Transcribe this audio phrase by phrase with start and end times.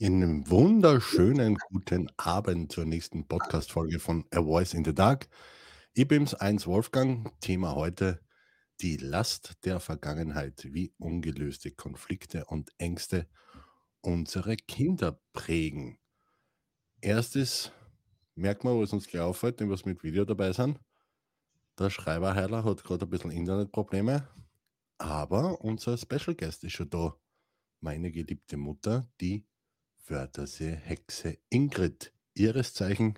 [0.00, 5.28] Einen wunderschönen guten Abend zur nächsten Podcast-Folge von A Voice in the Dark.
[5.92, 7.32] Ich bin's, 1 Wolfgang.
[7.40, 8.20] Thema heute
[8.80, 13.26] die Last der Vergangenheit, wie ungelöste Konflikte und Ängste
[14.00, 15.98] unsere Kinder prägen.
[17.00, 17.72] Erstes
[18.36, 20.78] Merkmal, was uns gleich auffällt, wenn wir mit Video dabei sind.
[21.76, 24.28] Der Schreiberheiler hat gerade ein bisschen Internetprobleme,
[24.98, 27.16] aber unser Special Guest ist schon da.
[27.80, 29.44] Meine geliebte Mutter, die
[30.10, 32.12] Wörthersee Hexe Ingrid.
[32.34, 33.14] Ihres Zeichen,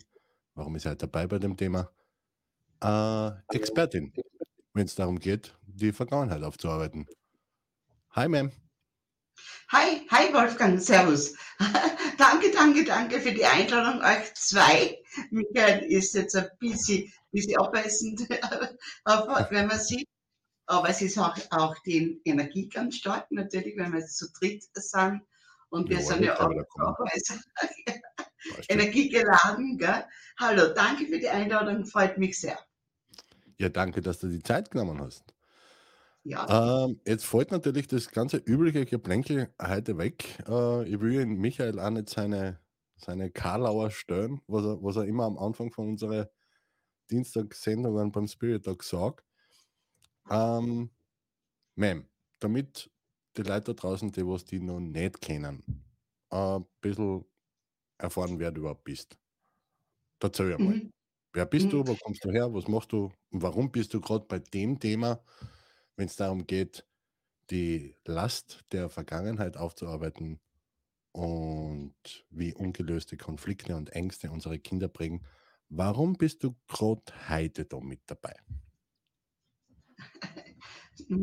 [0.54, 1.90] warum ist heute dabei bei dem Thema?
[2.82, 4.12] Äh, Expertin,
[4.72, 7.06] wenn es darum geht, die Vergangenheit aufzuarbeiten.
[8.10, 8.50] Hi, Ma'am.
[9.68, 11.34] Hi, hi Wolfgang, Servus.
[12.18, 14.98] danke, danke, danke für die Einladung, euch zwei.
[15.30, 18.28] Michael ist jetzt ein bisschen, bisschen abweisend,
[19.50, 20.08] wenn man sieht.
[20.66, 24.64] Aber es ist auch, auch die Energie ganz stark, natürlich, wenn wir jetzt zu dritt
[24.74, 25.22] sind.
[25.70, 26.96] Und wir ja, sind ja auch, auch
[28.68, 29.78] energiegeladen.
[29.78, 30.04] Gell?
[30.38, 32.58] Hallo, danke für die Einladung, freut mich sehr.
[33.58, 35.34] Ja, danke, dass du die Zeit genommen hast.
[36.22, 36.84] Ja.
[36.84, 40.38] Ähm, jetzt fällt natürlich das ganze übliche Geplänkel heute weg.
[40.48, 42.58] Äh, ich will Michael auch nicht seine,
[42.96, 46.26] seine Karlauer stellen, was er, was er immer am Anfang von unseren
[47.10, 49.24] Dienstagssendungen beim Spirit Talk sagt.
[50.30, 50.90] Ähm,
[51.76, 52.04] Ma'am,
[52.38, 52.90] damit
[53.36, 55.62] die Leute da draußen, die was die noch nicht kennen,
[56.30, 57.24] ein bisschen
[57.98, 59.18] erfahren, wer du überhaupt bist.
[60.20, 60.74] Erzähl einmal.
[60.74, 60.92] Mhm.
[61.32, 61.70] Wer bist mhm.
[61.70, 64.80] du, wo kommst du her, was machst du und warum bist du gerade bei dem
[64.80, 65.22] Thema,
[65.96, 66.84] wenn es darum geht,
[67.50, 70.40] die Last der Vergangenheit aufzuarbeiten
[71.12, 71.94] und
[72.30, 75.24] wie ungelöste Konflikte und Ängste unsere Kinder prägen.
[75.68, 78.34] Warum bist du gerade heute da mit dabei?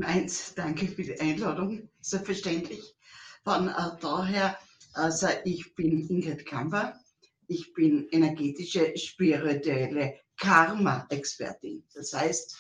[0.02, 2.95] Eins, danke für die Einladung, selbstverständlich.
[3.44, 4.58] Von äh, daher,
[4.94, 7.00] also ich bin Ingrid Kamper,
[7.47, 11.84] ich bin energetische, spirituelle Karma-Expertin.
[11.94, 12.58] Das heißt,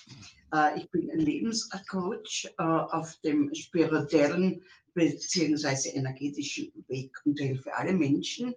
[0.53, 5.89] äh, ich bin ein Lebenscoach äh, auf dem spirituellen bzw.
[5.89, 8.53] energetischen Weg und helfe alle Menschen,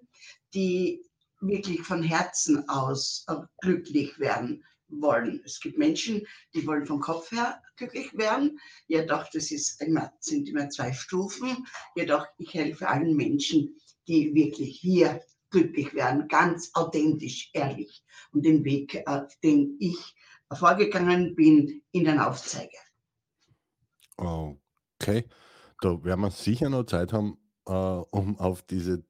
[0.54, 1.02] die
[1.40, 3.24] wirklich von Herzen aus
[3.60, 5.40] glücklich werden wollen.
[5.44, 8.58] Es gibt Menschen, die wollen vom Kopf her glücklich werden.
[8.86, 11.66] Jedoch, das ist immer, sind immer zwei Stufen.
[11.94, 13.76] Jedoch, ich helfe allen Menschen,
[14.08, 15.20] die wirklich hier
[15.50, 18.04] glücklich werden, ganz authentisch, ehrlich.
[18.32, 20.14] Und den Weg, äh, den ich
[20.52, 22.76] vorgegangen bin, ihnen aufzeige.
[24.16, 25.24] Okay,
[25.80, 29.04] da werden wir sicher noch Zeit haben, äh, um auf diese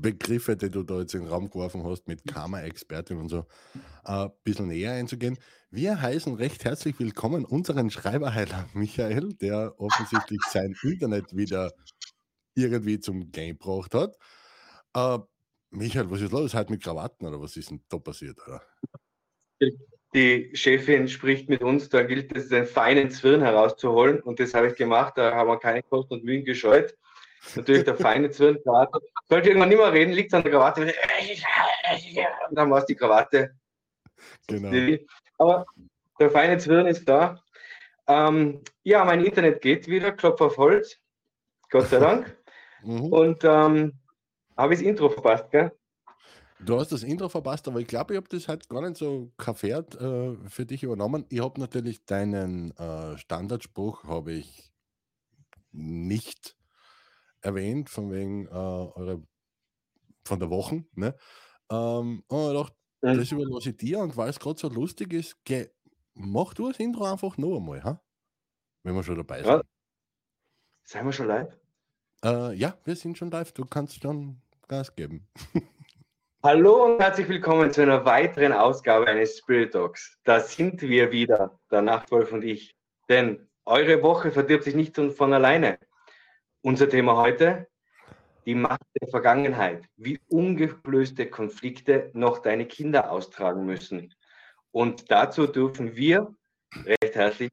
[0.00, 3.46] Begriffe, die du da jetzt in den Raum geworfen hast, mit Karma-Expertin und so,
[4.04, 5.38] ein äh, bisschen näher einzugehen.
[5.70, 11.72] Wir heißen recht herzlich willkommen unseren Schreiberheiler Michael, der offensichtlich sein Internet wieder
[12.54, 14.16] irgendwie zum Game gebracht hat.
[14.94, 15.18] Äh,
[15.70, 16.54] Michael, was ist los?
[16.54, 18.38] Heute mit Krawatten oder was ist denn da passiert?
[18.46, 18.62] Oder?
[20.14, 24.68] Die Chefin spricht mit uns, da gilt es, einen feinen Zwirn herauszuholen und das habe
[24.68, 26.94] ich gemacht, da haben wir keine Kosten und Mühen gescheut
[27.54, 28.58] natürlich der feine Zwirn.
[29.28, 30.94] Sollte irgendwann nicht mehr reden, liegt es an der Krawatte.
[32.48, 33.54] Und dann war es die Krawatte.
[34.46, 34.98] Genau.
[35.38, 35.66] Aber
[36.18, 37.42] der feine Zwirn ist da.
[38.06, 40.98] Ähm, ja, mein Internet geht wieder, Klopf auf Holz.
[41.70, 42.36] Gott sei Dank.
[42.82, 43.12] mhm.
[43.12, 43.98] Und ähm,
[44.56, 45.72] habe ich das Intro verpasst, gell?
[46.60, 49.32] Du hast das Intro verpasst, aber ich glaube, ich habe das halt gar nicht so
[49.36, 51.26] kaffert äh, für dich übernommen.
[51.28, 54.72] Ich habe natürlich deinen äh, Standardspruch habe ich
[55.72, 56.56] nicht
[57.44, 59.22] erwähnt, von wegen äh, eure,
[60.24, 60.84] von der Woche.
[60.94, 61.14] Ne?
[61.70, 65.36] Ähm, und ich dachte, das überlasse ich dir und weil es gerade so lustig ist,
[65.44, 65.68] geh,
[66.14, 68.02] mach du das Intro einfach noch einmal, ha?
[68.82, 69.52] wenn wir schon dabei sind.
[69.52, 69.62] Ja.
[70.84, 71.58] Seien wir schon live?
[72.24, 73.52] Äh, ja, wir sind schon live.
[73.52, 75.28] Du kannst schon Gas geben.
[76.42, 80.18] Hallo und herzlich willkommen zu einer weiteren Ausgabe eines Spirit Talks.
[80.24, 82.74] Da sind wir wieder, der Nachtwolf und ich.
[83.08, 85.78] Denn eure Woche verdirbt sich nicht von alleine.
[86.66, 87.68] Unser Thema heute,
[88.46, 94.14] die Macht der Vergangenheit, wie ungelöste Konflikte noch deine Kinder austragen müssen.
[94.70, 96.34] Und dazu dürfen wir
[96.86, 97.50] recht herzlich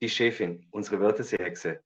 [0.00, 1.82] die Chefin, unsere Wörtersehexe,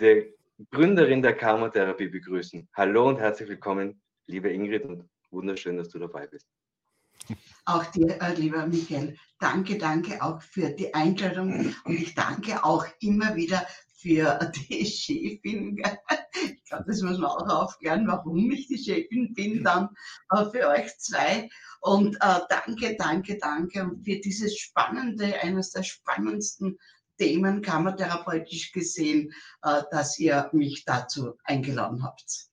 [0.00, 0.34] die
[0.72, 2.68] Gründerin der Karma-Therapie begrüßen.
[2.74, 6.48] Hallo und herzlich willkommen, liebe Ingrid, und wunderschön, dass du dabei bist.
[7.66, 12.84] Auch dir, äh, lieber Michael, danke, danke auch für die Einladung und ich danke auch
[12.98, 13.64] immer wieder
[13.96, 14.38] für
[14.70, 15.82] die Chefin.
[16.42, 19.88] Ich glaube, das muss man auch aufklären, warum ich die Chefin bin dann
[20.30, 21.48] äh, für euch zwei.
[21.80, 26.78] Und äh, danke, danke, danke für dieses spannende, eines der spannendsten
[27.18, 29.32] Themen kammertherapeutisch gesehen,
[29.62, 32.48] äh, dass ihr mich dazu eingeladen habt.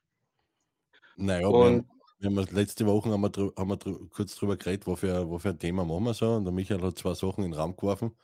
[1.16, 1.86] Naja, und,
[2.19, 5.51] wir, haben, wir haben letzte Woche haben wir, haben wir kurz drüber geredet, wofür, wofür
[5.51, 6.36] ein Thema machen wir so.
[6.36, 8.16] Und der Michael hat zwei Sachen in den Raum geworfen.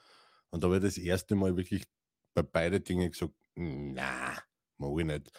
[0.51, 1.85] Und da habe ich das erste Mal wirklich
[2.43, 4.37] bei beiden Dingen gesagt, na,
[4.77, 5.31] mag ich nicht.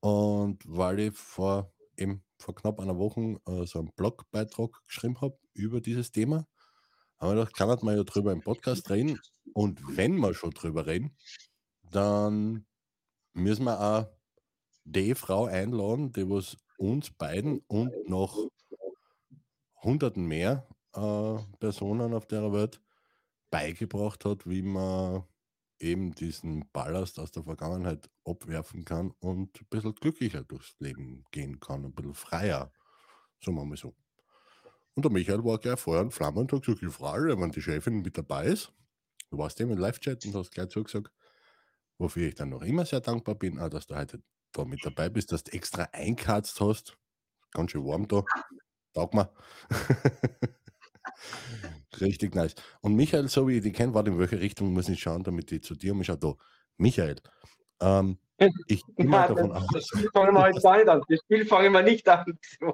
[0.00, 5.38] Und weil ich vor, eben vor knapp einer Woche äh, so einen Blogbeitrag geschrieben habe
[5.52, 6.46] über dieses Thema,
[7.18, 9.20] haben wir gedacht, kann man ja drüber im Podcast reden.
[9.52, 11.16] Und wenn wir schon drüber reden,
[11.82, 12.66] dann
[13.32, 14.06] müssen wir auch
[14.84, 18.36] die Frau einladen, die was uns beiden und noch
[19.82, 22.80] hunderten mehr äh, Personen auf der Welt
[23.50, 25.24] beigebracht hat, wie man
[25.84, 31.60] eben diesen Ballast aus der Vergangenheit abwerfen kann und ein bisschen glücklicher durchs Leben gehen
[31.60, 32.72] kann, ein bisschen freier,
[33.44, 33.94] sagen wir mal so.
[34.94, 37.60] Und der Michael war gleich vorher in Flammen und hat gesagt, ich frage, wenn die
[37.60, 38.72] Chefin mit dabei ist,
[39.30, 41.12] du warst eben im Live-Chat und hast gleich zugesagt,
[41.98, 44.22] wofür ich dann noch immer sehr dankbar bin, auch, dass du heute
[44.52, 46.96] da mit dabei bist, dass du extra einkatzt hast.
[47.50, 48.24] Ganz schön warm da.
[48.94, 49.30] Taugt mir.
[52.00, 52.54] Richtig nice.
[52.80, 55.52] Und Michael, so wie ich die kenne, warte, in welche Richtung muss ich schauen, damit
[55.52, 56.06] ich zu dir muss.
[56.06, 56.34] Schau da.
[56.76, 57.16] Michael,
[57.80, 58.18] ähm,
[58.66, 59.66] ich gehe mal davon aus.
[59.72, 61.02] Das Spiel fangen wir jetzt nicht an.
[61.08, 62.38] Das Spiel fangen wir nicht an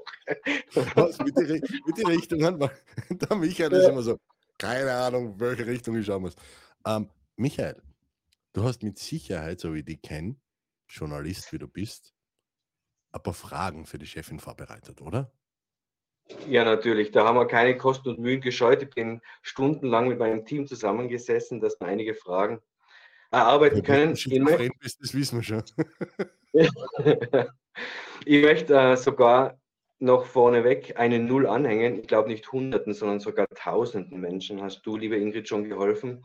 [0.94, 2.58] Was, mit die, mit die Richtungen?
[3.10, 4.18] Der Michael ist immer so,
[4.58, 6.34] keine Ahnung, welche Richtung ich schauen muss.
[6.86, 7.80] Ähm, Michael,
[8.52, 10.36] du hast mit Sicherheit, so wie ich die kenne,
[10.88, 12.14] Journalist wie du bist,
[13.12, 15.32] ein paar Fragen für die Chefin vorbereitet, oder?
[16.48, 17.10] Ja, natürlich.
[17.10, 18.82] Da haben wir keine Kosten und Mühen gescheut.
[18.82, 22.60] Ich bin stundenlang mit meinem Team zusammengesessen, dass wir einige Fragen
[23.30, 24.12] erarbeiten ja, können.
[24.14, 25.64] Ich möchte, das wissen wir schon.
[28.24, 29.58] ich möchte äh, sogar
[30.00, 32.00] noch vorneweg eine Null anhängen.
[32.00, 36.24] Ich glaube nicht Hunderten, sondern sogar Tausenden Menschen hast du, liebe Ingrid, schon geholfen.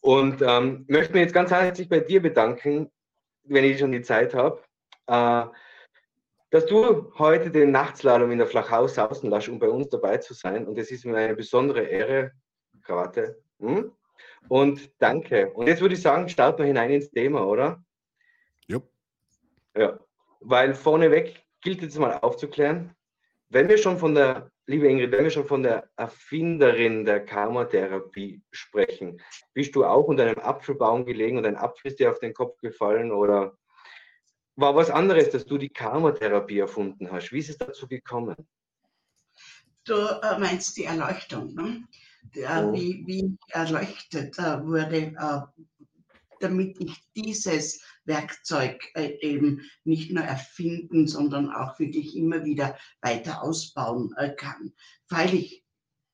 [0.00, 2.90] Und ähm, möchte mich jetzt ganz herzlich bei dir bedanken,
[3.44, 4.60] wenn ich schon die Zeit habe.
[5.06, 5.46] Äh,
[6.54, 10.34] dass du heute den Nachtslalom in der Flachau sausen lässt, um bei uns dabei zu
[10.34, 10.68] sein.
[10.68, 12.30] Und es ist mir eine besondere Ehre.
[12.82, 13.42] Krawatte.
[13.58, 13.90] Hm?
[14.46, 15.50] Und danke.
[15.50, 17.82] Und jetzt würde ich sagen, starten wir hinein ins Thema, oder?
[18.68, 18.88] Jupp.
[19.76, 19.98] Ja.
[20.38, 22.94] Weil vorneweg gilt jetzt mal aufzuklären,
[23.48, 28.42] wenn wir schon von der, liebe Ingrid, wenn wir schon von der Erfinderin der Karmatherapie
[28.52, 29.20] sprechen,
[29.54, 32.60] bist du auch unter einem Apfelbaum gelegen und ein Apfel ist dir auf den Kopf
[32.60, 33.56] gefallen oder
[34.56, 37.32] war was anderes, dass du die Karmatherapie erfunden hast.
[37.32, 38.36] Wie ist es dazu gekommen?
[39.84, 41.84] Du äh, meinst die Erleuchtung, ne?
[42.34, 42.72] Der, oh.
[42.72, 45.40] wie, wie erleuchtet äh, wurde, äh,
[46.40, 53.42] damit ich dieses Werkzeug äh, eben nicht nur erfinden, sondern auch wirklich immer wieder weiter
[53.42, 54.72] ausbauen äh, kann.
[55.06, 55.63] Freilich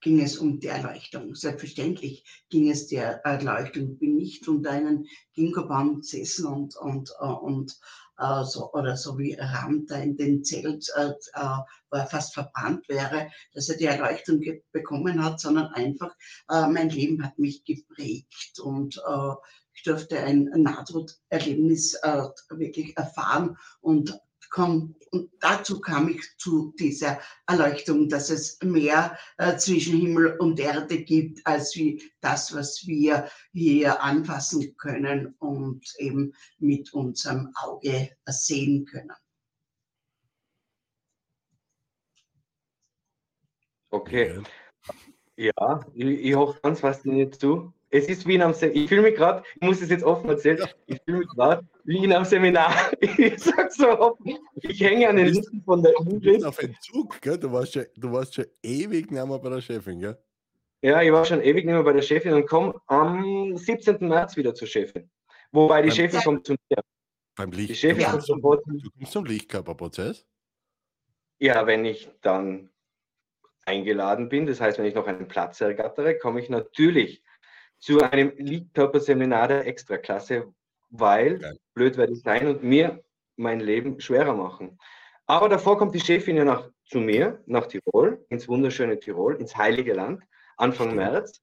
[0.01, 1.35] ging es um die Erleuchtung.
[1.35, 3.93] Selbstverständlich ging es der Erleuchtung.
[3.93, 7.79] Ich bin nicht unter einen Ginkgobaum gesessen und, und, äh, und
[8.19, 11.59] äh, so, oder so wie Ram in den Zelt, äh, äh,
[11.91, 14.43] wo er fast verbrannt wäre, dass er die Erleuchtung
[14.73, 16.15] bekommen hat, sondern einfach,
[16.51, 19.35] äh, mein Leben hat mich geprägt und äh,
[19.75, 24.21] ich durfte ein Nahtoderlebnis äh, wirklich erfahren und
[24.51, 30.61] komm, und dazu kam ich zu dieser Erleuchtung, dass es mehr äh, zwischen Himmel und
[30.61, 38.11] Erde gibt, als wie das, was wir hier anfassen können und eben mit unserem Auge
[38.27, 39.17] sehen können.
[43.91, 44.41] Okay.
[45.37, 47.73] Ja, ich, ich hoffe ganz fasziniert zu.
[47.93, 48.83] Es ist wie in einem Seminar.
[48.83, 52.05] Ich fühle mich gerade, ich muss es jetzt offen erzählen, ich fühle mich gerade wie
[52.05, 52.73] in einem Seminar.
[53.01, 56.45] Ich sag so offen, ich hänge an den Lippen von der Ingrid.
[56.45, 57.39] Auf Entzug, gell?
[57.39, 60.19] Du warst schon, du warst schon ewig nicht mehr bei der Chefin, gell?
[60.83, 64.09] Ja, ich war schon ewig nicht mehr bei der Chefin und komme am 17.
[64.09, 65.11] März wieder zur Chefin.
[65.51, 66.83] Wobei die beim, Chefin kommt zu mir.
[67.35, 67.71] Beim Licht.
[67.71, 70.27] Die Chefin kommt zum, du kommst zum Lichtkörperprozess?
[71.39, 72.71] Ja, wenn ich dann
[73.67, 77.23] eingeladen bin, das heißt, wenn ich noch einen Platz ergattere, komme ich natürlich
[77.81, 80.53] zu einem Lichtkörperseminar der Extraklasse,
[80.91, 81.51] weil ja.
[81.75, 83.03] blöd werde ich sein und mir
[83.37, 84.79] mein Leben schwerer machen.
[85.27, 89.57] Aber davor kommt die Chefin ja nach, zu mir, nach Tirol, ins wunderschöne Tirol, ins
[89.57, 90.23] Heilige Land,
[90.57, 91.41] Anfang März.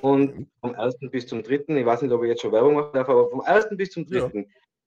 [0.00, 0.96] Und vom 1.
[1.10, 3.42] bis zum 3., ich weiß nicht, ob ich jetzt schon Werbung machen darf, aber vom
[3.42, 3.68] 1.
[3.72, 4.16] bis zum 3.
[4.16, 4.30] Ja.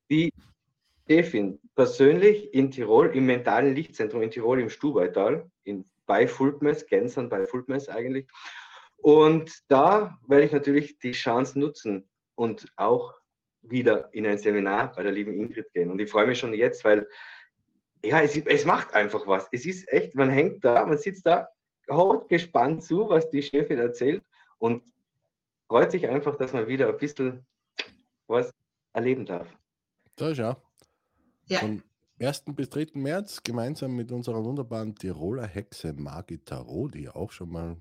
[0.10, 0.34] die
[1.08, 7.30] Chefin persönlich in Tirol, im mentalen Lichtzentrum in Tirol im Stubaital, in, bei Fulpmes, Gensern
[7.30, 8.28] bei Fulpmes eigentlich.
[9.06, 13.14] Und da werde ich natürlich die Chance nutzen und auch
[13.62, 15.92] wieder in ein Seminar bei der lieben Ingrid gehen.
[15.92, 17.08] Und ich freue mich schon jetzt, weil
[18.04, 19.48] ja, es, es macht einfach was.
[19.52, 21.48] Es ist echt, man hängt da, man sitzt da,
[21.88, 24.24] hört gespannt zu, was die Chefin erzählt
[24.58, 24.82] und
[25.68, 27.46] freut sich einfach, dass man wieder ein bisschen
[28.26, 28.52] was
[28.94, 29.48] erleben darf.
[30.16, 30.58] Da ist ja.
[31.46, 31.60] ja.
[31.60, 31.84] Von,
[32.20, 32.46] 1.
[32.56, 32.88] bis 3.
[32.96, 37.78] März gemeinsam mit unserer wunderbaren Tiroler Hexe Margit Tarot, die auch schon mal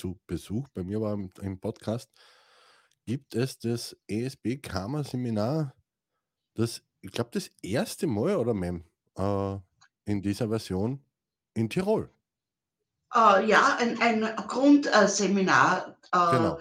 [0.00, 2.10] zu Besuch bei mir war im, im Podcast,
[3.04, 5.74] gibt es das ESB Karma Seminar,
[6.54, 8.84] das, ich glaube, das erste Mal oder Mem,
[9.16, 9.58] äh,
[10.06, 11.04] in dieser Version
[11.54, 12.10] in Tirol.
[13.14, 16.60] Uh, ja, ein, ein Grundseminar, uh, genau.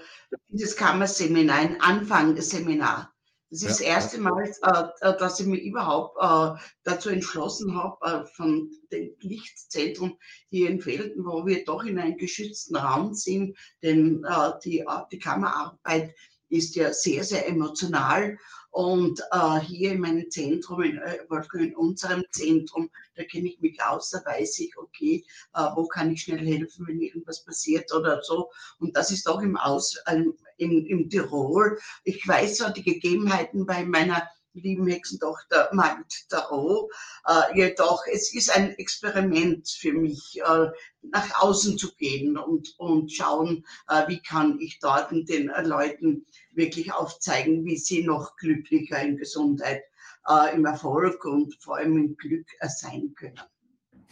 [0.49, 3.13] das Kammerseminar, ein Anfangsseminar.
[3.51, 4.19] Das ist ja, das erste.
[4.19, 10.17] Mal, äh, dass ich mich überhaupt äh, dazu entschlossen habe, äh, von dem Lichtzentrum
[10.49, 15.19] hier in Felden, wo wir doch in einem geschützten Raum sind, denn äh, die, die
[15.19, 16.13] Kammerarbeit
[16.49, 18.37] ist ja sehr, sehr emotional
[18.71, 21.17] und äh, hier in meinem Zentrum, in, äh,
[21.53, 25.25] in unserem Zentrum, da kenne ich mich aus, da weiß ich, okay,
[25.55, 28.51] äh, wo kann ich schnell helfen, wenn irgendwas passiert oder so.
[28.79, 30.23] Und das ist auch im, Aus, äh,
[30.59, 31.79] im, im Tirol.
[32.03, 36.91] Ich weiß zwar die Gegebenheiten bei meiner lieben Hexentochter Magd Tarot.
[37.25, 40.67] Äh, jedoch, es ist ein Experiment für mich, äh,
[41.01, 46.93] nach außen zu gehen und, und schauen, äh, wie kann ich dort den Leuten wirklich
[46.93, 49.83] aufzeigen, wie sie noch glücklicher in Gesundheit,
[50.27, 53.39] äh, im Erfolg und vor allem im Glück sein können.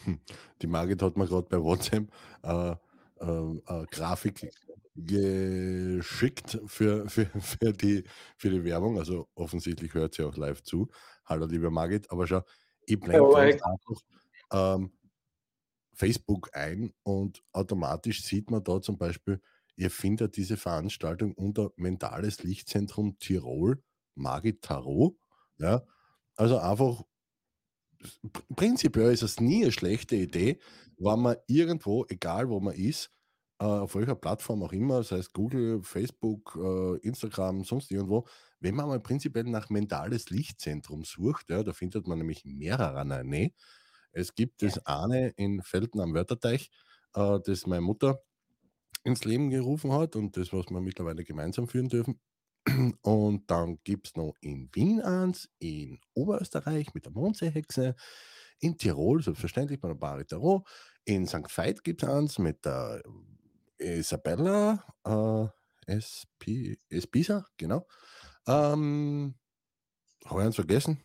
[0.04, 0.20] Hm.
[0.62, 2.08] Die Margit hat mir gerade bei WhatsApp
[2.44, 4.50] äh, äh, Grafik
[4.98, 8.04] geschickt für, für, für, die,
[8.36, 8.98] für die Werbung.
[8.98, 10.90] Also offensichtlich hört sie auch live zu.
[11.26, 12.10] Hallo, liebe Margit.
[12.12, 12.42] Aber schau,
[12.86, 14.02] ich blende oh, einfach
[14.52, 14.92] ähm,
[15.94, 19.42] Facebook ein und automatisch sieht man da zum Beispiel,
[19.76, 23.84] ihr findet diese Veranstaltung unter Mentales Lichtzentrum Tirol,
[24.16, 25.16] Margit Tarot.
[25.58, 25.84] Ja,
[26.36, 27.04] also einfach
[28.56, 30.60] prinzipiell ist es nie eine schlechte Idee,
[30.98, 33.12] wenn man irgendwo, egal wo man ist,
[33.60, 38.28] auf welcher Plattform auch immer, sei es Google, Facebook, äh, Instagram, sonst irgendwo,
[38.60, 43.06] wenn man mal prinzipiell nach mentales Lichtzentrum sucht, ja, da findet man nämlich mehrere.
[43.26, 43.54] Nee.
[44.12, 46.70] Es gibt das eine in Felden am Wörterteich,
[47.16, 48.22] äh, das meine Mutter
[49.04, 52.20] ins Leben gerufen hat und das, was wir mittlerweile gemeinsam führen dürfen.
[53.02, 57.96] Und dann gibt es noch in Wien eins, in Oberösterreich mit der Mondseehexe,
[58.60, 60.68] in Tirol, selbstverständlich bei der Bari Tarot,
[61.06, 61.46] in St.
[61.56, 63.02] Veit gibt es eins mit der
[63.96, 67.88] Isabella äh, SP, Espisa, genau.
[68.48, 69.36] Ähm,
[70.26, 71.02] habe ich eins vergessen?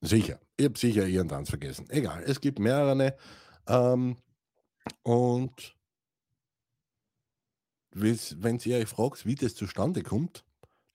[0.00, 1.88] Sicher, ich habe sicher irgendeins vergessen.
[1.90, 3.16] Egal, es gibt mehrere.
[3.66, 4.16] Ähm,
[5.02, 5.76] und
[7.92, 10.44] wenn ihr euch fragt, wie das zustande kommt,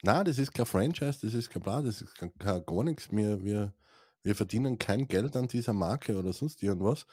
[0.01, 3.11] na, das ist kein Franchise, das ist kein Bla, das ist kein, gar nichts.
[3.11, 3.73] Wir, wir,
[4.23, 7.05] wir verdienen kein Geld an dieser Marke oder sonst irgendwas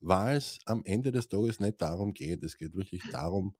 [0.00, 2.42] weil es am Ende des Tages nicht darum geht.
[2.44, 3.56] Es geht wirklich darum,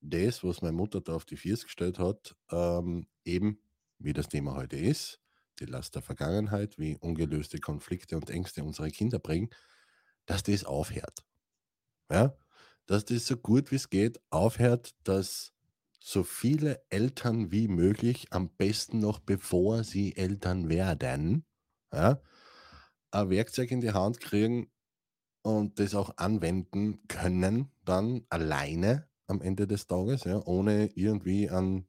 [0.00, 3.60] das, was meine Mutter da auf die Viers gestellt hat, ähm, eben,
[3.98, 5.20] wie das Thema heute ist,
[5.60, 9.50] die Last der Vergangenheit, wie ungelöste Konflikte und Ängste unsere Kinder bringen,
[10.26, 11.24] dass das aufhört.
[12.10, 12.36] Ja?
[12.86, 15.52] Dass das so gut wie es geht aufhört, dass
[16.00, 21.46] so viele Eltern wie möglich, am besten noch bevor sie Eltern werden,
[21.92, 22.20] ja,
[23.12, 24.71] ein Werkzeug in die Hand kriegen,
[25.42, 31.88] und das auch anwenden können, dann alleine am Ende des Tages, ja, ohne irgendwie einen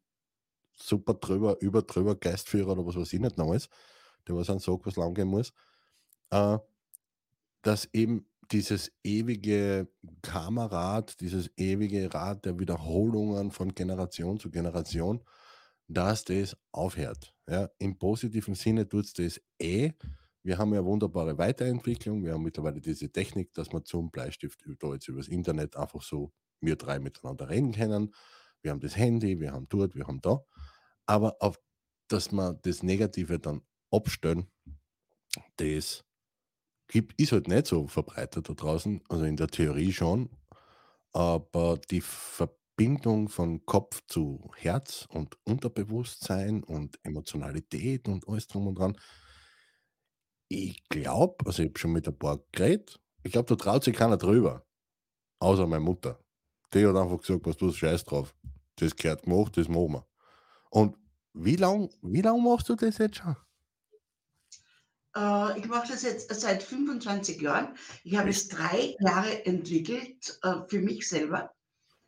[0.74, 3.70] super drüber, über drüber Geistführer oder was weiß ich nicht noch alles,
[4.28, 5.54] der was an sagt, was lang gehen muss,
[6.32, 6.58] äh,
[7.62, 9.88] dass eben dieses ewige
[10.22, 15.24] Kamerad, dieses ewige Rad der Wiederholungen von Generation zu Generation,
[15.88, 17.34] dass das aufhört.
[17.48, 17.70] Ja.
[17.78, 19.94] Im positiven Sinne tut es das eh,
[20.44, 22.24] wir haben ja wunderbare Weiterentwicklung.
[22.24, 26.34] Wir haben mittlerweile diese Technik, dass man zum Bleistift da jetzt übers Internet einfach so
[26.60, 28.14] wir drei miteinander reden können.
[28.62, 30.40] Wir haben das Handy, wir haben dort, wir haben da.
[31.06, 31.60] Aber auf,
[32.08, 34.48] dass man das Negative dann abstellen,
[35.58, 36.06] das
[36.88, 39.02] gibt, ist halt nicht so verbreitet da draußen.
[39.10, 40.30] Also in der Theorie schon.
[41.12, 48.80] Aber die Verbindung von Kopf zu Herz und Unterbewusstsein und Emotionalität und alles drum und
[48.80, 48.98] dran,
[50.54, 53.96] ich glaube, also ich habe schon mit ein paar geredet, ich glaube, da traut sich
[53.96, 54.66] keiner drüber.
[55.40, 56.20] Außer meine Mutter.
[56.74, 58.36] Die hat einfach gesagt, was du scheiß drauf.
[58.76, 60.08] Das gehört gemacht, das machen wir.
[60.70, 60.98] Und
[61.34, 63.36] wie lange wie lang machst du das jetzt schon?
[65.16, 67.76] Äh, ich mache das jetzt seit 25 Jahren.
[68.04, 71.52] Ich habe es drei Jahre entwickelt äh, für mich selber.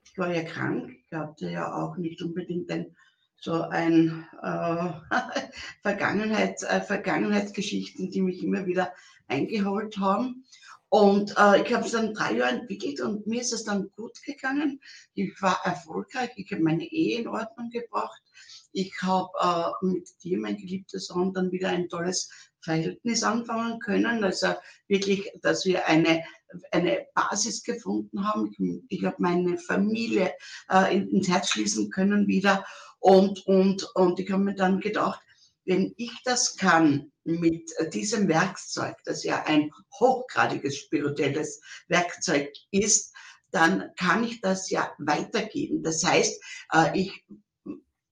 [0.03, 0.91] Ich war ja krank.
[1.05, 2.95] Ich hatte ja auch nicht unbedingt ein
[3.39, 4.89] so ein äh,
[5.81, 8.93] Vergangenheit, äh, Vergangenheitsgeschichten, die mich immer wieder
[9.27, 10.45] eingeholt haben.
[10.89, 14.21] Und äh, ich habe es dann drei Jahre entwickelt und mir ist es dann gut
[14.23, 14.79] gegangen.
[15.13, 18.21] Ich war erfolgreich, ich habe meine Ehe in Ordnung gebracht.
[18.71, 22.29] Ich habe äh, mit dir, mein geliebter Sohn, dann wieder ein tolles
[22.61, 24.23] Verhältnis anfangen können.
[24.23, 24.53] Also
[24.87, 26.23] wirklich, dass wir eine,
[26.71, 28.51] eine Basis gefunden haben.
[28.51, 30.33] Ich, ich habe meine Familie
[30.69, 32.65] äh, ins Herz schließen können wieder.
[33.05, 35.21] Und, und, und ich habe mir dann gedacht,
[35.63, 39.69] wenn ich das kann mit diesem Werkzeug, das ja ein
[39.99, 43.13] hochgradiges spirituelles Werkzeug ist,
[43.51, 45.83] dann kann ich das ja weitergeben.
[45.83, 46.41] Das heißt,
[46.73, 47.23] äh, ich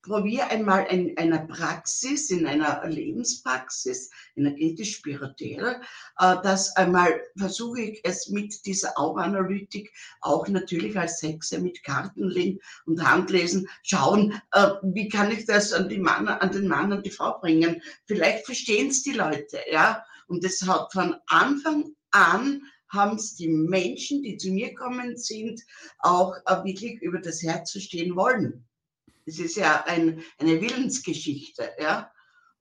[0.03, 5.81] probiere einmal in einer Praxis, in einer Lebenspraxis, energetisch spirituell,
[6.19, 9.91] äh, das einmal versuche ich es mit dieser Auranalytik
[10.21, 15.89] auch natürlich als Hexe mit Kartenlegen und Handlesen schauen, äh, wie kann ich das an,
[15.89, 17.81] die Mann, an den Mann und die Frau bringen.
[18.05, 20.03] Vielleicht verstehen es die Leute, ja.
[20.27, 25.61] Und das hat von Anfang an haben es die Menschen, die zu mir kommen sind,
[25.99, 28.67] auch äh, wirklich über das Herz verstehen wollen.
[29.25, 32.11] Es ist ja ein, eine Willensgeschichte, ja.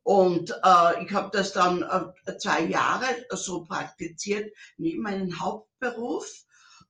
[0.05, 6.29] Und äh, ich habe das dann äh, zwei Jahre so praktiziert neben meinem Hauptberuf.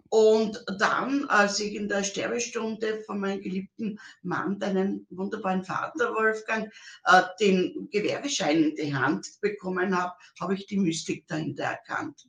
[0.08, 6.70] Und dann, als ich in der Sterbestunde von meinem geliebten Mann, deinen wunderbaren Vater Wolfgang,
[7.04, 12.26] äh, den Gewerbeschein in die Hand bekommen habe, habe ich die Mystik dahinter erkannt.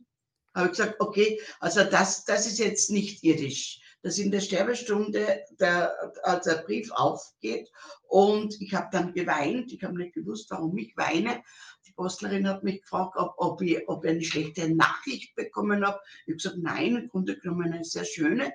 [0.55, 5.93] Habe gesagt, okay, also das, das ist jetzt nicht irdisch dass in der Sterbestunde der,
[6.45, 7.71] der Brief aufgeht
[8.03, 9.71] und ich habe dann geweint.
[9.71, 11.41] Ich habe nicht gewusst, warum ich weine.
[11.87, 15.99] Die Postlerin hat mich gefragt, ob, ob, ich, ob ich eine schlechte Nachricht bekommen habe.
[16.25, 18.53] Ich habe gesagt, nein, im Grunde genommen eine sehr schöne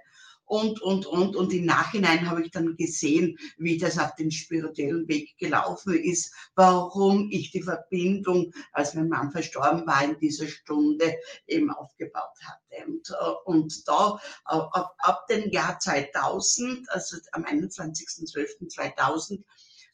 [0.49, 1.37] und, und, und.
[1.37, 6.33] Und im Nachhinein habe ich dann gesehen, wie das auf den spirituellen Weg gelaufen ist,
[6.55, 11.15] warum ich die Verbindung, als mein Mann verstorben war, in dieser Stunde
[11.47, 12.59] eben aufgebaut hatte.
[12.87, 19.43] Und, äh, und da, äh, ab, ab dem Jahr 2000, also am 21.12.2000,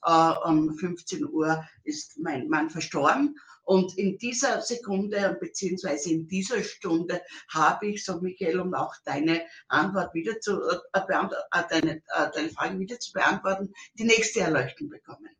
[0.06, 6.28] Uh, äh, um 15 Uhr ist mein Mann verstorben und in dieser Sekunde beziehungsweise in
[6.28, 11.96] dieser Stunde habe ich, so Michael, um auch deine Antwort wieder zu äh, äh, deine,
[11.96, 15.30] äh, deine Frage wieder zu beantworten, die nächste Erleuchtung bekommen.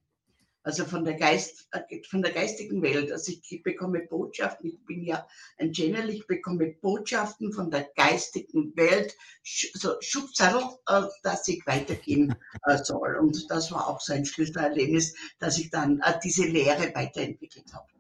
[0.63, 3.13] Also von der, Geist, äh, von der geistigen Welt.
[3.13, 8.75] Also ich bekomme Botschaften, ich bin ja ein Channel, ich bekomme Botschaften von der geistigen
[8.75, 12.35] Welt, so Schubzettel, äh, dass ich weitergehen
[12.83, 13.17] soll.
[13.17, 17.94] Und das war auch so ein Schlüsselerlebnis, dass ich dann diese Lehre weiterentwickelt habe.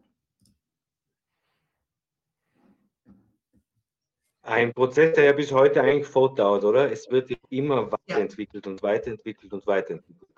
[4.44, 6.92] Ein Prozess, der ja bis heute eigentlich fortdauert, oder?
[6.92, 8.72] Es wird immer weiterentwickelt ja.
[8.72, 10.28] und weiterentwickelt und weiterentwickelt.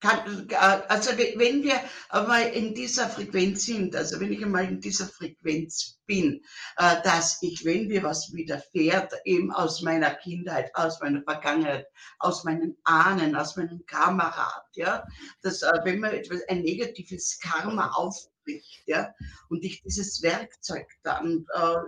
[0.00, 1.80] Kann, äh, also wenn wir
[2.10, 6.42] einmal in dieser Frequenz sind, also wenn ich einmal in dieser Frequenz bin,
[6.76, 11.86] äh, dass ich, wenn mir was widerfährt, eben aus meiner Kindheit, aus meiner Vergangenheit,
[12.18, 15.06] aus meinen Ahnen, aus meinem Kamerad, ja,
[15.42, 18.82] dass äh, wenn man etwas, ein negatives Karma auf spricht.
[18.86, 19.14] Ja?
[19.48, 21.46] Und ich dieses Werkzeug dann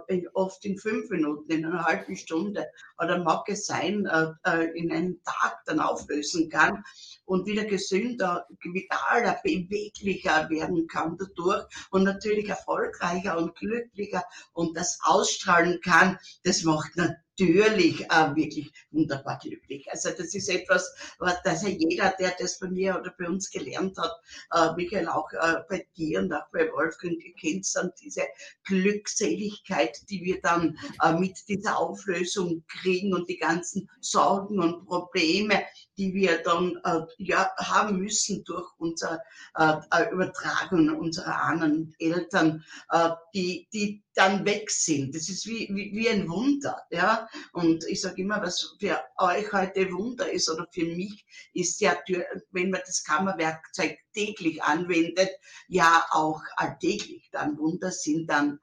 [0.09, 2.67] äh, oft in fünf Minuten, in einer halben Stunde
[2.99, 6.85] oder mag es sein, äh, äh, in einem Tag dann auflösen kann
[7.25, 14.99] und wieder gesünder, vitaler, beweglicher werden kann dadurch und natürlich erfolgreicher und glücklicher und das
[15.03, 19.87] ausstrahlen kann, das macht natürlich natürlich äh, wirklich wunderbar glücklich.
[19.91, 23.51] Also das ist etwas, was dass ja jeder, der das bei mir oder bei uns
[23.51, 24.13] gelernt hat,
[24.53, 28.23] äh, Michael auch äh, bei dir und auch bei Wolfgang, kennt dann diese
[28.65, 35.63] Glückseligkeit, die wir dann äh, mit dieser Auflösung kriegen und die ganzen Sorgen und Probleme,
[35.97, 39.21] die wir dann äh, ja, haben müssen durch unser
[39.57, 45.15] äh, äh Übertragung unserer Ahnen und Eltern, äh, die, die dann weg sind.
[45.15, 46.83] Das ist wie, wie, wie ein Wunder.
[46.91, 47.29] Ja?
[47.53, 51.97] Und ich sage immer, was für euch heute Wunder ist oder für mich ist ja,
[52.51, 55.31] wenn man das Kammerwerkzeug täglich anwendet,
[55.69, 57.29] ja auch alltäglich.
[57.31, 58.59] Dann Wunder sind dann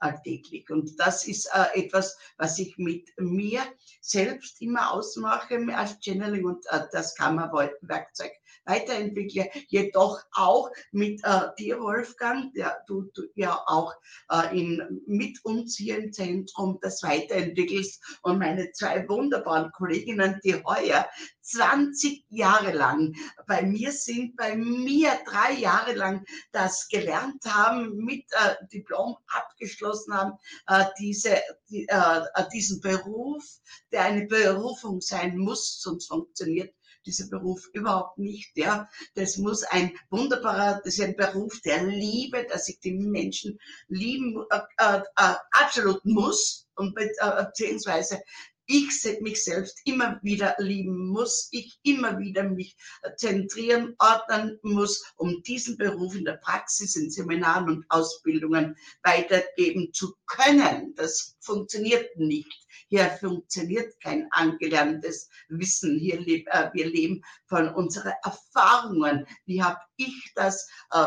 [0.00, 0.68] alltäglich.
[0.70, 3.62] Und das ist äh, etwas, was ich mit mir
[4.00, 8.32] selbst immer ausmache als Channeling und äh, das Kammerwerkzeug
[8.68, 13.94] weiterentwickle, jedoch auch mit äh, dir, Wolfgang, der du, du ja auch
[14.30, 18.18] äh, in, mit uns hier im Zentrum das weiterentwickelst.
[18.22, 21.08] Und meine zwei wunderbaren Kolleginnen, die heuer
[21.42, 23.14] 20 Jahre lang
[23.46, 30.14] bei mir sind, bei mir drei Jahre lang das gelernt haben, mit äh, Diplom abgeschlossen
[30.14, 30.32] haben,
[30.66, 31.38] äh, diese,
[31.70, 32.20] die, äh,
[32.52, 33.44] diesen Beruf,
[33.92, 36.74] der eine Berufung sein muss, sonst funktioniert
[37.08, 38.56] dieser Beruf überhaupt nicht.
[38.56, 43.58] Ja, das muss ein wunderbarer, das ist ein Beruf der Liebe, dass ich die Menschen
[43.88, 48.20] lieben äh, äh, äh absolut muss und äh, beziehungsweise
[48.68, 52.76] ich mich selbst immer wieder lieben muss, ich immer wieder mich
[53.16, 60.14] zentrieren, ordnen muss, um diesen Beruf in der Praxis, in Seminaren und Ausbildungen weitergeben zu
[60.26, 60.94] können.
[60.96, 62.66] Das funktioniert nicht.
[62.88, 65.98] Hier funktioniert kein angelerntes Wissen.
[65.98, 69.26] Hier leb, äh, wir leben von unseren Erfahrungen.
[69.46, 71.06] Wie habe ich das äh,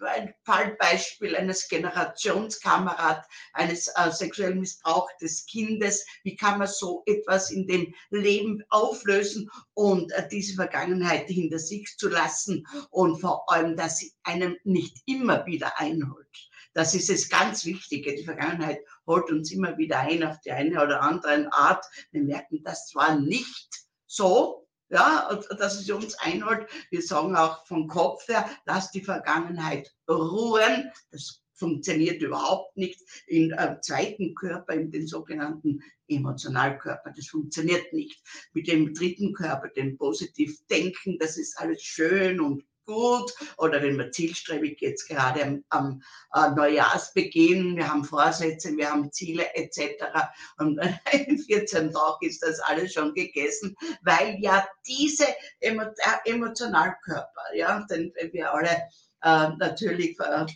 [0.00, 6.06] ein Fallbeispiel eines Generationskamerad, eines äh, sexuell missbrauchtes Kindes.
[6.22, 11.96] Wie kann man so etwas in dem Leben auflösen und äh, diese Vergangenheit hinter sich
[11.96, 16.50] zu lassen und vor allem, dass sie einem nicht immer wieder einholt.
[16.74, 18.14] Das ist es ganz Wichtige.
[18.14, 21.84] Die Vergangenheit holt uns immer wieder ein auf die eine oder andere Art.
[22.12, 23.68] Wir merken das zwar nicht
[24.06, 24.61] so,
[24.92, 26.68] ja, dass es uns einholt.
[26.90, 30.92] Wir sagen auch vom Kopf her, lass die Vergangenheit ruhen.
[31.10, 37.12] Das funktioniert überhaupt nicht im äh, zweiten Körper, in den sogenannten Emotionalkörper.
[37.16, 38.20] Das funktioniert nicht.
[38.52, 43.96] Mit dem dritten Körper, dem positiv denken, das ist alles schön und gut oder wenn
[43.96, 46.02] man zielstrebig jetzt gerade am, am
[46.34, 50.04] äh, Neujahrsbeginn, wir haben Vorsätze, wir haben Ziele etc.
[50.58, 50.78] Und
[51.26, 55.26] in 14 Tagen ist das alles schon gegessen, weil ja diese
[55.60, 55.84] Emo
[56.24, 58.82] Emotionalkörper, ja, denn wir alle
[59.22, 60.46] äh, natürlich vor,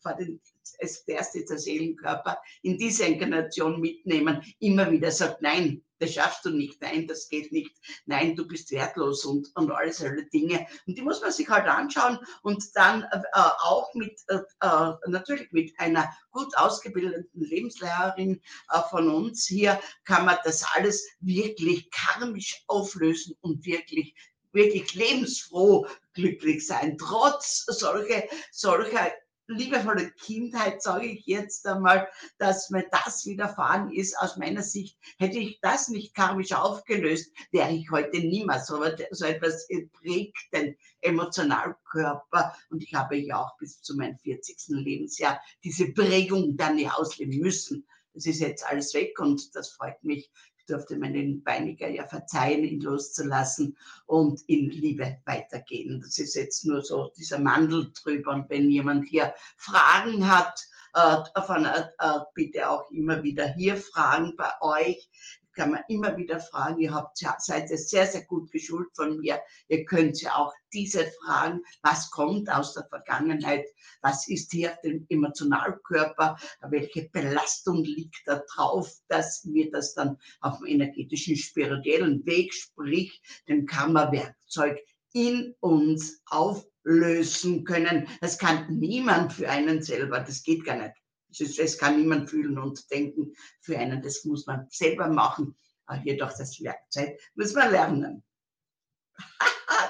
[0.00, 0.40] vor den
[0.80, 6.50] als erste der Seelenkörper in diese Inkarnation mitnehmen, immer wieder sagt, nein, das schaffst du
[6.50, 7.72] nicht, nein, das geht nicht,
[8.06, 10.66] nein, du bist wertlos und, und alles solche Dinge.
[10.86, 13.20] Und die muss man sich halt anschauen und dann äh,
[13.60, 20.26] auch mit, äh, äh, natürlich mit einer gut ausgebildeten Lebenslehrerin äh, von uns hier kann
[20.26, 24.14] man das alles wirklich karmisch auflösen und wirklich
[24.54, 29.10] wirklich lebensfroh glücklich sein, trotz solcher, solcher
[29.56, 34.18] liebevolle Kindheit, sage ich jetzt einmal, dass mir das widerfahren ist.
[34.18, 39.24] Aus meiner Sicht hätte ich das nicht karmisch aufgelöst, wäre ich heute niemals so, so
[39.24, 42.56] etwas prägten Emotionalkörper.
[42.70, 44.56] Und ich habe ja auch bis zu meinem 40.
[44.68, 47.86] Lebensjahr diese Prägung dann nicht ausleben müssen.
[48.14, 50.30] Das ist jetzt alles weg und das freut mich
[50.66, 56.00] durfte meinen Beiniger ja verzeihen, ihn loszulassen und in Liebe weitergehen.
[56.00, 58.32] Das ist jetzt nur so dieser Mandel drüber.
[58.32, 63.76] Und wenn jemand hier Fragen hat, äh, von, äh, äh bitte auch immer wieder hier
[63.76, 65.08] fragen bei euch
[65.52, 66.80] kann man immer wieder fragen.
[66.80, 69.40] Ihr habt, seid ja sehr, sehr gut geschult von mir.
[69.68, 73.66] Ihr könnt ja auch diese Fragen, was kommt aus der Vergangenheit,
[74.00, 76.36] was ist hier dem Emotionalkörper,
[76.68, 83.20] welche Belastung liegt da drauf, dass wir das dann auf dem energetischen, spirituellen Weg, sprich
[83.48, 84.78] dem Kammerwerkzeug
[85.12, 88.08] in uns auflösen können.
[88.20, 91.01] Das kann niemand für einen selber, das geht gar nicht.
[91.38, 94.02] Das kann niemand fühlen und denken für einen.
[94.02, 95.54] Das muss man selber machen.
[95.86, 98.22] Aber jedoch das Werkzeug muss man lernen.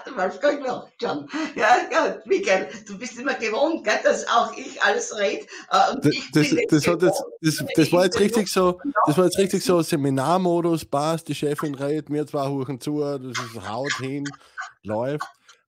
[0.07, 1.29] der Wolfgang lacht schon.
[1.55, 5.47] Ja, ja, Miguel, du bist immer gewohnt, gell, dass auch ich alles rede.
[5.71, 9.65] Äh, das, das, das, das, das, das, war jetzt richtig so, das war jetzt richtig
[9.65, 14.25] so Seminarmodus, passt, die Chefin redet, mir zwei Huchen zu, das ist Haut hin,
[14.83, 15.27] läuft.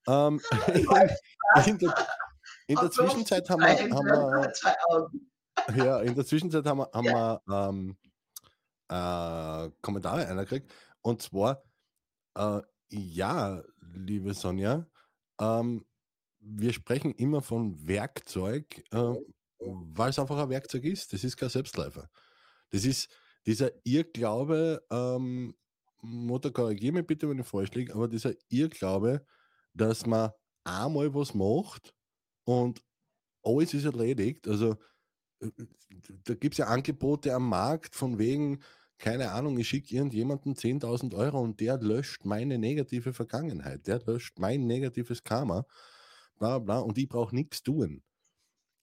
[0.09, 0.41] Ähm,
[1.67, 1.95] in, der,
[2.67, 5.11] in der Zwischenzeit haben wir, haben wir
[5.77, 7.41] ja, in der Zwischenzeit haben wir, haben ja.
[7.47, 7.97] wir ähm,
[8.89, 10.73] äh, Kommentare einerkriegt.
[11.03, 11.63] Und zwar,
[12.37, 14.87] äh, ja, liebe Sonja,
[15.41, 15.85] ähm,
[16.41, 19.15] wir sprechen immer von Werkzeug, äh,
[19.59, 21.13] weil es einfach ein Werkzeug ist.
[21.13, 22.09] Das ist kein Selbstläufer.
[22.71, 23.09] Das ist
[23.47, 25.55] dieser Irrglaube, ähm,
[26.03, 29.25] Mutter, korrigiere mich bitte, wenn ich falsch liege, aber dieser Irrglaube,
[29.73, 30.31] dass man
[30.65, 31.95] einmal was macht
[32.45, 32.83] und
[33.43, 34.47] alles ist erledigt.
[34.47, 34.77] Also
[36.25, 38.61] da gibt es ja Angebote am Markt von wegen,
[38.99, 44.39] keine Ahnung, ich schicke irgendjemanden 10.000 Euro und der löscht meine negative Vergangenheit, der löscht
[44.39, 45.67] mein negatives Karma,
[46.39, 48.03] bla bla, und ich brauche nichts tun.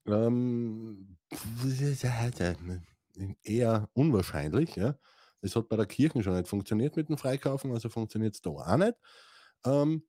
[0.06, 1.18] Ähm,
[3.44, 4.98] eher unwahrscheinlich, ja.
[5.42, 8.52] Das hat bei der Kirche schon nicht funktioniert mit dem Freikaufen, also funktioniert es da
[8.52, 8.96] auch nicht.
[9.66, 10.04] Ähm,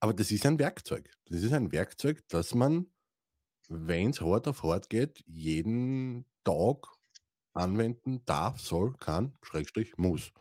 [0.00, 1.10] aber das ist ein Werkzeug.
[1.26, 2.86] Das ist ein Werkzeug, das man
[3.70, 6.88] wenn es hart auf hart geht, jeden Tag
[7.52, 10.32] anwenden darf, soll, kann, Schrägstrich, muss.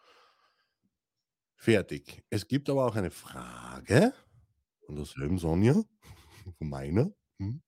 [1.56, 2.24] Fertig.
[2.30, 4.14] Es gibt aber auch eine Frage
[4.86, 5.74] von derselben Sonja,
[6.58, 7.12] von meiner.
[7.38, 7.62] Hm.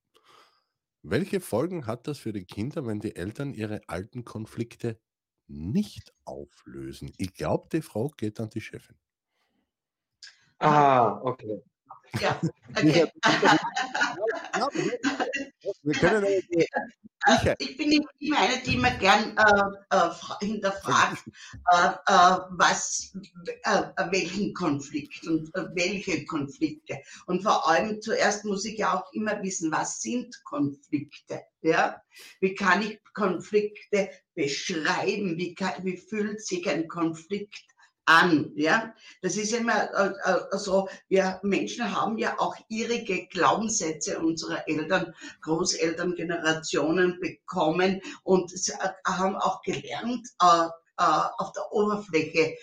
[1.03, 4.99] Welche Folgen hat das für die Kinder, wenn die Eltern ihre alten Konflikte
[5.47, 7.11] nicht auflösen?
[7.17, 8.97] Ich glaube, die Frage geht an die Chefin.
[10.57, 11.61] Ah, okay.
[12.19, 12.39] Ja,
[14.61, 14.99] okay.
[15.99, 16.25] Können
[17.27, 20.09] äh, ich bin immer eine, die immer gern äh, äh,
[20.45, 21.23] hinterfragt,
[21.71, 23.13] äh, äh was,
[23.63, 26.99] äh, welchen Konflikt und welche Konflikte.
[27.27, 31.41] Und vor allem zuerst muss ich ja auch immer wissen, was sind Konflikte?
[31.61, 32.01] Ja?
[32.39, 35.37] Wie kann ich Konflikte beschreiben?
[35.37, 37.63] Wie, kann, wie fühlt sich ein Konflikt
[38.11, 38.51] an.
[38.55, 38.93] Ja?
[39.21, 45.13] Das ist immer äh, äh, so, wir Menschen haben ja auch irrige Glaubenssätze unserer Eltern,
[45.41, 50.27] Großelterngenerationen bekommen und äh, haben auch gelernt,
[50.97, 52.57] auf der Oberfläche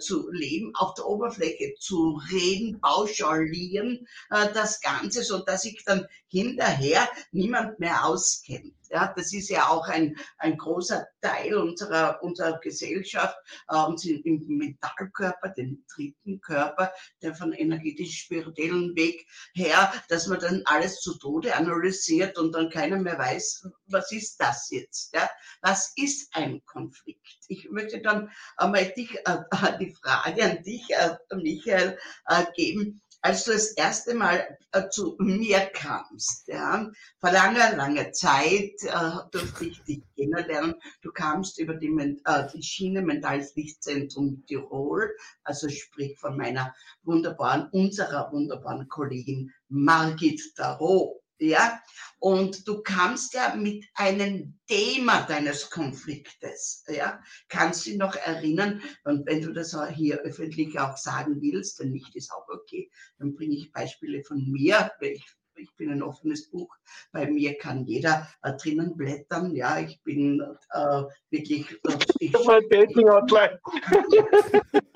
[0.00, 6.04] zu leben, auf der Oberfläche zu reden, pauschalieren das Ganze, so dass sich dann
[6.34, 8.74] hinterher niemand mehr auskennt.
[8.90, 13.36] Ja, das ist ja auch ein, ein großer Teil unserer, unserer Gesellschaft,
[13.68, 16.92] äh, im Mentalkörper, den dritten Körper,
[17.22, 22.98] der von energetisch-spirituellen Weg her, dass man dann alles zu Tode analysiert und dann keiner
[22.98, 25.14] mehr weiß, was ist das jetzt?
[25.14, 25.30] Ja?
[25.62, 27.38] Was ist ein Konflikt?
[27.46, 29.38] Ich möchte dann einmal dich, äh,
[29.80, 35.16] die Frage an dich, äh, Michael, äh, geben als du das erste Mal äh, zu
[35.18, 40.74] mir kamst, ja, vor langer, langer Zeit äh, durfte ich dich kennenlernen.
[41.00, 41.88] Du kamst über die,
[42.26, 45.10] äh, die Schiene Mentales Lichtzentrum Tirol,
[45.42, 51.80] also sprich von meiner wunderbaren, unserer wunderbaren Kollegin Margit Darot ja,
[52.18, 58.82] und du kamst ja mit einem Thema deines Konfliktes, ja, kannst du dich noch erinnern,
[59.04, 63.34] und wenn du das hier öffentlich auch sagen willst, wenn nicht, ist auch okay, dann
[63.34, 65.24] bringe ich Beispiele von mir, ich,
[65.56, 66.74] ich bin ein offenes Buch,
[67.12, 71.70] bei mir kann jeder äh, drinnen blättern, ja, ich bin äh, wirklich...
[71.86, 72.32] Äh, ich,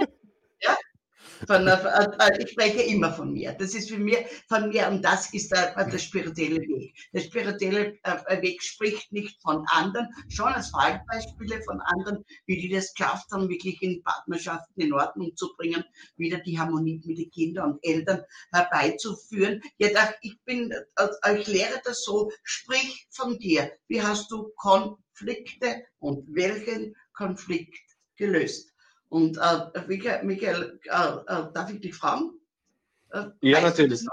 [1.47, 3.53] Von, äh, äh, ich spreche immer von mir.
[3.53, 6.97] Das ist für mich von mir und das ist der, äh, der spirituelle Weg.
[7.13, 12.69] Der spirituelle äh, Weg spricht nicht von anderen, schon als Fallbeispiele von anderen, wie die
[12.69, 15.85] das geschafft haben, wirklich in Partnerschaften in Ordnung zu bringen,
[16.17, 18.23] wieder die Harmonie mit den Kindern und Eltern
[18.53, 19.61] herbeizuführen.
[19.79, 20.73] Jedoch, ich bin,
[21.37, 23.71] ich lehre das so, sprich von dir.
[23.87, 27.79] Wie hast du Konflikte und welchen Konflikt
[28.17, 28.73] gelöst?
[29.09, 32.33] Und äh, Michael, äh, äh, darf ich dich fragen?
[33.11, 34.07] Äh, ja, natürlich.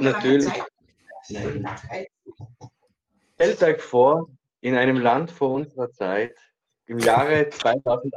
[0.00, 0.52] Natürlich.
[3.34, 4.28] Stellt euch vor,
[4.60, 6.36] in einem Land vor unserer Zeit,
[6.86, 8.12] im Jahre 2018.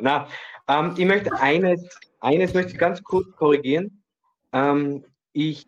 [0.00, 0.28] Na,
[0.68, 1.88] ähm, ich möchte eines,
[2.20, 4.02] eines möchte ich ganz kurz korrigieren.
[4.52, 5.66] Ähm, ich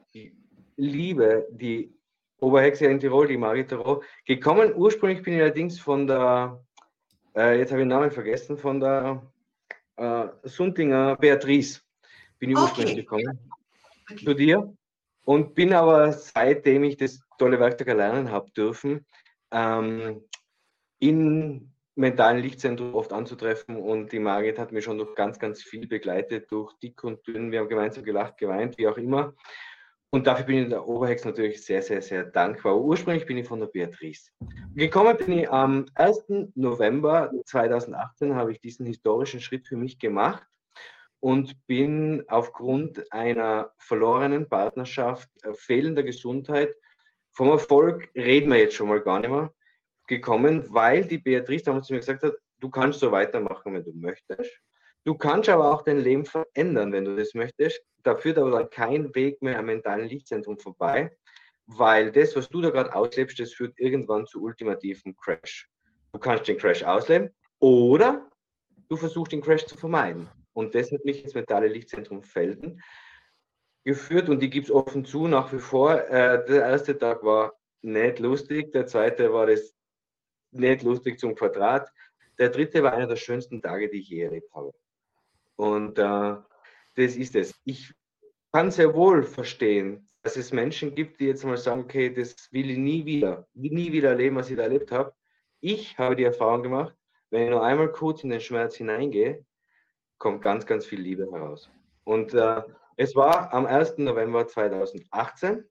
[0.77, 1.95] liebe die
[2.41, 4.03] Oberhexe in Tirol, die Marie Tirol.
[4.27, 6.63] Gekommen ursprünglich bin ich allerdings von der,
[7.35, 9.23] äh, jetzt habe ich den Namen vergessen, von der
[9.97, 11.81] äh, Sundinger Beatrice
[12.39, 12.65] bin ich okay.
[12.65, 13.39] ursprünglich gekommen
[14.11, 14.25] okay.
[14.25, 14.75] zu dir
[15.25, 19.07] und bin aber seitdem ich das tolle Werkzeug erlernen habe dürfen,
[19.51, 20.23] ähm,
[20.99, 25.87] in mentalen Lichtzentrum oft anzutreffen und die Margit hat mir schon durch ganz, ganz viel
[25.87, 27.53] begleitet, durch dick und dünn.
[27.53, 29.35] Wir haben gemeinsam gelacht, geweint, wie auch immer.
[30.15, 32.79] Und dafür bin ich der Oberhex natürlich sehr, sehr, sehr dankbar.
[32.79, 34.31] Ursprünglich bin ich von der Beatrice.
[34.75, 36.25] Gekommen bin ich am 1.
[36.55, 40.47] November 2018, habe ich diesen historischen Schritt für mich gemacht
[41.21, 46.75] und bin aufgrund einer verlorenen Partnerschaft, äh, fehlender Gesundheit,
[47.33, 49.51] vom Erfolg reden wir jetzt schon mal gar nicht mehr,
[50.09, 53.93] gekommen, weil die Beatrice damals zu mir gesagt hat, du kannst so weitermachen, wenn du
[53.95, 54.61] möchtest.
[55.05, 57.83] Du kannst aber auch dein Leben verändern, wenn du das möchtest.
[58.05, 61.17] Da führt aber dann kein Weg mehr am mentalen Lichtzentrum vorbei,
[61.67, 65.69] weil das, was du da gerade auslebst, das führt irgendwann zu ultimativen Crash.
[66.13, 68.31] Du kannst den Crash ausleben oder
[68.89, 70.29] du versuchst den Crash zu vermeiden.
[70.53, 72.81] Und das hat mich ins mentale Lichtzentrum Felden
[73.85, 76.01] geführt und die gibt es offen zu nach wie vor.
[76.09, 79.75] Äh, der erste Tag war nicht lustig, der zweite war das
[80.53, 81.91] nicht lustig zum Quadrat.
[82.39, 84.73] Der dritte war einer der schönsten Tage, die ich je erlebt habe.
[85.63, 86.37] Und äh,
[86.97, 87.55] das ist es.
[87.65, 87.95] Ich
[88.53, 92.69] kann sehr wohl verstehen, dass es Menschen gibt, die jetzt mal sagen, okay, das will
[92.69, 95.15] ich nie wieder, nie wieder erleben, was ich da erlebt habe.
[95.61, 96.97] Ich habe die Erfahrung gemacht,
[97.31, 99.47] wenn ich nur einmal kurz in den Schmerz hineingehe,
[100.19, 101.71] kommt ganz, ganz viel Liebe heraus.
[102.03, 102.63] Und äh,
[102.97, 103.99] es war am 1.
[103.99, 105.65] November 2018.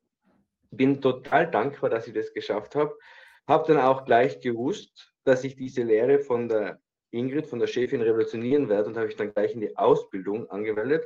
[0.71, 2.97] Bin total dankbar, dass ich das geschafft habe.
[3.45, 6.79] Habe dann auch gleich gewusst, dass ich diese Lehre von der
[7.11, 11.05] Ingrid von der Chefin revolutionieren werde und habe ich dann gleich in die Ausbildung angemeldet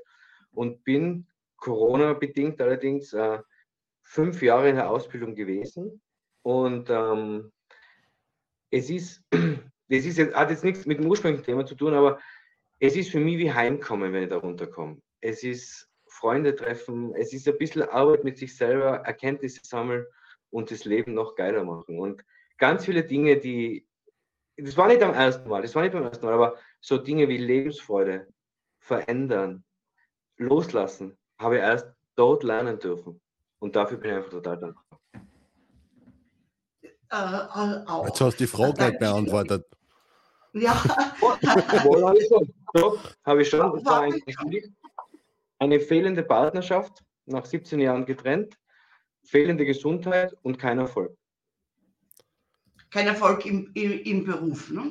[0.51, 3.39] und bin Corona-bedingt allerdings äh,
[4.03, 6.01] fünf Jahre in der Ausbildung gewesen.
[6.43, 7.51] Und ähm,
[8.71, 12.19] es ist, das ist jetzt, hat jetzt nichts mit dem ursprünglichen Thema zu tun, aber
[12.79, 15.01] es ist für mich wie Heimkommen, wenn ich da runterkomme.
[15.21, 17.13] Es ist Freunde treffen.
[17.15, 20.05] Es ist ein bisschen Arbeit mit sich selber, Erkenntnisse sammeln
[20.49, 21.99] und das Leben noch geiler machen.
[21.99, 22.23] Und
[22.57, 23.87] ganz viele Dinge, die,
[24.57, 27.27] das war nicht am ersten Mal, das war nicht beim ersten Mal, aber so Dinge
[27.27, 28.27] wie Lebensfreude,
[28.79, 29.63] verändern,
[30.37, 33.21] loslassen, habe ich erst dort lernen dürfen.
[33.59, 34.99] Und dafür bin ich einfach total dankbar.
[37.11, 39.65] Äh, Jetzt hast du die Frage gleich beantwortet.
[40.53, 40.73] Ja.
[41.83, 42.53] Wohl habe ich schon.
[42.73, 43.73] Doch, habe ich schon.
[43.73, 44.37] Das war eigentlich
[45.59, 48.57] eine fehlende Partnerschaft, nach 17 Jahren getrennt,
[49.23, 51.17] fehlende Gesundheit und kein Erfolg.
[52.95, 54.89] Kein Erfolg im, im, im Beruf, ne?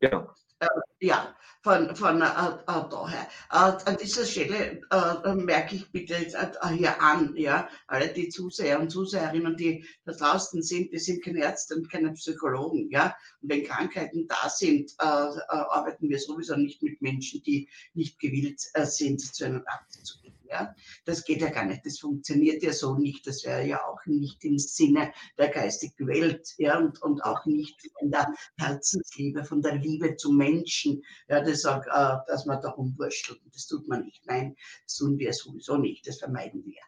[0.00, 0.30] Genau.
[0.60, 0.66] Äh,
[1.00, 3.28] ja, von, von äh, äh, daher.
[3.50, 8.80] Äh, an dieser Stelle äh, merke ich bitte äh, hier an, ja, alle die Zuseher
[8.80, 13.14] und Zuseherinnen, die da draußen sind, die sind keine Ärzte und keine Psychologen, ja.
[13.42, 18.58] Und wenn Krankheiten da sind, äh, arbeiten wir sowieso nicht mit Menschen, die nicht gewillt
[18.84, 20.31] sind, zu einem Arzt zu gehen.
[20.52, 20.74] Ja?
[21.06, 24.44] Das geht ja gar nicht, das funktioniert ja so nicht, das wäre ja auch nicht
[24.44, 26.78] im Sinne der geistigen Welt ja?
[26.78, 31.40] und, und auch nicht von der Herzensliebe, von der Liebe zu Menschen, ja?
[31.40, 31.80] das, äh,
[32.26, 33.40] dass man darum wurschtelt.
[33.52, 34.26] Das tut man nicht.
[34.26, 36.82] Nein, das tun wir sowieso nicht, das vermeiden wir.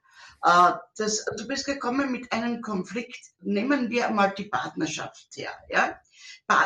[0.44, 3.32] Äh, das, du bist gekommen mit einem Konflikt.
[3.40, 5.52] Nehmen wir mal die Partnerschaft her.
[5.70, 5.98] Ja?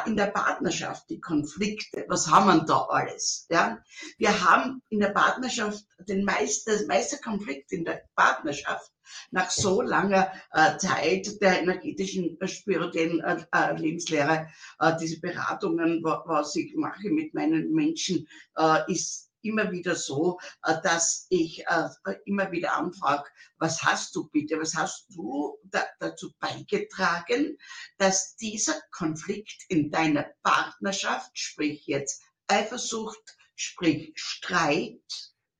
[0.06, 3.46] In der Partnerschaft die Konflikte, was haben wir da alles?
[3.50, 3.78] Ja?
[4.16, 8.92] Wir haben in der Partnerschaft den meisten, das meiste Konflikt in der Partnerschaft
[9.30, 14.48] nach so langer äh, Zeit der energetischen äh, spirituellen äh, äh, Lebenslehre,
[14.80, 20.74] äh, diese Beratungen, was ich mache mit meinen Menschen, äh, ist immer wieder so, äh,
[20.82, 21.88] dass ich äh,
[22.24, 27.58] immer wieder anfrage, was hast du bitte, was hast du da, dazu beigetragen,
[27.98, 35.02] dass dieser Konflikt in deiner Partnerschaft, sprich jetzt Eifersucht, sprich Streit,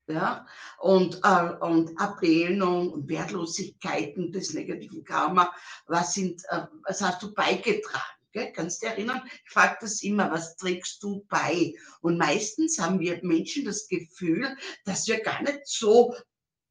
[0.06, 0.46] ja,
[0.78, 5.52] und, äh, und Ablehnung Wertlosigkeiten des negativen Karma,
[5.86, 8.17] was sind, äh, was hast du beigetragen?
[8.38, 8.52] Gell?
[8.52, 9.22] Kannst du dich erinnern?
[9.44, 11.74] Ich frage das immer, was trägst du bei?
[12.00, 16.14] Und meistens haben wir Menschen das Gefühl, dass wir gar nicht so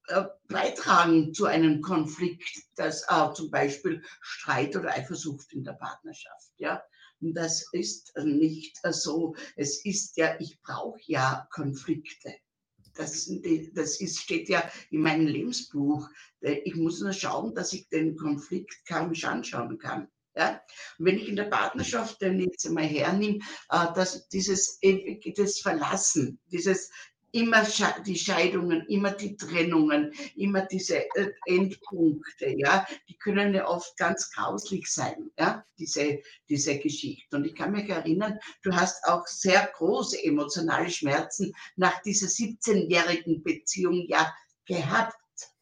[0.07, 6.51] äh, beitragen zu einem Konflikt, dass äh, zum Beispiel Streit oder Eifersucht in der Partnerschaft.
[6.57, 6.81] Ja?
[7.19, 9.35] Und das ist nicht so.
[9.55, 12.33] Es ist ja, ich brauche ja Konflikte.
[12.95, 13.29] Das,
[13.73, 16.09] das ist, steht ja in meinem Lebensbuch.
[16.39, 20.07] Ich muss nur schauen, dass ich den Konflikt kaum anschauen kann.
[20.37, 20.61] Ja?
[20.99, 23.39] Und wenn ich in der Partnerschaft dann jetzt einmal hernehme,
[23.71, 24.79] äh, dass dieses
[25.35, 26.89] das Verlassen, dieses
[27.31, 27.63] immer
[28.05, 34.31] die Scheidungen, immer die Trennungen, immer diese äh, Endpunkte, ja, die können ja oft ganz
[34.31, 36.19] grauslich sein, ja, diese,
[36.49, 37.35] diese Geschichte.
[37.35, 43.43] Und ich kann mich erinnern, du hast auch sehr große emotionale Schmerzen nach dieser 17-jährigen
[43.43, 44.33] Beziehung ja
[44.65, 45.15] gehabt,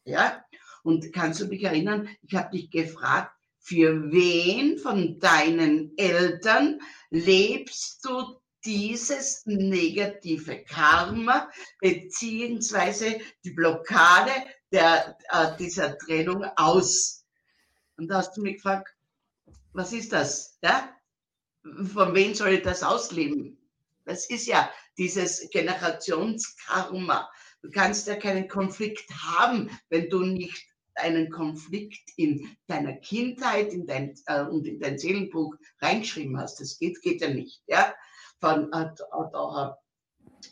[0.04, 0.42] ja.
[0.82, 3.35] Und kannst du dich erinnern, ich habe dich gefragt,
[3.66, 11.50] für wen von deinen Eltern lebst du dieses negative Karma
[11.80, 14.30] beziehungsweise die Blockade
[14.70, 17.24] der, äh, dieser Trennung aus?
[17.96, 18.94] Und da hast du mich gefragt,
[19.72, 20.58] was ist das?
[20.62, 20.94] Ja?
[21.92, 23.58] Von wem soll ich das ausleben?
[24.04, 27.28] Das ist ja dieses Generationskarma.
[27.62, 33.86] Du kannst ja keinen Konflikt haben, wenn du nicht einen Konflikt in deiner Kindheit in
[33.88, 36.60] äh, und in dein Seelenbuch reingeschrieben hast.
[36.60, 37.62] Das geht, geht ja nicht.
[37.66, 37.94] Ja?
[38.40, 38.90] Von, äh,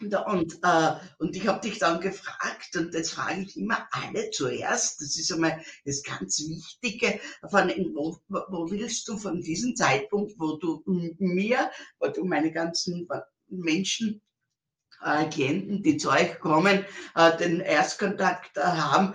[0.00, 4.30] da, und, äh, und ich habe dich dann gefragt, und das frage ich immer alle
[4.30, 10.34] zuerst, das ist einmal das ganz Wichtige, von, wo, wo willst du von diesem Zeitpunkt,
[10.38, 10.82] wo du
[11.18, 13.06] mir, wo du meine ganzen
[13.48, 14.20] Menschen
[15.02, 19.14] äh, Klienten, die zu euch kommen, äh, den Erstkontakt äh, haben,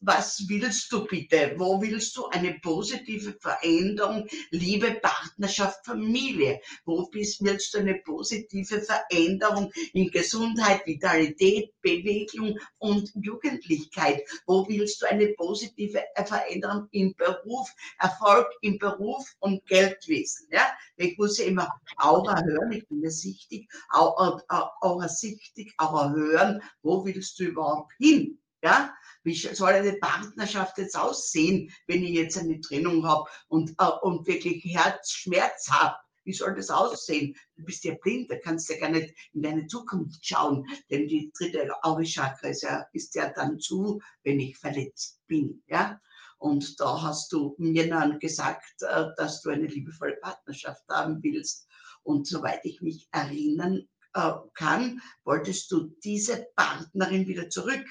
[0.00, 1.54] was willst du bitte?
[1.56, 6.60] Wo willst du eine positive Veränderung, Liebe, Partnerschaft, Familie?
[6.84, 14.22] Wo willst du eine positive Veränderung in Gesundheit, Vitalität, Bewegung und Jugendlichkeit?
[14.46, 20.48] Wo willst du eine positive Veränderung im Beruf, Erfolg im Beruf und Geldwesen?
[20.50, 20.72] Ja?
[20.96, 24.42] Ich muss ja immer Aura hören, ich bin ja sichtig, Aura,
[24.80, 26.62] Aura sichtig, Aura hören.
[26.82, 28.38] Wo willst du überhaupt hin?
[28.62, 28.94] Ja?
[29.26, 34.24] Wie soll eine Partnerschaft jetzt aussehen, wenn ich jetzt eine Trennung habe und, äh, und
[34.28, 35.96] wirklich Herzschmerz habe?
[36.22, 37.34] Wie soll das aussehen?
[37.56, 41.08] Du bist ja blind, da kannst du ja gar nicht in deine Zukunft schauen, denn
[41.08, 45.60] die dritte Augenchakra ist ja, ist ja dann zu, wenn ich verletzt bin.
[45.66, 46.00] Ja?
[46.38, 51.66] Und da hast du mir dann gesagt, äh, dass du eine liebevolle Partnerschaft haben willst.
[52.04, 57.84] Und soweit ich mich erinnern äh, kann, wolltest du diese Partnerin wieder zurück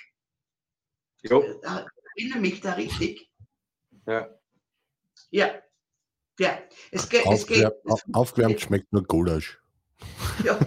[1.30, 1.44] Jo.
[2.16, 3.30] Ich erinnere mich da richtig.
[4.08, 4.30] Ja.
[5.32, 5.62] Ja.
[6.40, 6.60] Ja.
[6.92, 7.72] Es, geht, es geht.
[8.14, 9.60] Aufgewärmt schmeckt nur Gulasch.
[10.44, 10.60] Ja,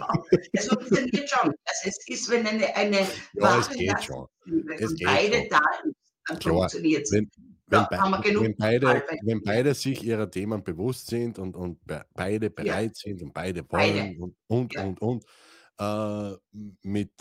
[0.52, 1.52] es funktioniert schon.
[1.64, 4.26] Also es ist, wenn eine, eine ja, es geht schon.
[4.78, 5.48] Es geht beide schon.
[5.50, 5.94] da ist,
[6.26, 7.12] dann funktioniert es.
[7.12, 7.30] Wenn,
[7.66, 11.78] wenn, be wenn, beide, wenn beide sich ihrer Themen bewusst sind und, und
[12.14, 12.94] beide bereit ja.
[12.94, 14.18] sind und beide wollen beide.
[14.18, 14.84] und, und, ja.
[14.84, 15.24] und, und,
[15.78, 16.36] äh,
[16.82, 17.12] mit,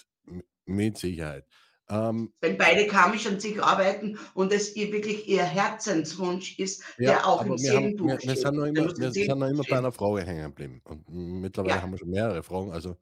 [0.66, 1.46] mit Sicherheit.
[1.90, 7.12] Ähm, Wenn beide karmisch an sich arbeiten und es ihr wirklich ihr Herzenswunsch ist, ja,
[7.12, 9.92] der auch im Seelenbuch wir, wir, sind noch immer, wir sind noch immer bei einer
[9.92, 10.82] Frage hängen geblieben.
[10.84, 11.82] Und mittlerweile ja.
[11.82, 12.72] haben wir schon mehrere Fragen.
[12.72, 12.98] Also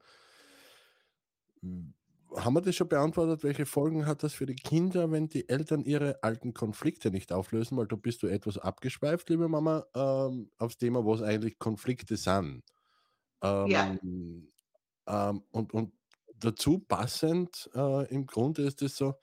[2.35, 3.43] haben wir das schon beantwortet?
[3.43, 7.77] Welche Folgen hat das für die Kinder, wenn die Eltern ihre alten Konflikte nicht auflösen?
[7.77, 12.63] Weil du bist du etwas abgeschweift, liebe Mama, ähm, aufs Thema, was eigentlich Konflikte sind.
[13.41, 13.97] Ähm, ja.
[15.07, 15.93] Ähm, und, und
[16.45, 19.15] dazu passend, äh, im Grunde ist es so.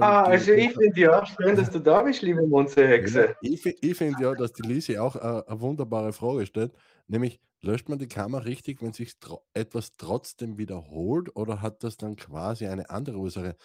[0.00, 3.26] Ah, also ich finde ja, schön, dass du da bist, liebe Monsterhexe.
[3.28, 6.72] Ja, ich, ich finde ja, dass die Lisi auch äh, eine wunderbare Frage stellt,
[7.08, 11.98] nämlich löscht man die Kamera richtig, wenn sich tro etwas trotzdem wiederholt oder hat das
[11.98, 13.56] dann quasi eine andere Ursache?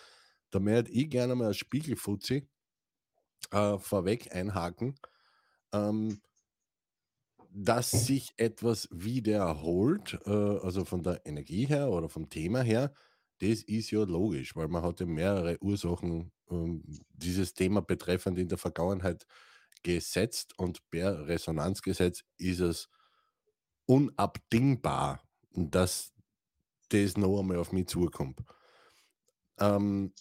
[0.50, 2.48] Da möchte ich gerne mal als Spiegelfuzzi
[3.52, 4.96] äh, vorweg einhaken.
[5.74, 6.22] Ähm,
[7.60, 12.94] dass sich etwas wiederholt, äh, also von der Energie her oder vom Thema her,
[13.40, 18.48] das ist ja logisch, weil man hat ja mehrere Ursachen ähm, dieses Thema betreffend in
[18.48, 19.26] der Vergangenheit
[19.82, 22.90] gesetzt und per Resonanzgesetz ist es
[23.88, 26.14] unabdingbar, dass
[26.90, 28.40] das noch einmal auf mich zukommt.
[29.60, 30.14] Ähm,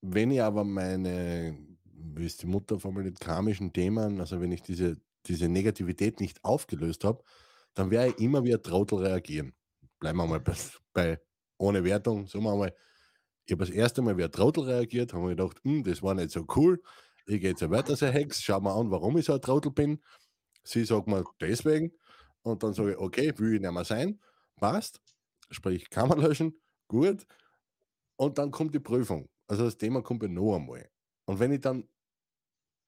[0.00, 4.96] wenn ich aber meine, wie ist die Mutter formuliert, karmischen Themen, also wenn ich diese
[5.28, 7.22] diese Negativität nicht aufgelöst habe,
[7.74, 9.54] dann werde ich immer wie ein Trottel reagieren.
[10.00, 10.54] Bleiben wir mal bei,
[10.92, 11.20] bei
[11.58, 12.74] ohne Wertung, sagen wir mal,
[13.44, 16.14] ich habe das erste Mal wie ein Trottel reagiert, habe mir gedacht, hm, das war
[16.14, 16.82] nicht so cool.
[17.26, 20.02] Ich gehe jetzt weiter, so Hex, schau mal an, warum ich so ein Trottel bin.
[20.64, 21.92] Sie sagt mir deswegen.
[22.42, 24.20] Und dann sage ich, okay, will ich nicht mehr sein.
[24.56, 25.00] Passt.
[25.50, 26.60] Sprich, kann man löschen.
[26.88, 27.26] Gut.
[28.16, 29.28] Und dann kommt die Prüfung.
[29.46, 30.88] Also das Thema kommt ja noch einmal.
[31.24, 31.88] Und wenn ich dann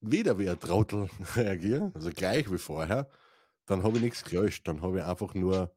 [0.00, 3.08] wieder wie ein Trottel reagiere, also gleich wie vorher,
[3.66, 4.66] dann habe ich nichts gelöscht.
[4.66, 5.74] Dann habe ich einfach nur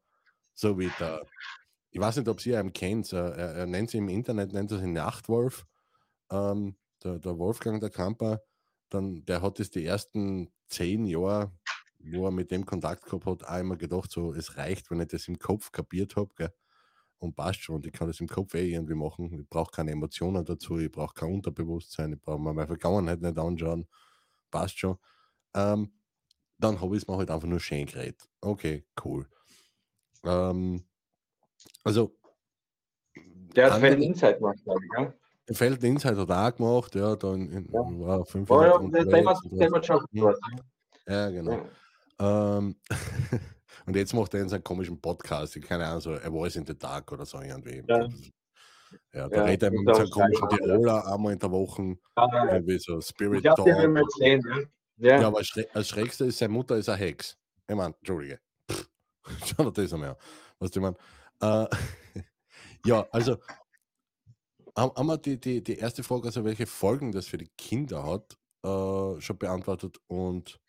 [0.54, 1.26] so wie der,
[1.90, 4.78] ich weiß nicht, ob Sie ihn kennt, er, er nennt sie im Internet, nennt er
[4.78, 5.66] sich Nachtwolf,
[6.30, 8.42] ähm, der, der Wolfgang der Kamper,
[8.90, 11.52] dann, der hat es die ersten zehn Jahre,
[11.98, 15.08] wo er mit dem Kontakt gehabt hat, auch immer gedacht, so, es reicht, wenn ich
[15.08, 16.52] das im Kopf kapiert habe,
[17.18, 17.82] und passt schon.
[17.84, 19.32] Ich kann das im Kopf eh irgendwie machen.
[19.40, 23.38] Ich brauche keine Emotionen dazu, ich brauche kein Unterbewusstsein, ich brauche mir meine Vergangenheit nicht
[23.38, 23.86] anschauen
[24.54, 24.96] passt schon.
[25.54, 25.92] Ähm,
[26.58, 28.22] dann habe ich es mir halt einfach nur schön geredet.
[28.40, 29.26] Okay, cool.
[30.24, 30.84] Ähm,
[31.82, 32.16] also.
[33.56, 35.14] Der hat Feld Insight gemacht, glaube ich, ja?
[35.54, 38.06] Feld Insight hat auch gemacht, ja, dann in, ja.
[38.06, 40.34] war fünf oh, ja, der Thema, Thema schon ja.
[41.06, 41.66] ja, genau.
[42.20, 42.58] Ja.
[42.58, 42.76] Ähm,
[43.86, 46.78] und jetzt macht er in seinen komischen Podcast, keine Ahnung, so A Voice in the
[46.78, 47.82] Dark oder so irgendwie.
[47.86, 48.08] Ja.
[49.12, 51.96] Ja, da ja, redet er mit seinem komischen Tiroler einmal in der Woche.
[52.14, 53.66] Ah, irgendwie so Spirit Talk.
[54.96, 55.20] Ja.
[55.20, 57.36] ja, aber als Schrägste ist, seine Mutter ist eine Hex.
[57.68, 58.40] Ich meine, Entschuldige.
[59.44, 60.16] Schau dir das einmal
[60.58, 61.00] Was du meinst.
[61.40, 61.66] Äh,
[62.86, 63.38] ja, also
[64.76, 68.36] haben wir die, die, die erste Frage, also welche Folgen das für die Kinder hat,
[68.64, 70.60] äh, schon beantwortet und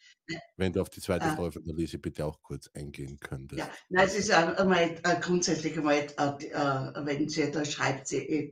[0.57, 1.35] wenn du auf die zweite ah.
[1.35, 3.59] Frage von der Lise bitte auch kurz eingehen könntest.
[3.59, 8.51] Ja, nein, es ist einmal äh, grundsätzlich einmal, äh, äh, wenn sie da schreibt, sie,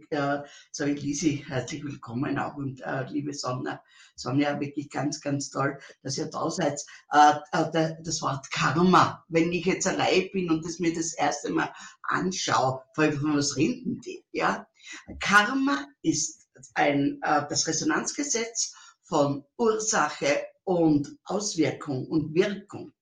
[0.71, 3.81] sage ich Lisi, herzlich willkommen auch und liebe Sonja,
[4.15, 6.79] Sonja, wirklich ganz, ganz toll, dass ihr da seid.
[7.09, 12.83] Das Wort Karma, wenn ich jetzt allein bin und das mir das erste Mal anschaue,
[12.93, 14.67] vor allem von was reden die, ja?
[15.19, 22.93] Karma ist ein, das Resonanzgesetz von Ursache und Auswirkung und Wirkung.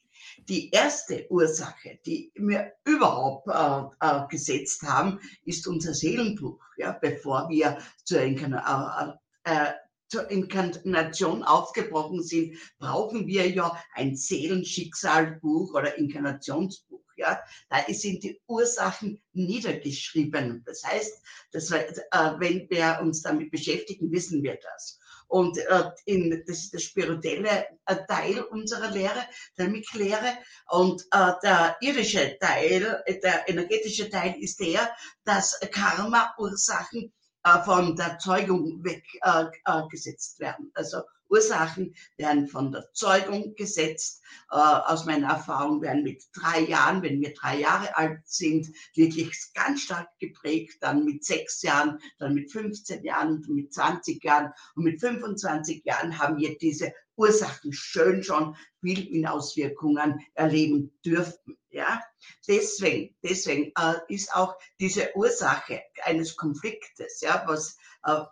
[0.47, 6.59] Die erste Ursache, die wir überhaupt äh, äh, gesetzt haben, ist unser Seelenbuch.
[6.77, 9.73] Ja, bevor wir zur, Inkarna äh, äh,
[10.09, 17.01] zur Inkarnation aufgebrochen sind, brauchen wir ja ein Seelenschicksalbuch oder Inkarnationsbuch.
[17.15, 17.39] Ja,
[17.69, 20.63] da sind die Ursachen niedergeschrieben.
[20.65, 24.99] Das heißt, dass wir, äh, wenn wir uns damit beschäftigen, wissen wir das.
[25.31, 29.25] Und äh, in, das ist der spirituelle äh, Teil unserer Lehre,
[29.57, 30.37] der Miklehre.
[30.69, 37.13] Und äh, der irdische Teil, äh, der energetische Teil ist der, dass Karma-Ursachen
[37.45, 40.69] äh, von der Zeugung weggesetzt äh, äh, werden.
[40.73, 41.01] Also
[41.31, 44.21] Ursachen werden von der Zeugung gesetzt.
[44.51, 49.33] Äh, aus meiner Erfahrung werden mit drei Jahren, wenn wir drei Jahre alt sind, wirklich
[49.53, 50.77] ganz stark geprägt.
[50.81, 54.51] Dann mit sechs Jahren, dann mit 15 Jahren mit 20 Jahren.
[54.75, 61.57] Und mit 25 Jahren haben wir diese Ursachen schön schon viel in Auswirkungen erleben dürfen.
[61.69, 62.01] Ja,
[62.47, 68.23] deswegen, deswegen äh, ist auch diese Ursache eines Konfliktes, ja, was äh,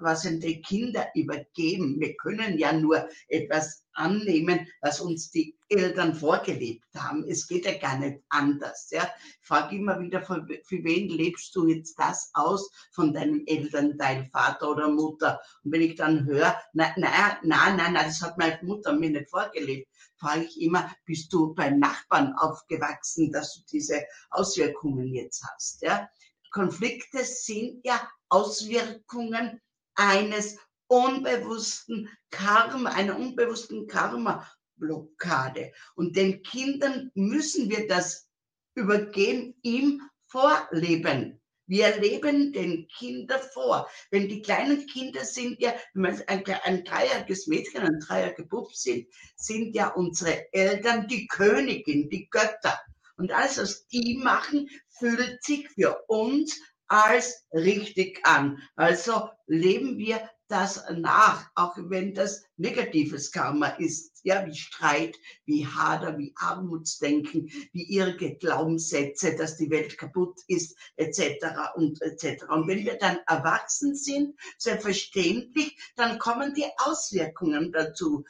[0.00, 2.00] was die Kinder übergeben.
[2.00, 7.24] Wir können ja nur etwas annehmen, was uns die Eltern vorgelebt haben.
[7.28, 8.88] Es geht ja gar nicht anders.
[8.90, 9.06] Ja.
[9.40, 14.26] Ich frage immer wieder, für, für wen lebst du jetzt das aus von deinem Elternteil,
[14.32, 15.40] Vater oder Mutter?
[15.64, 19.28] Und wenn ich dann höre, nein, nein, nein, nein, das hat meine Mutter mir nicht
[19.28, 25.82] vorgelebt, frage ich immer, bist du beim Nachbarn aufgewachsen, dass du diese Auswirkungen jetzt hast?
[25.82, 26.08] Ja.
[26.50, 29.60] Konflikte sind ja Auswirkungen
[29.94, 30.56] eines
[30.88, 35.72] unbewussten Karma, einer unbewussten Karma-Blockade.
[35.94, 38.28] Und den Kindern müssen wir das
[38.74, 41.40] übergeben im Vorleben.
[41.66, 43.88] Wir leben den Kindern vor.
[44.10, 49.06] Wenn die kleinen Kinder sind ja, wenn ein, ein dreijähriges Mädchen, ein dreijähriger Bub sind,
[49.36, 52.76] sind ja unsere Eltern die Königin, die Götter.
[53.20, 56.58] Und alles, was die machen, fühlt sich für uns
[56.90, 58.60] als richtig an.
[58.74, 65.64] Also leben wir das nach, auch wenn das negatives Karma ist, ja, wie Streit, wie
[65.64, 71.46] Hader, wie Armutsdenken, wie irre Glaubenssätze, dass die Welt kaputt ist, etc.
[71.76, 72.42] und etc.
[72.50, 78.24] Und wenn wir dann erwachsen sind, selbstverständlich, dann kommen die Auswirkungen dazu.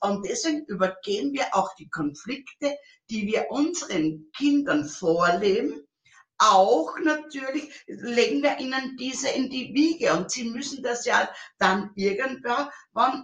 [0.00, 2.76] Und deswegen übergehen wir auch die Konflikte,
[3.08, 5.86] die wir unseren Kindern vorleben,
[6.38, 11.28] auch natürlich legen wir ihnen diese in die Wiege und sie müssen das ja
[11.58, 12.70] dann irgendwann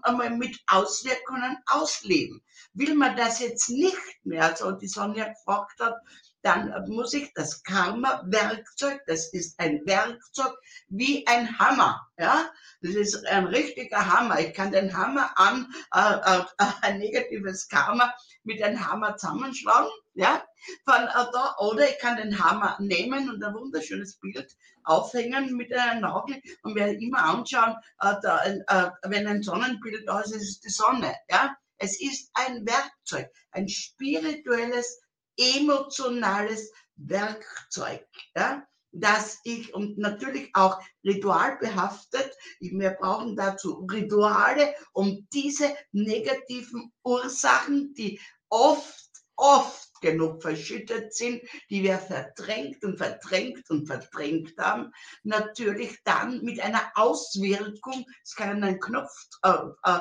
[0.02, 2.42] einmal mit Auswirkungen ausleben.
[2.72, 5.96] Will man das jetzt nicht mehr, also die Sonja gefragt hat,
[6.42, 10.52] dann muss ich das Karma-Werkzeug, das ist ein Werkzeug
[10.88, 12.50] wie ein Hammer, ja,
[12.82, 14.40] das ist ein richtiger Hammer.
[14.40, 16.44] Ich kann den Hammer an äh, äh,
[16.82, 18.12] ein negatives Karma
[18.42, 20.44] mit einem Hammer zusammenschlagen, ja,
[20.84, 24.52] von äh, da, oder ich kann den Hammer nehmen und ein wunderschönes Bild
[24.84, 30.20] aufhängen mit einem Nagel und mir immer anschauen, äh, da, äh, wenn ein Sonnenbild da
[30.20, 31.56] ist, ist es die Sonne, ja.
[31.78, 35.00] Es ist ein Werkzeug, ein spirituelles
[35.36, 38.06] emotionales Werkzeug,
[38.36, 47.94] ja, dass ich und natürlich auch ritualbehaftet, wir brauchen dazu Rituale, um diese negativen Ursachen,
[47.94, 48.20] die
[48.50, 56.42] oft, oft genug verschüttet sind, die wir verdrängt und verdrängt und verdrängt haben, natürlich dann
[56.42, 60.00] mit einer Auswirkung, es kann ein Knopfdruck äh,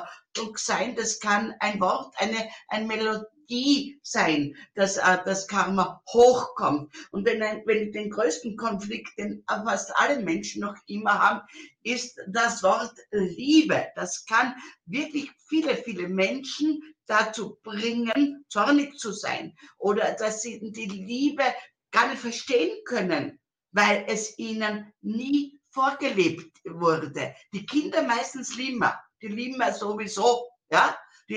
[0.56, 6.92] sein, das kann ein Wort, eine, ein Melodie, die sein, dass äh, das Karma hochkommt.
[7.10, 11.40] Und wenn, wenn den größten Konflikt, den fast alle Menschen noch immer haben,
[11.82, 13.88] ist das Wort Liebe.
[13.94, 14.54] Das kann
[14.86, 21.44] wirklich viele, viele Menschen dazu bringen, zornig zu sein oder dass sie die Liebe
[21.90, 23.38] gar nicht verstehen können,
[23.72, 27.34] weil es ihnen nie vorgelebt wurde.
[27.52, 30.96] Die Kinder meistens lieben wir, die lieben wir sowieso, ja,
[31.28, 31.34] die,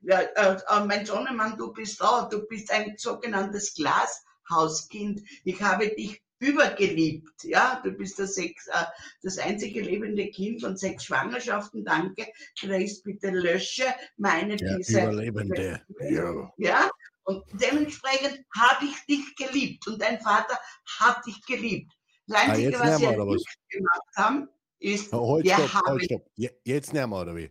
[0.00, 5.22] die, äh, äh, mein Sonnemann, du bist da, du bist ein sogenanntes Glashauskind.
[5.44, 7.44] Ich habe dich übergeliebt.
[7.44, 8.84] Ja, du bist das, sechs, äh,
[9.22, 11.84] das einzige lebende Kind von sechs Schwangerschaften.
[11.84, 12.26] Danke.
[12.60, 15.02] Grace, bitte lösche meine ja, diese.
[15.02, 15.82] Überlebende.
[16.00, 16.52] Ja.
[16.56, 16.90] ja.
[17.24, 20.58] Und dementsprechend habe ich dich geliebt und dein Vater
[20.98, 21.92] hat dich geliebt.
[22.26, 24.48] Das ah, Einzige, ah, was wir nicht gemacht haben,
[24.80, 25.86] ist, oh, halt, wir stopp, haben.
[25.86, 26.30] Halt, stopp.
[26.64, 27.50] Jetzt nehmen wir, oder wie?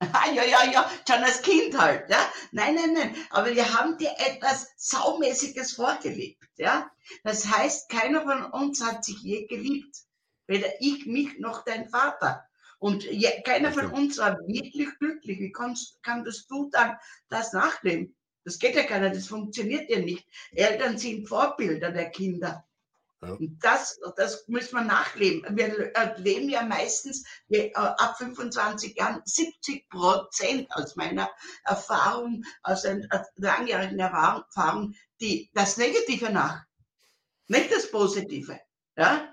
[0.34, 2.18] ja, ja, ja, schon als Kind halt, ja.
[2.52, 3.16] Nein, nein, nein.
[3.30, 6.90] Aber wir haben dir etwas Saumäßiges vorgelebt, ja.
[7.24, 9.96] Das heißt, keiner von uns hat sich je geliebt.
[10.46, 12.46] Weder ich, mich, noch dein Vater.
[12.78, 15.40] Und je, keiner von uns war wirklich glücklich.
[15.40, 16.96] Wie kannst, kannst du dann
[17.30, 18.14] das nachleben?
[18.44, 20.24] Das geht ja nicht, das funktioniert ja nicht.
[20.52, 22.64] Eltern sind Vorbilder der Kinder.
[23.22, 23.36] Ja.
[23.60, 25.56] Das, das müssen wir nachleben.
[25.56, 31.30] Wir äh, leben ja meistens äh, ab 25 Jahren 70 Prozent aus meiner
[31.64, 36.64] Erfahrung, aus einer langjährigen Erfahrung, die, das Negative nach,
[37.48, 38.60] nicht das Positive.
[38.96, 39.32] Ja?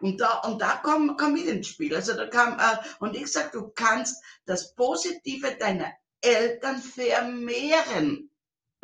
[0.00, 1.94] Und da, und da kommen komm ich ins Spiel.
[1.94, 8.30] Also da kam, äh, und ich sage, du kannst das Positive deiner Eltern vermehren.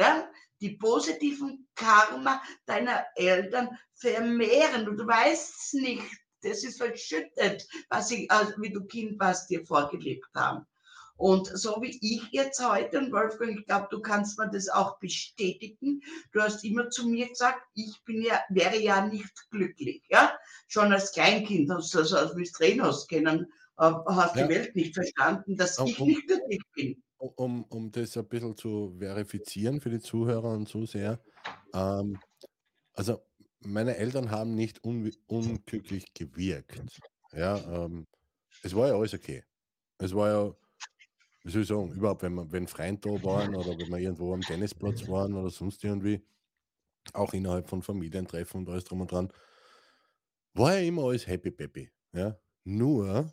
[0.00, 0.30] Ja?
[0.60, 4.88] Die positiven Karma deiner Eltern vermehren.
[4.88, 6.02] Und du weißt nicht,
[6.42, 10.66] das ist verschüttet, was sie, also wie du Kind warst, dir vorgelebt haben.
[11.16, 15.00] Und so wie ich jetzt heute, und Wolfgang, ich glaube, du kannst mir das auch
[15.00, 16.00] bestätigen,
[16.30, 20.04] du hast immer zu mir gesagt, ich bin ja, wäre ja nicht glücklich.
[20.08, 20.38] Ja?
[20.68, 24.46] Schon als Kleinkind hast du, also als du drehen hast können, äh, hast ja.
[24.46, 27.02] die Welt nicht verstanden, dass um, ich nicht glücklich bin.
[27.18, 31.20] Um, um das ein bisschen zu verifizieren für die Zuhörer und Zuseher,
[31.74, 32.20] ähm,
[32.94, 33.20] also
[33.60, 36.80] meine Eltern haben nicht un unglücklich gewirkt.
[37.32, 38.06] Ja, ähm,
[38.62, 39.42] es war ja alles okay.
[39.98, 40.56] Es war ja,
[41.44, 44.32] wie soll ich sagen, überhaupt, wenn, man, wenn Freunde da waren oder wenn wir irgendwo
[44.34, 46.24] am Tennisplatz waren oder sonst irgendwie,
[47.14, 49.32] auch innerhalb von Familientreffen und alles drum und dran,
[50.54, 51.90] war ja immer alles happy peppy.
[52.12, 52.38] Ja?
[52.64, 53.32] Nur,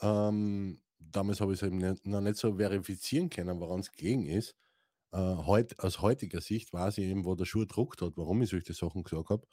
[0.00, 4.54] ähm, damals habe ich es noch nicht so verifizieren können, woran es gegen ist.
[5.12, 8.50] Äh, heut, aus heutiger Sicht weiß ich eben, wo der Schuh druckt hat, warum ich
[8.50, 9.46] solche Sachen gesagt habe.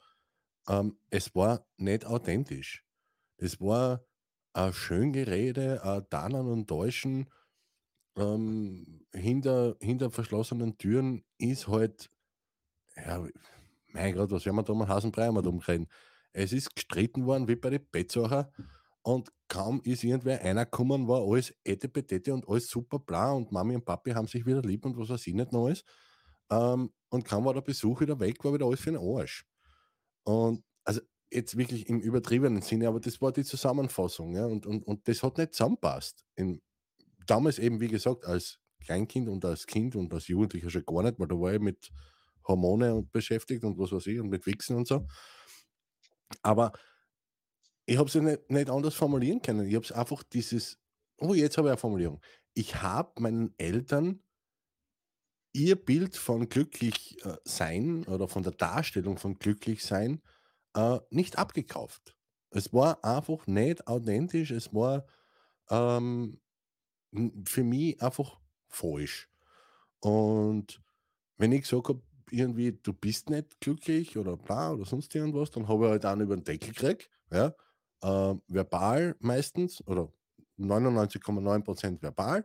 [0.68, 2.84] Ähm, es war nicht authentisch.
[3.36, 4.04] Es war
[4.52, 7.30] ein Schöngerede, ein Dannen und Täuschen
[8.16, 12.10] ähm, hinter, hinter verschlossenen Türen ist halt,
[12.96, 13.26] ja,
[13.88, 15.88] mein Gott, was werden wir da mal Hasenbrei mal umreden?
[16.32, 18.52] Es ist gestritten worden wie bei den Betzacher
[19.04, 23.76] und kaum ist irgendwer einer gekommen, war alles etepetete und alles super bla und Mami
[23.76, 25.84] und Papi haben sich wieder lieb und was weiß ich nicht noch alles.
[26.50, 29.44] Ähm, und kaum war der Besuch wieder weg, war wieder alles für den Arsch.
[30.24, 34.82] Und also jetzt wirklich im übertriebenen Sinne, aber das war die Zusammenfassung, ja, und, und,
[34.86, 36.24] und das hat nicht zusammenpasst.
[36.36, 36.62] In,
[37.26, 41.18] damals eben, wie gesagt, als Kleinkind und als Kind und als Jugendlicher schon gar nicht,
[41.18, 41.90] weil da war ich mit
[42.48, 45.06] Hormone beschäftigt und was weiß ich und mit Wichsen und so.
[46.42, 46.72] Aber
[47.86, 49.66] ich habe es ja nicht, nicht anders formulieren können.
[49.66, 50.78] Ich habe es einfach dieses,
[51.18, 52.20] oh, jetzt habe ich eine Formulierung.
[52.54, 54.22] Ich habe meinen Eltern
[55.52, 60.20] ihr Bild von glücklich äh, sein oder von der Darstellung von glücklich sein
[60.74, 62.16] äh, nicht abgekauft.
[62.50, 65.06] Es war einfach nicht authentisch, es war
[65.70, 66.40] ähm,
[67.44, 69.28] für mich einfach falsch.
[70.00, 70.82] Und
[71.36, 75.68] wenn ich gesagt habe, irgendwie, du bist nicht glücklich oder bla oder sonst irgendwas, dann
[75.68, 77.54] habe ich halt einen über den Deckel gekriegt, ja,
[78.04, 80.12] äh, verbal meistens oder
[80.58, 82.44] 99,9% verbal,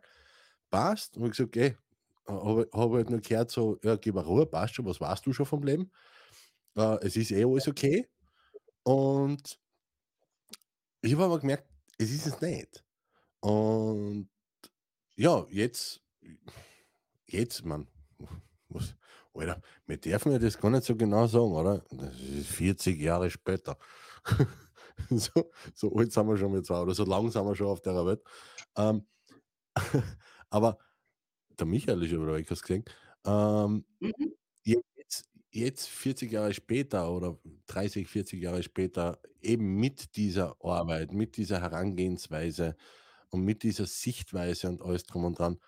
[0.69, 1.17] passt.
[1.17, 1.77] Und ich gesagt, okay,
[2.27, 5.33] habe hab halt nur gehört, so, ja, gib mir Ruhe, passt schon, was weißt du
[5.33, 5.91] schon vom Leben?
[6.75, 8.07] Äh, es ist eh alles okay.
[8.83, 9.59] Und
[11.01, 11.65] ich habe aber gemerkt,
[11.97, 12.83] es ist es nicht.
[13.41, 14.29] Und
[15.17, 16.01] ja, jetzt,
[17.27, 17.87] jetzt, man,
[18.69, 18.95] was,
[19.33, 21.83] Alter, wir dürfen ja das gar nicht so genau sagen, oder?
[21.91, 23.77] Das ist 40 Jahre später.
[25.09, 27.81] so, so alt sind wir schon mit zwei, oder so lang sind wir schon auf
[27.81, 28.21] der Welt.
[28.77, 29.05] Ähm,
[30.49, 30.77] aber
[31.59, 32.83] der Michael ist über euch gesehen.
[33.25, 34.33] Ähm, mhm.
[34.63, 37.37] jetzt, jetzt 40 Jahre später oder
[37.67, 42.75] 30, 40 Jahre später eben mit dieser Arbeit, mit dieser Herangehensweise
[43.29, 45.59] und mit dieser Sichtweise und alles drum und dran,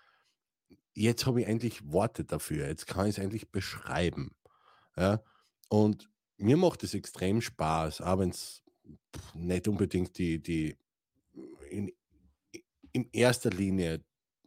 [0.94, 4.34] jetzt habe ich endlich Worte dafür, jetzt kann ich es endlich beschreiben.
[4.96, 5.22] Ja?
[5.68, 8.62] Und mir macht es extrem Spaß, auch wenn es
[9.34, 10.76] nicht unbedingt die, die
[11.70, 11.92] in,
[12.92, 14.04] in erster Linie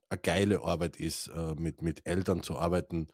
[0.10, 3.08] eine geile Arbeit ist, äh, mit, mit Eltern zu arbeiten,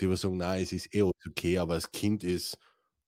[0.00, 2.58] die wir sagen, na, es ist eh okay, aber das Kind ist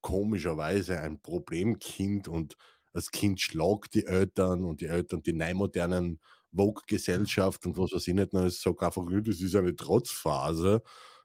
[0.03, 2.57] komischerweise ein Problemkind und
[2.93, 6.21] das Kind schlagt die Eltern und die Eltern die neumodernen
[6.55, 10.83] Vogue-Gesellschaft und was weiß ich nicht, ich sage einfach, das ist eine Trotzphase.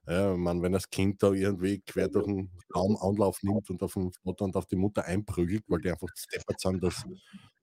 [0.08, 3.94] Ja, meine, wenn das Kind da irgendwie quer durch den Raum Anlauf nimmt und auf
[3.94, 7.04] den Vater und auf die Mutter einprügelt, weil die einfach steppert sind, dass,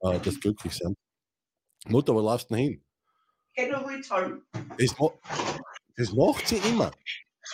[0.01, 0.95] äh, dass glücklich sind.
[1.87, 2.85] Mutter, wo laufst du denn hin?
[4.77, 4.95] Das,
[5.97, 6.91] das macht sie immer.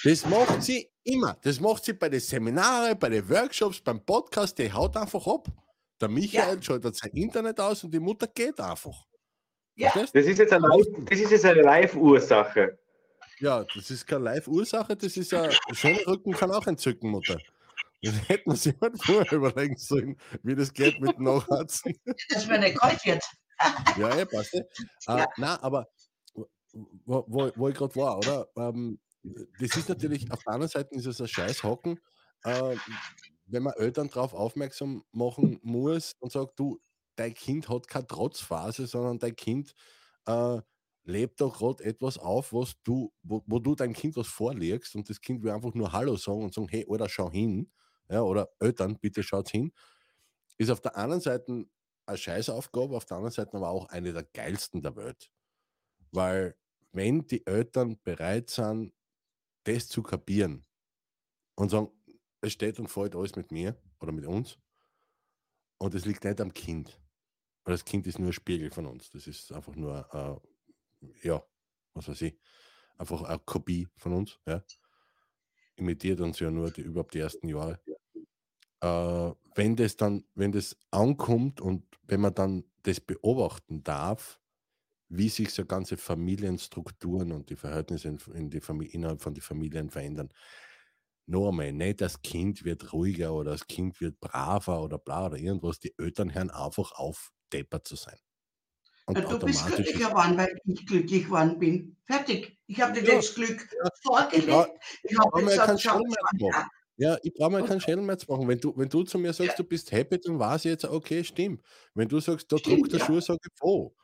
[0.02, 1.36] Das macht sie immer.
[1.42, 5.46] Das macht sie bei den Seminaren, bei den Workshops, beim Podcast, die haut einfach ab.
[6.00, 6.62] Der Michael ja.
[6.62, 9.06] schaltet sein Internet aus und die Mutter geht einfach.
[9.76, 9.92] Ja.
[9.94, 12.78] Das ist jetzt eine, Live, eine Live-Ursache.
[13.40, 17.38] Ja, das ist keine Live-Ursache, das ist ja, schöner Rücken kann auch entzücken, Mutter.
[18.02, 21.94] Das hätten wir sich mal vorher überlegen sollen, wie das geht mit Nachharzen.
[22.30, 23.22] Dass man nicht kalt wird.
[23.98, 24.54] ja, ja, passt.
[25.06, 25.24] Ja.
[25.24, 25.86] Uh, nein, aber
[26.72, 28.48] wo, wo, wo ich gerade war, oder?
[28.56, 28.98] Ähm,
[29.58, 32.00] das ist natürlich, auf der anderen Seite ist es ein Scheißhocken,
[32.44, 32.76] äh,
[33.46, 36.80] wenn man Eltern darauf aufmerksam machen muss und sagt, du,
[37.16, 39.74] dein Kind hat keine Trotzphase, sondern dein Kind
[40.26, 40.60] äh,
[41.10, 45.08] lebt da gerade etwas auf, was du, wo, wo, du dein Kind was vorlegst und
[45.10, 47.70] das Kind will einfach nur Hallo sagen und sagen, hey, oder schau hin,
[48.08, 49.72] ja, oder Eltern, bitte schaut hin,
[50.58, 51.66] ist auf der anderen Seite
[52.06, 55.30] eine Scheißaufgabe, auf der anderen Seite aber auch eine der geilsten der Welt.
[56.12, 56.56] Weil
[56.92, 58.92] wenn die Eltern bereit sind,
[59.64, 60.66] das zu kapieren
[61.54, 61.90] und sagen,
[62.40, 64.58] es steht und fällt alles mit mir oder mit uns
[65.78, 67.00] und es liegt nicht am Kind,
[67.64, 69.10] weil das Kind ist nur ein Spiegel von uns.
[69.10, 70.48] Das ist einfach nur, äh,
[71.22, 71.42] ja,
[71.94, 72.38] was weiß ich,
[72.96, 74.62] einfach eine Kopie von uns, ja.
[75.76, 77.80] Imitiert uns ja nur die, überhaupt die ersten Jahre.
[78.80, 84.40] Äh, wenn das dann, wenn das ankommt und wenn man dann das beobachten darf,
[85.08, 89.42] wie sich so ganze Familienstrukturen und die Verhältnisse in, in die Familie, innerhalb von den
[89.42, 90.30] Familien verändern.
[91.26, 95.38] Noch einmal, nicht das Kind wird ruhiger oder das Kind wird braver oder bla oder
[95.38, 95.80] irgendwas.
[95.80, 98.18] Die Eltern hören einfach auf, deppert zu sein.
[99.16, 101.96] Und du bist glücklich geworden, weil ich glücklich geworden bin.
[102.06, 102.58] Fertig.
[102.66, 104.48] Ich habe dir ja, das Glück ja, vorgelegt.
[104.48, 104.66] Ja,
[105.02, 106.00] ich habe gesagt, schau,
[106.38, 106.50] schau,
[106.96, 108.46] ja, ich brauche mir keinen Schädelmerz machen.
[108.46, 109.56] Wenn du, wenn du zu mir sagst, ja.
[109.56, 111.64] du bist happy, dann weiß ich jetzt, okay, stimmt.
[111.94, 113.06] Wenn du sagst, da druckt der ja.
[113.06, 113.96] Schuh, sage ich, wo.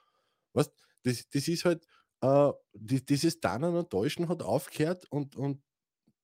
[0.55, 0.71] Was?
[1.03, 1.87] Das, das ist halt,
[2.23, 5.63] äh, dieses Dannen und Täuschen hat aufgehört und, und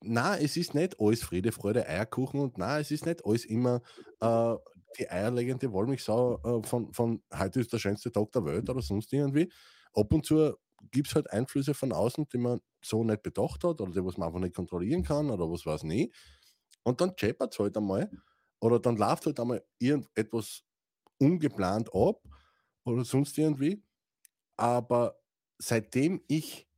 [0.00, 3.82] na, es ist nicht alles Friede, Freude, Eierkuchen und na, es ist nicht alles immer
[4.20, 4.54] äh,
[4.98, 9.12] die eierlegende Wollmilchsau äh, von, von heute ist der schönste Tag der Welt oder sonst
[9.12, 9.50] irgendwie.
[9.94, 10.54] Ab und zu
[10.90, 14.16] gibt es halt Einflüsse von außen, die man so nicht bedacht hat oder die was
[14.16, 16.14] man einfach nicht kontrollieren kann oder was weiß nicht.
[16.82, 18.10] Und dann scheppert es halt einmal
[18.60, 20.64] oder dann läuft halt einmal irgendetwas
[21.18, 22.22] ungeplant ab
[22.84, 23.82] oder sonst irgendwie.
[24.56, 25.20] Aber
[25.58, 26.68] seitdem ich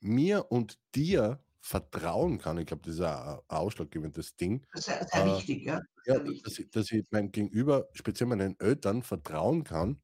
[0.00, 4.66] mir und dir vertrauen kann, ich glaube, das ist ein ausschlaggebendes Ding.
[4.74, 5.80] Sehr, sehr äh, wichtig, ja.
[6.06, 10.02] ja dass, ich, dass ich meinem Gegenüber, speziell meinen Eltern, vertrauen kann.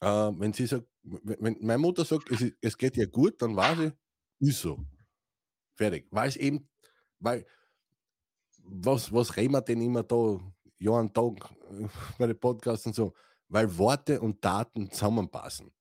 [0.00, 3.78] Äh, wenn sie sagt, wenn meine Mutter sagt, es, es geht ihr gut, dann weiß
[3.78, 3.92] ich,
[4.40, 4.84] ist so.
[5.76, 6.08] Fertig.
[6.10, 6.68] Weil es eben,
[7.20, 7.46] weil
[8.58, 10.40] was, was reden wir denn immer da,
[10.78, 11.86] ja, einen Tag äh,
[12.18, 13.14] bei den Podcasts und so,
[13.48, 15.72] weil Worte und Daten zusammenpassen.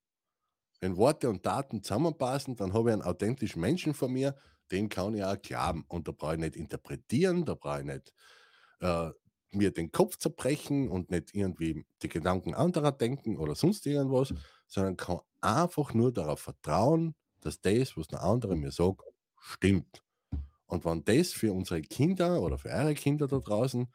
[0.81, 4.37] Wenn Worte und Daten zusammenpassen, dann habe ich einen authentischen Menschen vor mir,
[4.73, 5.85] den kann ich auch glauben.
[5.87, 8.13] Und da brauche ich nicht interpretieren, da brauche ich nicht
[8.81, 9.11] äh,
[9.51, 14.33] mir den Kopf zerbrechen und nicht irgendwie die Gedanken anderer denken oder sonst irgendwas,
[14.67, 19.03] sondern kann einfach nur darauf vertrauen, dass das, was der andere mir sagt,
[19.39, 20.03] stimmt.
[20.65, 23.93] Und wenn das für unsere Kinder oder für eure Kinder da draußen,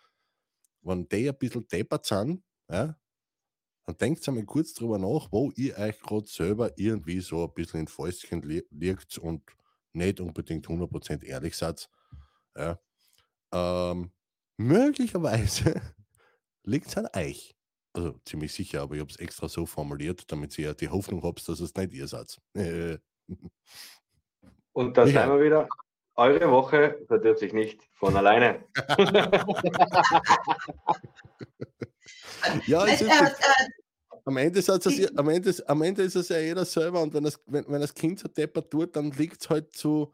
[0.83, 2.97] wenn die ein bisschen deppert sind, ja,
[3.87, 7.81] dann denkt einmal kurz drüber nach, wo ihr euch gerade selber irgendwie so ein bisschen
[7.81, 9.43] in Fäustchen li liegt und
[9.93, 11.89] nicht unbedingt 100% ehrlich seid.
[12.57, 12.79] Ja.
[13.53, 14.13] Ähm,
[14.57, 15.81] möglicherweise
[16.65, 17.55] liegt es an euch.
[17.93, 21.49] Also ziemlich sicher, aber ich habe es extra so formuliert, damit ihr die Hoffnung habt,
[21.49, 22.39] dass es nicht ihr seid.
[24.73, 25.23] Und da ja.
[25.23, 25.69] sind wir wieder
[26.19, 28.65] eure Woche verdirbt sich nicht von alleine.
[32.67, 33.31] ja, es ist, äh,
[34.29, 37.25] am, Ende ist es, am, Ende, am Ende ist es ja jeder selber und wenn
[37.25, 40.13] das, wenn, wenn das Kind so deppert tut, dann liegt es halt zu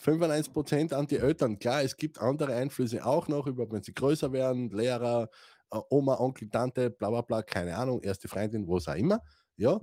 [0.00, 1.58] 95% an die Eltern.
[1.58, 5.28] Klar, es gibt andere Einflüsse auch noch, überhaupt wenn sie größer werden, Lehrer,
[5.70, 9.20] äh, Oma, Onkel, Tante, bla bla bla, keine Ahnung, erste Freundin, was auch immer.
[9.56, 9.78] Ja,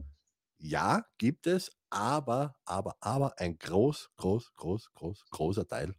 [0.58, 5.94] ja, gibt es, aber, aber, aber ein groß, groß, groß, groß, großer Teil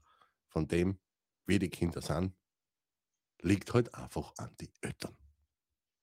[0.48, 0.98] von dem,
[1.46, 2.34] wie die Kinder sind,
[3.42, 5.16] liegt halt einfach an die Eltern.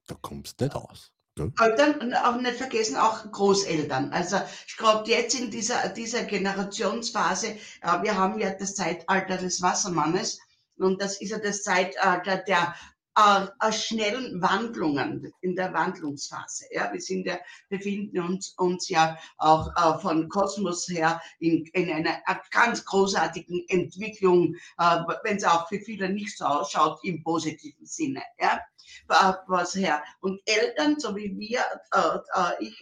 [0.07, 1.11] Da kommst du nicht aus.
[1.37, 1.53] Ne?
[1.59, 4.11] Eltern und auch nicht vergessen, auch Großeltern.
[4.11, 9.61] Also ich glaube, jetzt in dieser, dieser Generationsphase, äh, wir haben ja das Zeitalter des
[9.61, 10.39] Wassermannes
[10.77, 12.75] und das ist ja das Zeitalter der
[13.17, 16.65] äh, äh, schnellen Wandlungen in der Wandlungsphase.
[16.71, 21.89] Ja, wir sind ja, befinden uns, uns ja auch äh, von Kosmos her in, in
[21.89, 22.21] einer
[22.51, 28.21] ganz großartigen Entwicklung, äh, wenn es auch für viele nicht so ausschaut, im positiven Sinne.
[28.39, 28.59] Ja,
[29.07, 30.03] was her.
[30.19, 32.81] Und Eltern, so wie wir, äh, äh ich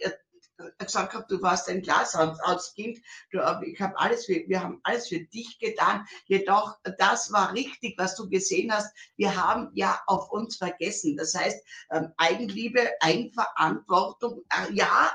[0.78, 1.82] gesagt habe, du warst ein
[2.74, 2.98] Kind,
[3.30, 6.06] du, ich habe alles für, wir haben alles für dich getan.
[6.26, 8.94] Jedoch, das war richtig, was du gesehen hast.
[9.16, 11.16] Wir haben ja auf uns vergessen.
[11.16, 15.12] Das heißt, ähm, Eigenliebe, Eigenverantwortung, äh, ja,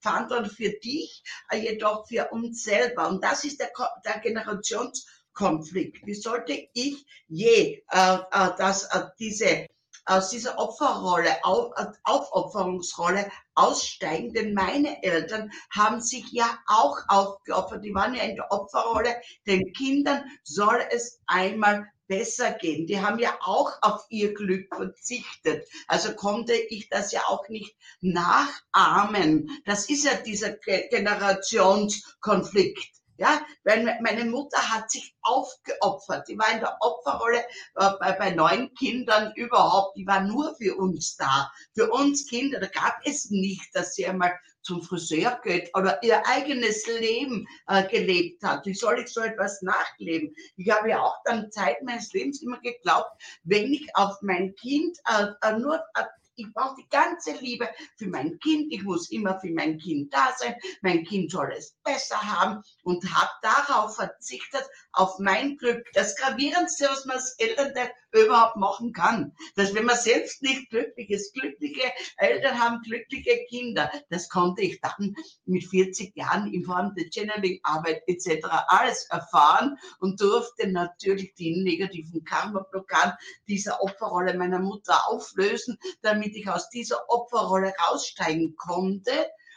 [0.00, 3.08] Verantwortung für dich, äh, jedoch für uns selber.
[3.08, 3.70] Und das ist der,
[4.04, 6.06] der Generationskonflikt.
[6.06, 9.66] Wie sollte ich je äh, äh, das, äh, diese
[10.06, 11.72] aus dieser Opferrolle, auf,
[12.04, 18.50] Aufopferungsrolle aussteigen, denn meine Eltern haben sich ja auch aufgeopfert, die waren ja in der
[18.50, 22.86] Opferrolle, den Kindern soll es einmal besser gehen.
[22.86, 25.68] Die haben ja auch auf ihr Glück verzichtet.
[25.88, 29.50] Also konnte ich das ja auch nicht nachahmen.
[29.64, 32.95] Das ist ja dieser Generationskonflikt.
[33.18, 36.28] Ja, weil meine Mutter hat sich aufgeopfert.
[36.28, 37.40] Die war in der Opferrolle
[37.76, 39.96] äh, bei, bei neun Kindern überhaupt.
[39.96, 41.50] Die war nur für uns da.
[41.74, 42.60] Für uns Kinder.
[42.60, 47.86] Da gab es nicht, dass sie einmal zum Friseur geht oder ihr eigenes Leben äh,
[47.88, 48.66] gelebt hat.
[48.66, 50.34] Wie soll ich so etwas nachleben?
[50.56, 53.10] Ich habe ja auch dann Zeit meines Lebens immer geglaubt,
[53.44, 56.02] wenn ich auf mein Kind äh, äh nur äh,
[56.36, 58.72] ich brauche die ganze Liebe für mein Kind.
[58.72, 60.54] Ich muss immer für mein Kind da sein.
[60.82, 65.86] Mein Kind soll es besser haben und habe darauf verzichtet, auf mein Glück.
[65.94, 67.72] Das Gravierendste, was man als Eltern
[68.12, 69.32] überhaupt machen kann.
[69.54, 73.90] Dass wenn man selbst nicht glücklich ist, glückliche Eltern haben glückliche Kinder.
[74.10, 75.14] Das konnte ich dann
[75.44, 78.46] mit 40 Jahren in Form der Channeling-Arbeit etc.
[78.68, 83.14] alles erfahren und durfte natürlich die negativen Karma-Blockaden
[83.48, 89.12] dieser Opferrolle meiner Mutter auflösen, damit ich aus dieser Opferrolle raussteigen konnte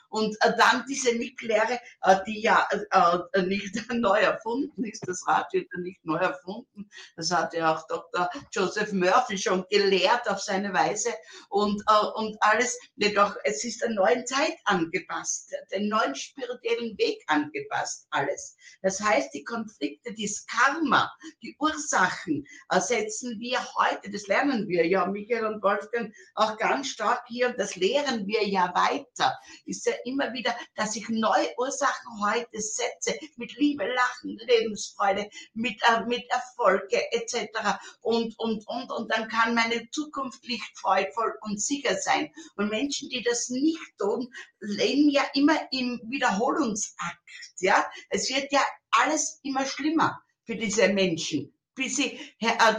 [0.10, 5.51] und äh, dann diese Mitlehre, äh, die ja äh, nicht neu erfunden ist, das Rad
[5.53, 8.30] wird ja nicht neu erfunden, das hat ja auch Dr.
[8.51, 11.10] Joseph Murphy schon gelehrt auf seine Weise
[11.49, 11.84] und,
[12.16, 18.55] und alles, jedoch es ist der neuen Zeit angepasst, den neuen spirituellen Weg angepasst, alles.
[18.82, 22.45] Das heißt, die Konflikte, das Karma, die Ursachen
[22.80, 27.76] setzen wir heute, das lernen wir ja, Michael und Wolfgang auch ganz stark hier, das
[27.76, 33.86] lehren wir ja weiter, ja immer wieder, dass ich neue Ursachen heute setze, mit Liebe,
[33.86, 37.47] Lachen, Lebensfreude, mit, äh, mit Erfolge etc.
[38.02, 42.32] Und, und, und, und dann kann meine Zukunft lichtfreudvoll und sicher sein.
[42.56, 47.20] Und Menschen, die das nicht tun, leben ja immer im Wiederholungsakt.
[47.60, 52.19] Ja, es wird ja alles immer schlimmer für diese Menschen bis sie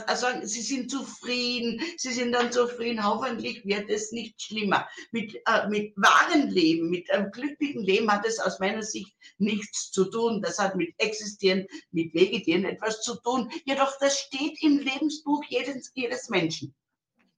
[0.07, 4.87] also sie sind zufrieden, sie sind dann zufrieden, hoffentlich wird es nicht schlimmer.
[5.11, 9.91] Mit, äh, mit wahren Leben, mit einem glücklichen Leben hat es aus meiner Sicht nichts
[9.91, 10.43] zu tun.
[10.43, 13.51] Das hat mit Existieren, mit Vegetieren etwas zu tun.
[13.65, 16.75] Jedoch das steht im Lebensbuch jedes, jedes Menschen.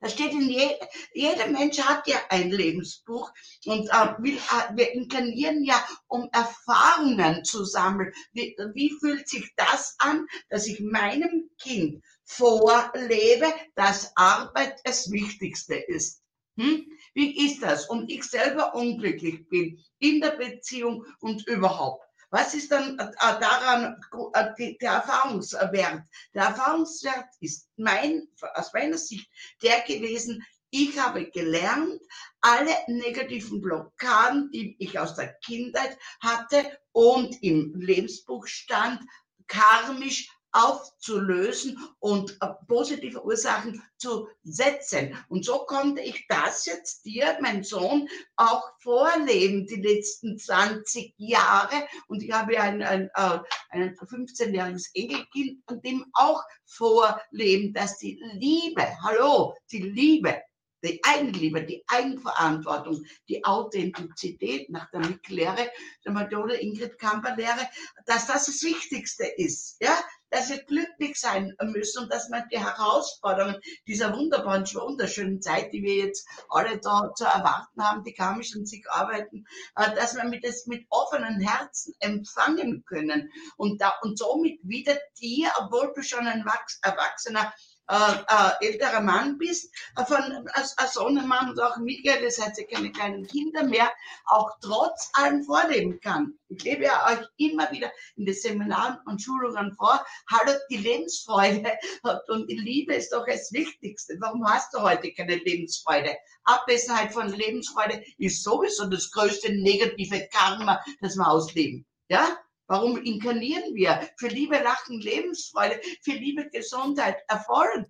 [0.02, 0.68] Da steht in je,
[1.14, 3.32] jeder Mensch hat ja ein Lebensbuch
[3.66, 8.12] und äh, will, äh, wir inkarnieren ja, um Erfahrungen zu sammeln.
[8.32, 13.46] Wie, wie fühlt sich das an, dass ich meinem Kind vorlebe,
[13.76, 16.20] dass Arbeit das Wichtigste ist?
[16.56, 16.84] Hm?
[17.14, 17.88] Wie ist das?
[17.88, 22.04] Und ich selber unglücklich bin in der Beziehung und überhaupt.
[22.32, 24.00] Was ist dann äh, daran
[24.32, 26.02] äh, der Erfahrungswert?
[26.32, 29.28] Der Erfahrungswert ist mein, aus meiner Sicht
[29.62, 32.00] der gewesen, ich habe gelernt,
[32.40, 39.02] alle negativen Blockaden, die ich aus der Kindheit hatte und im Lebensbuch stand,
[39.46, 45.16] karmisch aufzulösen und äh, positive Ursachen zu setzen.
[45.28, 51.86] Und so konnte ich das jetzt dir, mein Sohn, auch vorleben, die letzten 20 Jahre.
[52.06, 53.38] Und ich habe ein, ein, äh,
[53.70, 60.40] ein 15-jähriges Enkelkind und dem auch vorleben, dass die Liebe, hallo, die Liebe
[60.84, 65.70] die Eigenliebe, die Eigenverantwortung, die Authentizität nach der Mick-Lehre,
[66.04, 67.68] der Methode Ingrid Kamper-Lehre,
[68.06, 69.96] dass das das Wichtigste ist, ja,
[70.32, 75.82] dass wir glücklich sein müssen und dass man die Herausforderungen dieser wunderbaren, wunderschönen Zeit, die
[75.82, 79.44] wir jetzt alle da zu erwarten haben, die karmisch an sich arbeiten,
[79.76, 85.50] äh, dass wir das mit offenen Herzen empfangen können und, da, und somit wieder dir,
[85.60, 86.44] obwohl du schon ein
[86.82, 87.52] Erwachsener
[87.88, 92.58] äh, äh, älterer Mann bist, äh, von als, als Sohnemann und auch Michael, das heißt
[92.58, 93.92] ja keine kleinen Kinder mehr,
[94.26, 96.32] auch trotz allem vorleben kann.
[96.48, 100.04] Ich lebe ja euch immer wieder in den Seminaren und Schulungen vor.
[100.30, 101.72] Hallo, die Lebensfreude
[102.28, 104.16] und die Liebe ist doch das Wichtigste.
[104.20, 106.16] Warum hast du heute keine Lebensfreude?
[106.44, 111.84] Abwesenheit von Lebensfreude ist sowieso das größte negative Karma, das wir ausleben.
[112.08, 112.38] Ja?
[112.66, 114.08] Warum inkarnieren wir?
[114.16, 117.86] Für Liebe, Lachen, Lebensfreude, für Liebe, Gesundheit, Erfolg.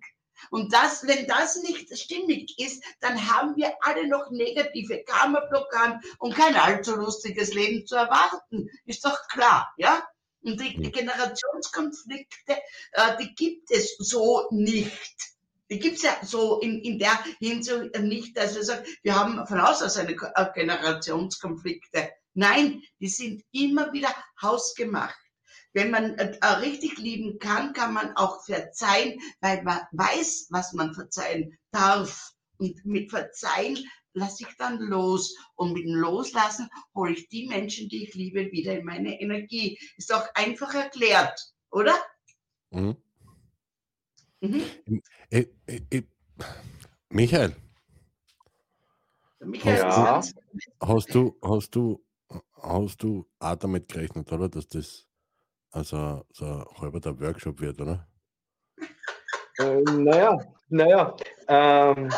[0.49, 6.35] Und das, wenn das nicht stimmig ist, dann haben wir alle noch negative Karma-Blockaden und
[6.35, 8.69] kein allzu lustiges Leben zu erwarten.
[8.85, 10.03] Ist doch klar, ja?
[10.41, 12.57] Und die, Generationskonflikte,
[12.91, 15.33] äh, die gibt es so nicht.
[15.69, 19.47] Die gibt es ja so in, in der Hinsicht nicht, dass wir sagen, wir haben
[19.47, 22.11] von Haus aus eine äh, Generationskonflikte.
[22.33, 25.17] Nein, die sind immer wieder hausgemacht.
[25.73, 30.73] Wenn man äh, äh, richtig lieben kann, kann man auch verzeihen, weil man weiß, was
[30.73, 32.31] man verzeihen darf.
[32.57, 33.79] Und mit Verzeihen
[34.13, 35.35] lasse ich dann los.
[35.55, 39.79] Und mit dem Loslassen hole ich die Menschen, die ich liebe, wieder in meine Energie.
[39.97, 41.39] Ist auch einfach erklärt,
[41.71, 41.95] oder?
[42.69, 42.95] Mhm.
[44.41, 45.01] Mhm.
[45.29, 46.03] Äh, äh, äh,
[47.09, 47.55] Michael.
[49.39, 50.21] Michael ja.
[50.81, 52.02] hast, du, hast du
[52.63, 54.49] hast du auch damit gerechnet, oder?
[54.49, 55.07] Dass das
[55.71, 58.07] also so ein halber der Workshop wird, oder?
[59.59, 60.37] Äh, naja,
[60.69, 61.15] naja.
[61.47, 62.09] Ähm,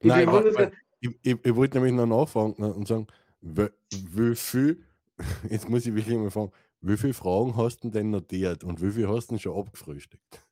[0.00, 3.06] ich, Nein, weil, ich, ich, ich, wollte nämlich noch nachfragen und sagen,
[3.40, 4.84] wie, viel,
[5.50, 8.90] jetzt muss ich wirklich mal fragen, wie viele Fragen hast du denn notiert und wie
[8.90, 10.45] viel hast du schon abgefrühstückt?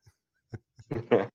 [0.91, 1.29] ähm,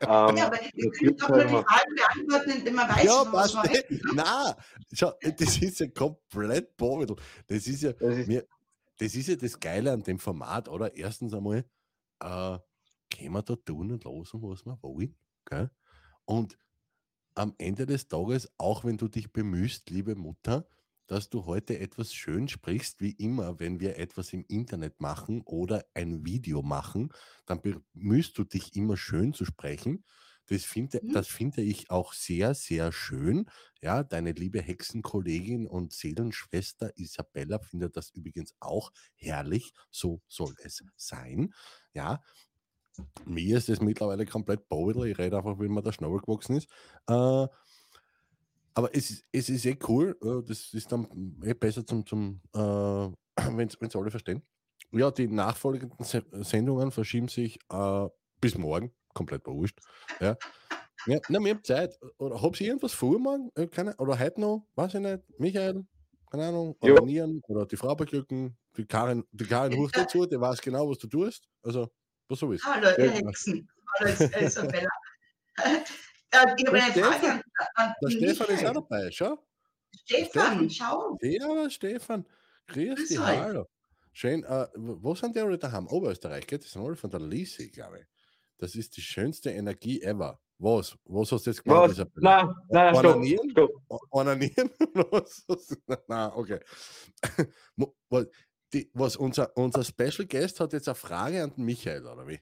[0.00, 3.64] ja, aber wir können doch nur die Frage beantworten, indem man weiß, ja, was man
[3.64, 3.84] weiß.
[4.14, 4.54] Nein,
[4.92, 7.16] schau, das ist ja komplett Bovidel.
[7.46, 8.46] Das ist ja, das ist, mir,
[8.98, 10.96] das ist ja das Geile an dem Format, oder?
[10.96, 11.64] Erstens einmal,
[12.20, 12.58] äh,
[13.14, 15.14] können wir da tun und losen, was wir wollen.
[15.44, 15.70] Gell?
[16.24, 16.58] Und
[17.34, 20.66] am Ende des Tages, auch wenn du dich bemühst, liebe Mutter,
[21.12, 25.84] dass du heute etwas schön sprichst, wie immer, wenn wir etwas im Internet machen oder
[25.92, 27.12] ein Video machen,
[27.44, 30.04] dann bemühst du dich immer schön zu sprechen.
[30.48, 31.12] Das finde, mhm.
[31.12, 33.44] das finde ich auch sehr, sehr schön.
[33.82, 39.74] Ja, deine liebe Hexenkollegin und Seelenschwester Isabella findet das übrigens auch herrlich.
[39.90, 41.52] So soll es sein.
[41.92, 42.22] Ja,
[43.26, 45.04] mir ist das mittlerweile komplett bowler.
[45.04, 46.68] Ich rede einfach, wie man der Schnabel gewachsen ist.
[47.06, 47.46] Äh,
[48.74, 50.16] aber es, ist, es ist eh cool.
[50.46, 51.06] Das ist dann
[51.44, 52.58] eh besser zum, zum äh,
[53.56, 54.42] wenn es alle verstehen.
[54.90, 56.04] Ja, die nachfolgenden
[56.44, 58.08] Sendungen verschieben sich äh,
[58.40, 58.92] bis morgen.
[59.14, 59.78] Komplett bewusst.
[60.20, 60.36] Ja.
[61.06, 61.98] Ja, na, wir haben Zeit.
[62.18, 63.50] Oder habt ihr irgendwas vor morgen?
[63.56, 64.66] Äh, keine, oder heute noch?
[64.74, 65.22] Weiß ich nicht.
[65.38, 65.84] Michael?
[66.30, 66.76] Keine Ahnung.
[66.80, 68.56] Ordinieren oder die Frau beglücken.
[68.76, 71.48] Die Karin, die Karin ruft dazu, die weiß genau, was du tust.
[71.62, 71.90] Also,
[72.28, 72.64] was so ist.
[72.64, 73.68] Hallo, ihr Hexen.
[73.98, 74.10] Hallo,
[74.40, 74.88] Isabella.
[76.32, 77.42] Äh, ich habe eine Frage an,
[77.74, 79.38] an Der Stefan ist auch dabei, schau.
[80.04, 81.18] Stefan, schau.
[81.20, 82.26] Ja, Stefan.
[82.68, 83.66] Grüß dich, hallo.
[84.12, 84.44] Schön.
[84.44, 85.86] Äh, wo sind die alle daheim?
[85.86, 86.64] Oberösterreich, geht?
[86.64, 88.06] Das sind alle von der Lisi, glaube ich.
[88.58, 90.38] Das ist die schönste Energie ever.
[90.58, 90.96] Was?
[91.04, 91.98] Was hast du jetzt gemacht?
[91.98, 92.06] Was?
[92.14, 93.50] Nein, nein, Onanieren?
[93.50, 94.00] Stopp, stopp.
[94.10, 94.70] Onanieren?
[96.08, 96.60] nein, okay.
[98.72, 102.40] Die, was unser, unser Special Guest hat jetzt eine Frage an den Michael, oder wie?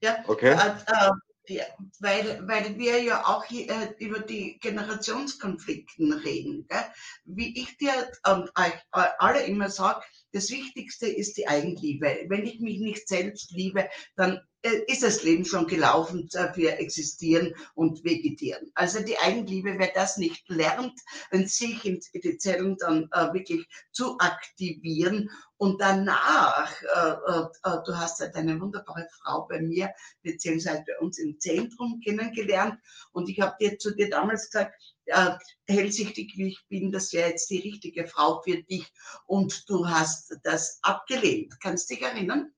[0.00, 0.52] Ja, okay.
[0.52, 0.54] Äh,
[0.86, 1.10] äh,
[1.48, 1.64] ja,
[2.00, 6.66] weil, weil wir ja auch hier, äh, über die Generationskonflikten reden.
[6.68, 6.84] Gell?
[7.24, 7.92] Wie ich dir
[8.26, 12.26] und euch alle immer sage, das Wichtigste ist die Eigenliebe.
[12.28, 14.40] Wenn ich mich nicht selbst liebe, dann äh,
[14.86, 18.70] ist das Leben schon gelaufen für existieren und vegetieren.
[18.74, 20.98] Also die Eigenliebe, wer das nicht lernt,
[21.32, 27.96] sich in die Zellen dann äh, wirklich zu aktivieren und danach, äh, äh, äh, du
[27.96, 29.90] hast halt eine wunderbare Frau bei mir,
[30.22, 32.78] beziehungsweise bei uns im Zentrum kennengelernt
[33.12, 34.74] und ich habe dir zu dir damals gesagt,
[35.06, 35.32] äh,
[35.66, 38.92] hellsichtig wie ich bin, das wäre jetzt die richtige Frau für dich
[39.26, 41.58] und du hast das abgelehnt.
[41.60, 42.52] Kannst dich erinnern?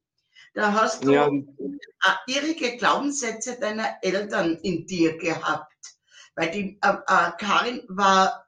[0.55, 1.31] Da hast du ja.
[2.27, 5.73] irrige Glaubenssätze deiner Eltern in dir gehabt.
[6.35, 8.47] Weil die äh, äh, Karin war,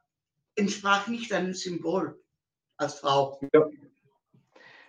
[0.55, 2.21] entsprach nicht einem Symbol
[2.77, 3.39] als Frau.
[3.53, 3.69] Ja,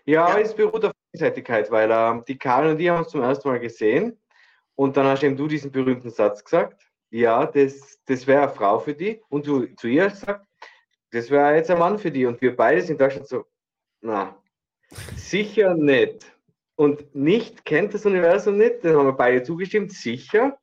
[0.05, 0.39] ja, ja.
[0.39, 3.61] es beruht auf Vielseitigkeit, weil äh, die Karin und ich haben uns zum ersten Mal
[3.61, 4.19] gesehen
[4.75, 8.79] und dann hast eben du diesen berühmten Satz gesagt, ja, das, das wäre eine Frau
[8.79, 10.47] für die und du zu ihr hast gesagt,
[11.11, 13.45] das wäre jetzt ein Mann für die und wir beide sind da schon so,
[14.01, 14.37] na,
[15.17, 16.33] sicher nicht
[16.77, 18.85] und nicht kennt das Universum nicht.
[18.85, 20.59] Dann haben wir beide zugestimmt, sicher.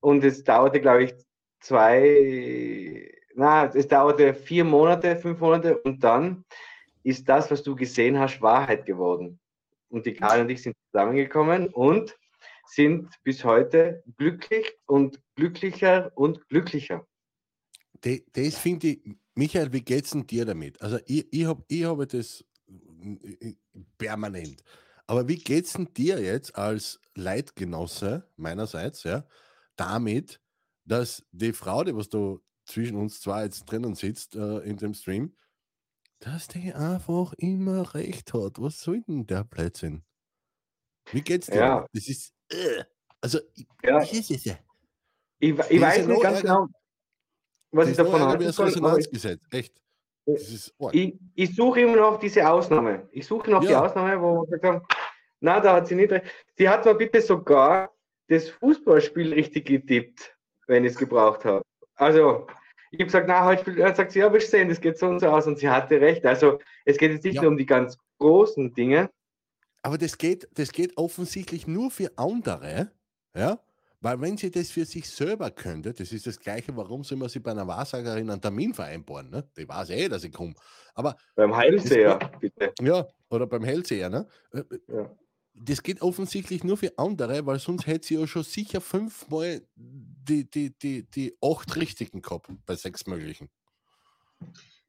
[0.00, 1.14] Und es dauerte, glaube ich,
[1.60, 6.44] zwei, na, es dauerte vier Monate, fünf Monate und dann
[7.02, 9.38] ist das, was du gesehen hast, Wahrheit geworden.
[9.88, 12.16] Und die Karin und ich sind zusammengekommen und
[12.66, 17.06] sind bis heute glücklich und glücklicher und glücklicher.
[18.00, 19.00] Das finde ich,
[19.34, 20.80] Michael, wie geht es denn dir damit?
[20.80, 22.44] Also ich, ich habe ich hab das
[23.98, 24.62] permanent.
[25.10, 29.24] Aber wie geht es denn dir jetzt als Leitgenosse meinerseits, ja,
[29.74, 30.40] damit,
[30.84, 34.94] dass die Frau, die was du zwischen uns zwei jetzt drinnen sitzt äh, in dem
[34.94, 35.36] Stream,
[36.20, 38.62] dass die einfach immer recht hat.
[38.62, 40.04] Was soll denn der Blödsinn?
[41.10, 41.56] Wie geht's dir?
[41.56, 41.86] Ja.
[41.92, 42.84] Das ist, äh,
[43.20, 43.40] also,
[43.82, 44.00] ja.
[44.02, 44.56] ich, ich, ich,
[45.40, 46.68] ich weiß nicht ganz genau,
[47.72, 49.74] was ich davon Resonanzgesetz, echt.
[50.92, 53.08] Ich, ich suche immer noch diese Ausnahme.
[53.10, 53.68] Ich suche noch ja.
[53.68, 54.86] die Ausnahme, wo man gesagt haben,
[55.40, 56.26] na, da hat sie nicht recht.
[56.56, 57.90] Sie hat mir bitte sogar
[58.28, 60.36] das Fußballspiel richtig getippt,
[60.66, 61.64] wenn ich es gebraucht habe.
[61.96, 62.46] Also,
[62.92, 65.20] ich habe gesagt, na, heute spielt, sagt sie, ja, wir sehen, das geht so und
[65.20, 66.24] so aus und sie hatte recht.
[66.24, 67.42] Also, es geht jetzt nicht ja.
[67.42, 69.10] nur um die ganz großen Dinge.
[69.82, 72.92] Aber das geht, das geht offensichtlich nur für andere,
[73.34, 73.58] ja,
[74.02, 77.28] weil wenn sie das für sich selber könnte, das ist das Gleiche, warum soll man
[77.28, 79.48] sie bei einer Wahrsagerin einen Termin vereinbaren, ne?
[79.56, 80.54] Die weiß eh, dass ich komme.
[80.94, 82.72] Aber beim Heilseher, bitte.
[82.80, 84.26] Ja, oder beim Hellseher, ne?
[84.52, 85.10] Äh, äh, ja
[85.62, 90.48] das geht offensichtlich nur für andere, weil sonst hätte sie ja schon sicher fünfmal die,
[90.48, 93.50] die, die, die acht richtigen gehabt bei sechs möglichen.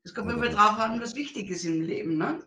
[0.03, 2.17] Es kommt immer drauf an, was wichtig ist im Leben.
[2.17, 2.41] Ne?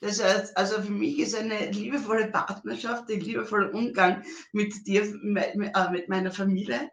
[0.00, 5.54] Das heißt, also für mich ist eine liebevolle Partnerschaft, ein liebevoller Umgang mit dir, mit,
[5.54, 6.90] äh, mit meiner Familie,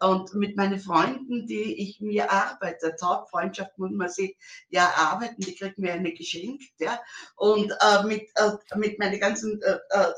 [0.00, 2.96] und mit meinen Freunden, die ich mir arbeite,
[3.30, 4.36] Freundschaft muss man sich
[4.68, 7.00] ja arbeiten, die kriegt mir eine geschenkt, ja.
[7.36, 10.12] Und äh, mit, äh, mit meinen ganzen äh, äh,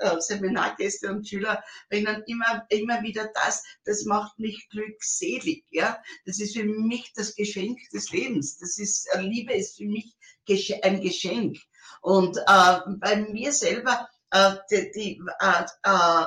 [0.00, 6.02] äh Seminargästen und Schülerinnen immer, immer wieder das, das macht mich glückselig, ja.
[6.26, 8.58] Das ist für mich das Geschenk des Lebens.
[8.58, 10.16] Das ist, äh, Liebe ist für mich
[10.82, 11.58] ein Geschenk.
[12.00, 16.26] Und äh, bei mir selber, äh, die, die äh, äh, äh,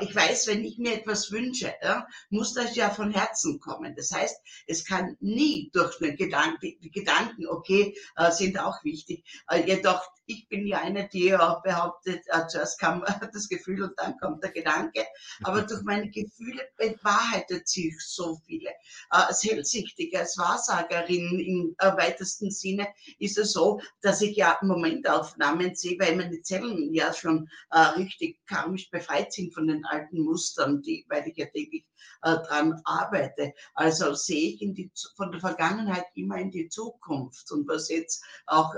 [0.00, 3.94] ich weiß, wenn ich mir etwas wünsche, ja, muss das ja von Herzen kommen.
[3.96, 4.36] Das heißt,
[4.66, 9.24] es kann nie durch den Gedanken, die Gedanken, okay, äh, sind auch wichtig.
[9.48, 13.98] Äh, jedoch ich bin ja eine, die ja behauptet, äh, zuerst kam das Gefühl und
[13.98, 15.04] dann kommt der Gedanke.
[15.42, 18.70] Aber durch meine Gefühle bewahrheitet sich so viele.
[18.70, 18.74] Äh,
[19.10, 25.98] als Hellsichtige, als Wahrsagerin im weitesten Sinne ist es so, dass ich ja Momentaufnahmen sehe,
[25.98, 31.04] weil meine Zellen ja schon äh, richtig karmisch befreit sind von den alten Mustern, die,
[31.08, 31.84] weil ich ja täglich
[32.20, 33.52] dran arbeite.
[33.74, 38.74] Also sehe ich die, von der Vergangenheit immer in die Zukunft und was jetzt auch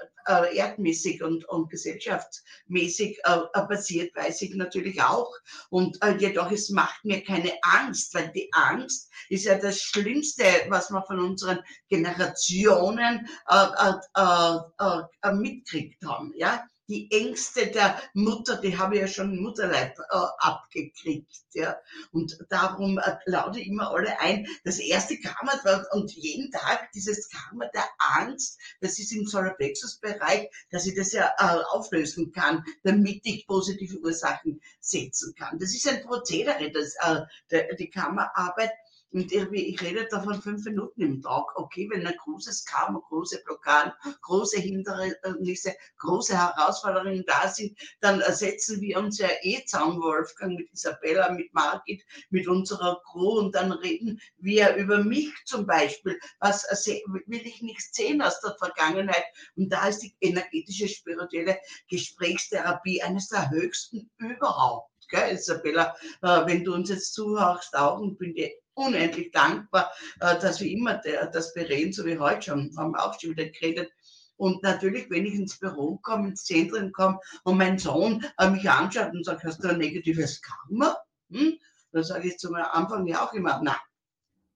[0.00, 5.30] äh, äh, erdmäßig und, und gesellschaftsmäßig äh, äh, passiert, weiß ich natürlich auch.
[5.70, 10.44] Und äh, jedoch, es macht mir keine Angst, weil die Angst ist ja das Schlimmste,
[10.68, 16.32] was man von unseren Generationen äh, äh, mitkriegt haben.
[16.36, 16.64] Ja?
[16.88, 21.44] Die Ängste der Mutter, die habe ich ja schon Mutterleib äh, abgekriegt.
[21.52, 21.76] Ja.
[22.12, 25.52] Und darum äh, lade ich immer alle ein, das erste Karma
[25.92, 31.32] und jeden Tag dieses Karma der Angst, das ist im Solarplexus-Bereich, dass ich das ja
[31.38, 35.58] äh, auflösen kann, damit ich positive Ursachen setzen kann.
[35.58, 38.72] Das ist ein Prozedere, das, äh, der, die Karma-Arbeit
[39.14, 41.56] und irgendwie, ich rede da von fünf Minuten im Tag.
[41.56, 43.92] Okay, wenn ein großes Karma, große Blockaden,
[44.22, 50.72] große Hindernisse, große Herausforderungen da sind, dann setzen wir uns ja eh zusammen, Wolfgang, mit
[50.72, 56.18] Isabella, mit Margit, mit unserer Crew und dann reden wir über mich zum Beispiel.
[56.40, 59.24] Was will ich nicht sehen aus der Vergangenheit?
[59.54, 64.90] Und da ist die energetische, spirituelle Gesprächstherapie eines der höchsten überhaupt.
[65.08, 70.38] Gell, Isabella, äh, wenn du uns jetzt zuhörst auch und bin dir unendlich dankbar, äh,
[70.38, 71.00] dass wir immer
[71.32, 73.90] das bereden, so wie heute schon, haben wir auch schon wieder geredet.
[74.36, 78.68] Und natürlich, wenn ich ins Büro komme, ins Zentrum komme und mein Sohn äh, mich
[78.68, 80.96] anschaut und sagt, hast du ein negatives Karma?
[81.30, 81.58] Hm?
[81.92, 83.76] Dann sage ich zum Anfang ja auch immer, nein.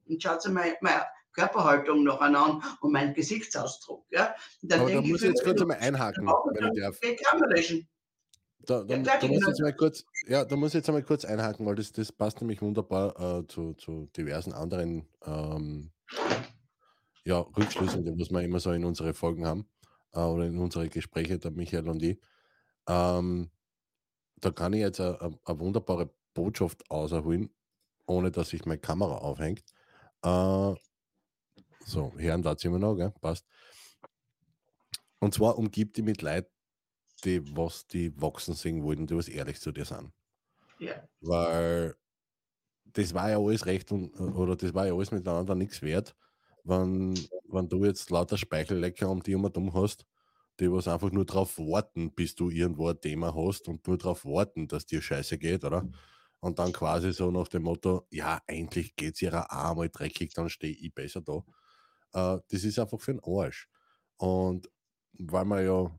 [0.07, 0.77] Und schaut sich meine,
[1.33, 4.05] Körperhaltung noch an und meinen Gesichtsausdruck.
[4.11, 4.35] Ja?
[4.63, 7.01] dann Aber da muss ich jetzt kurz einmal einhaken, wenn ich darf.
[7.01, 7.89] Kann man löschen.
[8.69, 11.25] Da, da, ja, da, muss jetzt mal kurz, ja, da muss ich jetzt einmal kurz
[11.25, 15.91] einhaken, weil das, das passt nämlich wunderbar äh, zu, zu diversen anderen ähm,
[17.25, 19.67] ja, Rückschlüssen, die wir immer so in unsere Folgen haben
[20.13, 22.21] äh, oder in unsere Gespräche, der Michael und ich.
[22.87, 23.51] Ähm,
[24.37, 27.49] da kann ich jetzt eine, wunderbare Botschaft auserholen,
[28.07, 29.65] ohne dass sich meine Kamera aufhängt.
[30.23, 30.75] Äh,
[31.87, 33.15] so, Herren, da immer noch, gell?
[33.23, 33.47] passt.
[35.21, 36.51] Und zwar umgibt die mit Leid,
[37.25, 40.13] die, was die wachsen sehen wollten, die was ehrlich zu dir sind.
[40.79, 41.09] Ja.
[41.21, 41.95] Weil
[42.85, 46.17] das war ja alles recht und, oder das war ja alles miteinander nichts wert,
[46.65, 47.15] wenn,
[47.49, 50.07] wenn du jetzt lauter Speichellecker um die um dumm hast,
[50.61, 54.25] die was einfach nur darauf warten, bis du irgendwo ein Thema hast und nur darauf
[54.25, 55.89] warten, dass dir scheiße geht, oder?
[56.41, 60.49] Und dann quasi so nach dem Motto, ja, eigentlich geht es ihrer einmal dreckig, dann
[60.49, 61.43] stehe ich besser da.
[62.13, 63.69] Äh, das ist einfach für den Arsch.
[64.19, 64.71] Und
[65.19, 65.99] weil man ja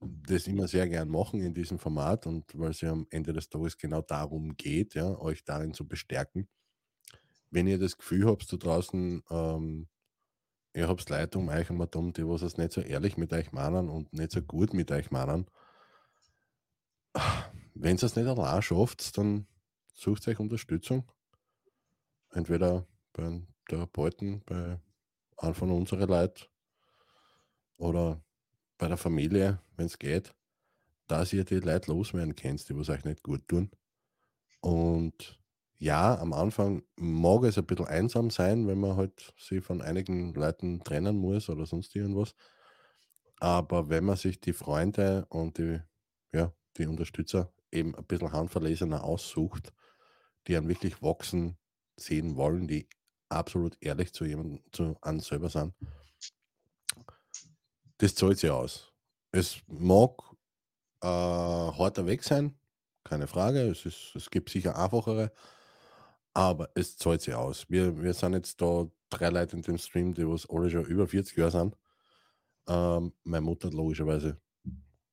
[0.00, 3.48] das immer sehr gern machen in diesem Format und weil es ja am Ende des
[3.48, 6.48] Tages genau darum geht, ja, euch darin zu bestärken.
[7.50, 9.88] Wenn ihr das Gefühl habt, da draußen, ähm,
[10.74, 13.88] ihr habt Leute um euch und die was es nicht so ehrlich mit euch meinen
[13.88, 15.46] und nicht so gut mit euch meinen,
[17.74, 19.46] wenn ihr es nicht allein schafft, dann
[19.94, 21.10] sucht euch Unterstützung.
[22.30, 24.80] Entweder bei der Beuten, bei
[25.38, 26.44] einem von unseren Leuten
[27.76, 28.22] oder
[28.78, 30.34] bei der Familie, wenn es geht,
[31.08, 33.70] dass ihr die Leute loswerden könnt, die was euch nicht gut tun.
[34.60, 35.38] Und
[35.78, 40.34] ja, am Anfang mag es ein bisschen einsam sein, wenn man halt sich von einigen
[40.34, 42.34] Leuten trennen muss oder sonst irgendwas.
[43.40, 45.80] Aber wenn man sich die Freunde und die,
[46.32, 49.72] ja, die Unterstützer eben ein bisschen handverlesener aussucht,
[50.46, 51.56] die einen wirklich wachsen
[51.96, 52.88] sehen wollen, die
[53.28, 55.74] absolut ehrlich zu jemandem, zu einem selber sind,
[57.98, 58.92] das zahlt sich aus.
[59.32, 60.12] Es mag
[61.02, 62.58] äh, harter Weg sein,
[63.04, 63.60] keine Frage.
[63.60, 65.32] Es, ist, es gibt sicher einfachere,
[66.34, 67.68] aber es zahlt sich aus.
[67.68, 71.06] Wir, wir sind jetzt da drei Leute in dem Stream, die was alle schon über
[71.06, 71.76] 40 Jahre sind.
[72.68, 74.40] Ähm, meine Mutter logischerweise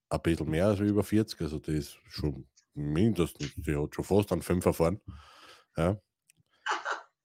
[0.09, 4.31] ein bisschen mehr als über 40, also die ist schon mindestens, die hat schon fast
[4.31, 5.01] einen Fünfer fahren.
[5.77, 5.97] Ja.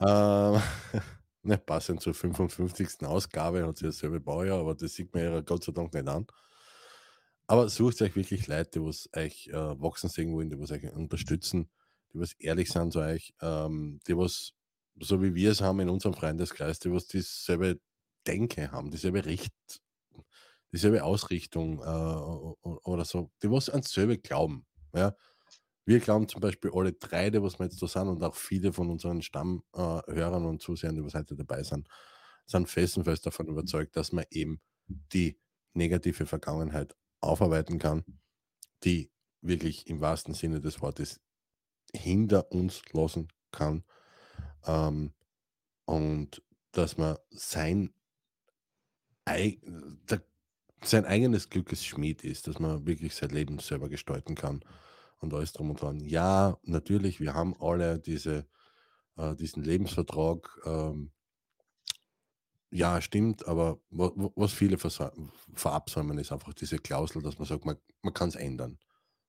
[0.01, 0.63] ähm,
[1.43, 3.07] ne, passend zur 55.
[3.07, 6.27] Ausgabe hat sie dasselbe Baujahr, aber das sieht man ja Gott sei Dank nicht an.
[7.47, 10.91] Aber sucht euch wirklich Leute, die was euch äh, wachsen sehen wollen, die was euch
[10.93, 11.69] unterstützen,
[12.13, 14.53] die was ehrlich sind zu euch, ähm, die was,
[15.01, 17.81] so wie wir es haben in unserem Freundeskreis, die was dieselbe
[18.27, 19.53] Denke haben, dieselbe Richt,
[20.73, 24.65] dieselbe Ausrichtung äh, oder so, die was ans selbe glauben.
[24.95, 25.17] Ja?
[25.85, 28.73] Wir glauben zum Beispiel alle drei, die was wir jetzt da sind und auch viele
[28.73, 31.89] von unseren Stammhörern äh, und Zusehern, die was heute dabei sind,
[32.47, 35.39] sind felsenfest davon überzeugt, dass man eben die
[35.75, 38.05] negative Vergangenheit aufarbeiten kann,
[38.85, 41.21] die wirklich im wahrsten Sinne des Wortes
[41.95, 43.85] hinter uns lassen kann.
[44.67, 45.13] Ähm,
[45.87, 46.43] und
[46.73, 47.93] dass man sein,
[50.85, 54.63] sein eigenes Glückesschmied ist, dass man wirklich sein Leben selber gestalten kann
[55.21, 56.01] und alles drum und dran.
[56.01, 58.47] Ja, natürlich, wir haben alle diese,
[59.17, 61.13] äh, diesen Lebensvertrag, ähm,
[62.73, 68.15] ja, stimmt, aber was viele verabsäumen, ist einfach diese Klausel, dass man sagt, man, man
[68.15, 68.79] kann es ändern.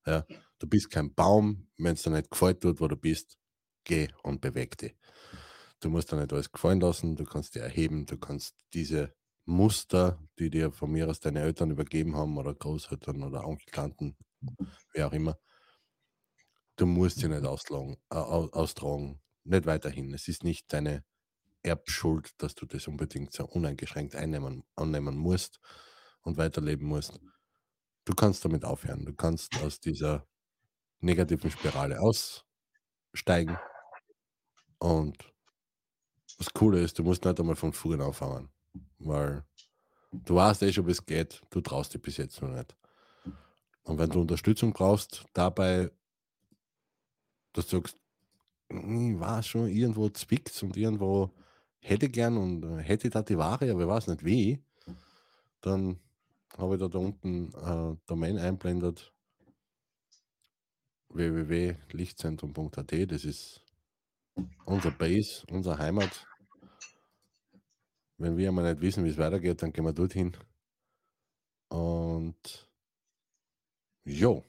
[0.06, 0.26] Ja,
[0.60, 3.38] du bist kein Baum, wenn es dir nicht gefällt tut, wo du bist,
[3.84, 4.96] geh und beweg dich.
[5.80, 9.16] Du musst dir nicht alles gefallen lassen, du kannst dir erheben, du kannst diese
[9.46, 14.16] Muster, die dir von mir aus deine Eltern übergeben haben oder Großeltern oder Onkel, Tanten,
[14.94, 15.38] wer auch immer,
[16.82, 20.14] du musst sie nicht austragen, äh, austragen, nicht weiterhin.
[20.16, 21.04] Es ist nicht deine
[21.62, 25.60] Erbschuld, dass du das unbedingt so uneingeschränkt einnehmen, annehmen musst
[26.24, 27.20] und weiterleben musst.
[28.06, 29.06] Du kannst damit aufhören.
[29.06, 30.26] Du kannst aus dieser
[31.02, 33.60] negativen Spirale aussteigen.
[34.80, 35.32] Und
[36.40, 38.50] das Coole ist, du musst nicht einmal von vorne anfangen,
[38.98, 39.46] weil
[40.12, 41.44] du weißt eh schon, wie es geht.
[41.52, 42.76] Du traust dich bis jetzt noch nicht.
[43.84, 45.92] Und wenn du Unterstützung brauchst, dabei,
[47.54, 47.98] dass du sagst,
[48.72, 51.32] hm, ich war schon irgendwo zwickt und irgendwo
[51.80, 54.64] hätte gern und äh, hätte da die Ware, aber ich weiß nicht wie,
[55.62, 56.00] dann
[56.58, 59.14] habe ich da, da unten äh, Domain einblendet
[61.10, 63.66] www.lichtzentrum.at, das ist
[64.66, 66.26] unser Base, unsere Heimat.
[68.18, 70.38] Wenn wir einmal nicht wissen, wie es weitergeht, dann gehen wir dorthin.
[71.70, 72.70] Und
[74.06, 74.46] jo,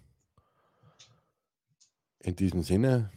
[2.22, 3.10] in diesem Sinne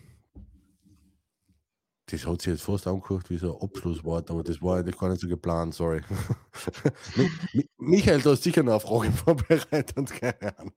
[2.07, 5.10] das hat sich jetzt fast angehört wie so ein Abschlusswort, aber das war eigentlich gar
[5.10, 6.02] nicht so geplant, sorry.
[7.77, 10.73] Michael, du hast sicher noch eine Frage vorbereitet, keine Ahnung.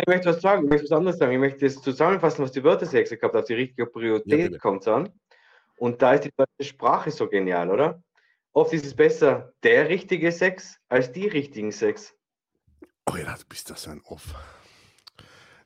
[0.00, 1.32] ich möchte was sagen, ich möchte was anderes sagen.
[1.32, 4.82] Ich möchte das zusammenfassen, was die Wörter gesagt haben, auf die richtige Priorität ja, kommt
[4.82, 5.08] es an.
[5.78, 8.00] Und da ist die deutsche Sprache so genial, oder?
[8.52, 12.14] Oft ist es besser der richtige Sex als die richtigen Sex.
[13.10, 14.34] Oh ja, du bist da so ein Off.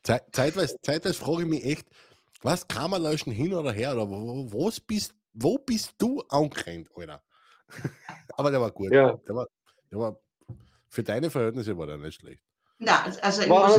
[0.06, 1.88] Zeit, zeitweise, zeitweise frage ich mich echt,
[2.42, 3.92] was kann man löschen hin oder her?
[3.92, 7.22] Oder wo, was bist, wo bist du angerannt, Alter?
[8.36, 8.92] Aber der war gut.
[8.92, 9.16] Ja.
[9.26, 9.48] Der, war,
[9.90, 10.20] der war,
[10.88, 12.40] für deine Verhältnisse war der nicht schlecht.
[12.78, 13.78] Na, also ich muss,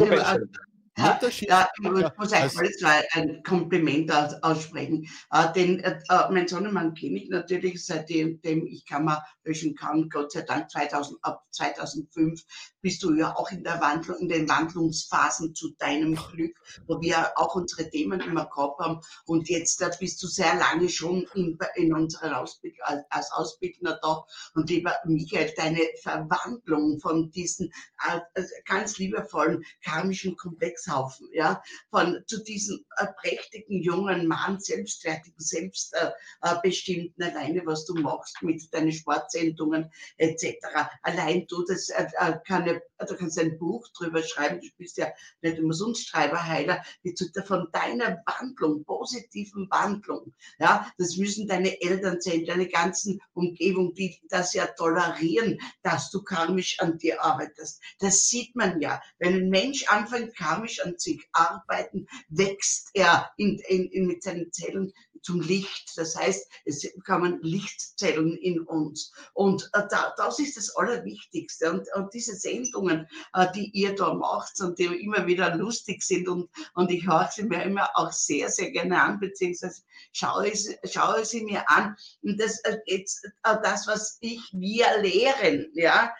[0.98, 4.11] Ja, ich muss eigentlich mal ein Kompliment
[4.41, 5.07] aussprechen.
[5.32, 10.32] Äh, den, äh, äh, mein Sonnemann kenne ich natürlich, seitdem ich Kammer löschen kann, Gott
[10.32, 12.44] sei Dank 2000, ab 2005
[12.82, 16.57] bist du ja auch in der Wandlung, in den Wandlungsphasen zu deinem Glück,
[16.88, 18.99] wo wir auch unsere Themen immer gehabt haben.
[19.26, 22.80] Und jetzt da bist du sehr lange schon in, in unserer Ausbildung,
[23.10, 24.26] als Ausbildner da.
[24.56, 27.72] Und lieber Michael, deine Verwandlung von diesen
[28.07, 35.40] äh, ganz liebevollen karmischen Komplex Misthaufen, ja, von zu diesem äh, prächtigen jungen Mann, selbstfertigen,
[35.40, 40.58] selbstbestimmten, äh, alleine was du machst mit deinen Sportsendungen etc.
[41.02, 45.08] Allein du, das äh, äh kann du kannst ein Buch drüber schreiben, du bist ja
[45.42, 52.22] nicht umsonst Schreiberheiler, wie zu, von deiner Wandlung, positiven Wandlung, ja, das müssen deine Eltern
[52.22, 57.82] sein, deine ganzen Umgebung, die das ja tolerieren, dass du karmisch an dir arbeitest.
[58.00, 59.02] Das sieht man ja.
[59.20, 64.52] Wenn ein Mensch anfängt, karmisch an sich arbeiten, wächst er in, in, in, mit seinen
[64.52, 65.94] Zellen zum Licht.
[65.98, 69.11] Das heißt, es kommen Lichtzellen in uns.
[69.34, 71.72] Und äh, da, das ist das Allerwichtigste.
[71.72, 76.27] Und, und diese Sendungen, äh, die ihr da macht und die immer wieder lustig sind
[76.27, 79.81] und, und ich höre sie mir immer auch sehr, sehr gerne an, beziehungsweise
[80.11, 81.95] schaue, ich, schaue sie mir an.
[82.22, 86.14] Und das, äh, jetzt, das was ich, wir lehren, ja,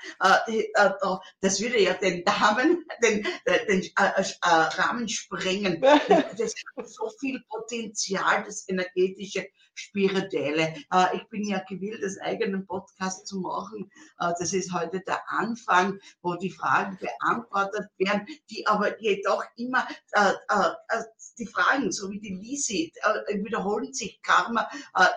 [1.42, 3.28] das würde ja den Damen den,
[3.68, 5.82] den Rahmen sprengen.
[5.82, 10.74] Das hat so viel Potenzial, das Energie energetische spirituelle.
[10.92, 13.90] Äh, ich bin ja gewillt, das eigenen Podcast zu machen.
[14.20, 19.88] Äh, das ist heute der Anfang, wo die Fragen beantwortet werden, die aber jedoch immer
[20.12, 20.34] äh,
[21.38, 22.92] die Fragen, so wie die Lisi,
[23.28, 24.68] wiederholen sich Karma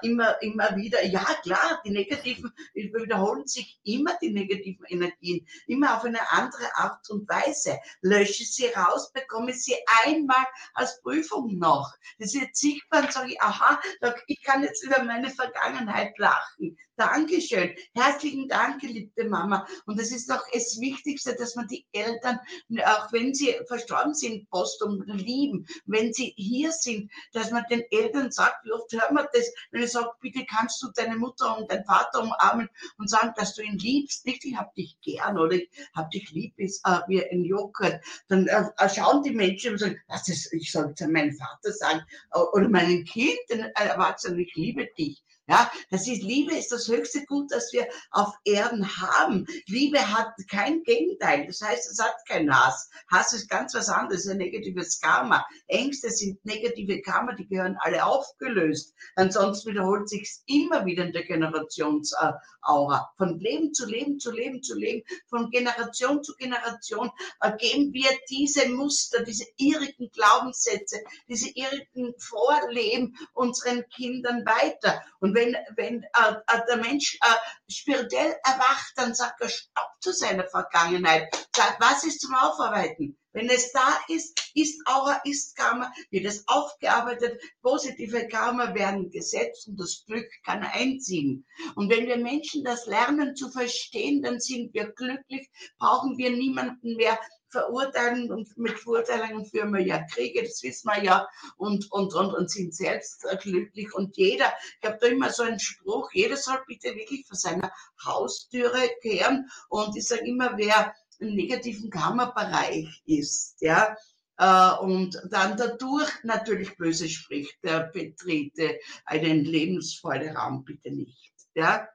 [0.02, 1.02] immer, immer wieder.
[1.06, 7.08] Ja, klar, die negativen, wiederholen sich immer die negativen Energien, immer auf eine andere Art
[7.08, 7.78] und Weise.
[8.02, 11.94] Lösche sie raus, bekomme sie einmal als Prüfung noch.
[12.18, 13.80] Das ist jetzt sichtbar und sage ich, aha,
[14.26, 16.76] ich kann jetzt über meine Vergangenheit lachen.
[16.96, 17.74] Dankeschön.
[17.94, 19.66] Herzlichen Dank, geliebte Mama.
[19.86, 22.38] Und das ist doch das Wichtigste, dass man die Eltern,
[22.84, 28.30] auch wenn sie verstorben sind, postum lieben, wenn sie hier sind, dass man den Eltern
[28.30, 31.70] sagt, wie oft hört man das, wenn er sagt, bitte kannst du deine Mutter und
[31.70, 32.68] deinen Vater umarmen
[32.98, 36.30] und sagen, dass du ihn liebst, nicht, ich hab dich gern oder ich hab dich
[36.32, 38.00] lieb, ist äh, wie ein Joghurt.
[38.28, 42.02] Dann äh, schauen die Menschen und sagen, das ist, ich soll es meinem Vater sagen
[42.34, 45.22] äh, oder meinem Kind, den Erwachsenen, ich liebe dich.
[45.50, 49.48] Ja, das ist Liebe ist das höchste Gut, das wir auf Erden haben.
[49.66, 51.44] Liebe hat kein Gegenteil.
[51.48, 52.88] Das heißt, es hat keinen Hass.
[53.10, 55.44] Hass ist ganz was anderes, ein negatives Karma.
[55.66, 58.94] Ängste sind negative Karma, die gehören alle aufgelöst.
[59.16, 63.10] Ansonsten wiederholt sich immer wieder in der Generationsaura.
[63.16, 67.10] Von Leben zu Leben zu Leben zu Leben, von Generation zu Generation
[67.58, 75.02] geben wir diese Muster, diese irrigen Glaubenssätze, diese irrigen Vorleben unseren Kindern weiter.
[75.18, 80.12] Und wenn, wenn äh, äh, der Mensch äh, spirituell erwacht, dann sagt er Stopp zu
[80.12, 81.34] seiner Vergangenheit.
[81.56, 83.16] Sagt, was ist zum Aufarbeiten?
[83.32, 89.68] Wenn es da ist, ist Aura, ist Karma, wird es aufgearbeitet, positive Karma werden gesetzt
[89.68, 91.46] und das Glück kann einziehen.
[91.76, 95.48] Und wenn wir Menschen das lernen zu verstehen, dann sind wir glücklich,
[95.78, 97.18] brauchen wir niemanden mehr
[97.50, 102.34] verurteilen und mit Verurteilungen führen wir ja Kriege, das wissen wir ja, und, und, und,
[102.34, 103.92] und sind selbst glücklich.
[103.94, 107.72] Und jeder, ich habe da immer so einen Spruch, jeder soll bitte wirklich vor seiner
[108.04, 109.50] Haustüre kehren.
[109.68, 113.94] Und ich sage immer, wer im negativen Karma-Bereich ist, ja,
[114.38, 121.32] äh, und dann dadurch natürlich böse spricht, der betrete einen lebensvollen Raum bitte nicht.
[121.54, 121.86] Ja?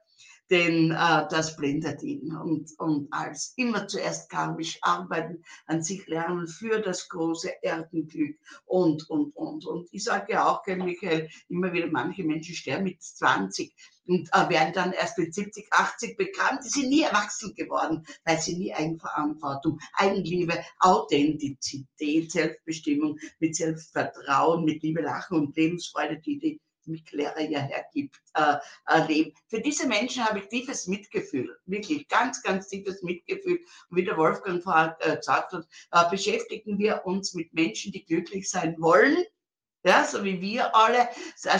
[0.50, 2.34] Denn äh, das blendet ihn.
[2.34, 9.08] Und, und als immer zuerst karmisch arbeiten, an sich lernen für das große Erdenglück und,
[9.10, 9.66] und, und.
[9.66, 13.74] Und ich sage ja auch, Michael, immer wieder, manche Menschen sterben mit 20
[14.06, 16.60] und äh, werden dann erst mit 70, 80 bekannt.
[16.64, 24.82] Die sind nie erwachsen geworden, weil sie nie Eigenverantwortung, Eigenliebe, Authentizität, Selbstbestimmung, mit Selbstvertrauen, mit
[24.82, 28.56] Liebe, Lachen und Lebensfreude, die die Mittellehrer ja hergibt, äh,
[28.86, 29.32] erleben.
[29.48, 33.60] Für diese Menschen habe ich tiefes Mitgefühl, wirklich ganz, ganz tiefes Mitgefühl.
[33.90, 38.04] Und wie der Wolfgang vorher äh, gesagt hat, äh, beschäftigen wir uns mit Menschen, die
[38.04, 39.24] glücklich sein wollen
[39.86, 41.08] ja, so wie wir alle,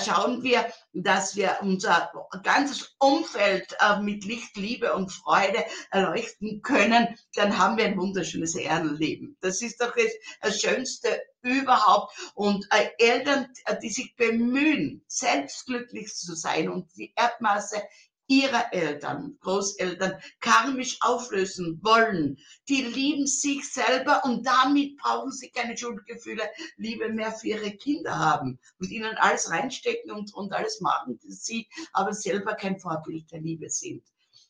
[0.04, 2.10] schauen wir, dass wir unser
[2.42, 8.56] ganzes Umfeld äh, mit Licht, Liebe und Freude erleuchten können, dann haben wir ein wunderschönes
[8.56, 9.36] Erdenleben.
[9.42, 12.16] Das ist doch das, das Schönste überhaupt.
[12.34, 13.48] Und äh, Eltern,
[13.82, 17.82] die sich bemühen, selbst glücklich zu sein und die Erdmasse
[18.28, 22.38] ihrer Eltern, Großeltern karmisch auflösen wollen.
[22.68, 26.42] Die lieben sich selber und damit brauchen sie keine Schuldgefühle,
[26.76, 31.68] Liebe mehr für ihre Kinder haben und ihnen alles reinstecken und, und alles machen, sie
[31.92, 34.02] aber selber kein Vorbild der Liebe sind.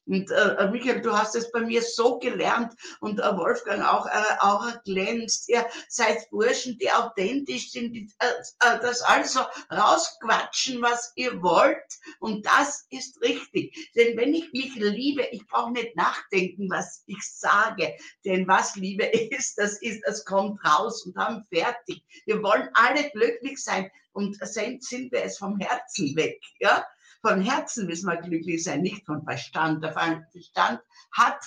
[0.06, 4.06] Und äh, äh, Michael, du hast es bei mir so gelernt und äh, Wolfgang auch,
[4.06, 5.48] äh, auch glänzt.
[5.48, 8.26] Ihr seid Burschen, die authentisch sind, die äh,
[8.60, 11.76] äh, das also rausquatschen, was ihr wollt.
[12.20, 13.90] Und das ist richtig.
[13.96, 17.96] Denn wenn ich mich liebe, ich brauche nicht nachdenken, was ich sage.
[18.24, 19.04] Denn was Liebe
[19.36, 22.04] ist, das ist, es kommt raus und dann fertig.
[22.26, 26.40] Wir wollen alle glücklich sein und sind wir es vom Herzen weg.
[26.60, 26.86] Ja?
[27.26, 29.82] Von Herzen müssen wir glücklich sein, nicht von Verstand.
[29.82, 30.80] Der Verstand
[31.10, 31.42] hat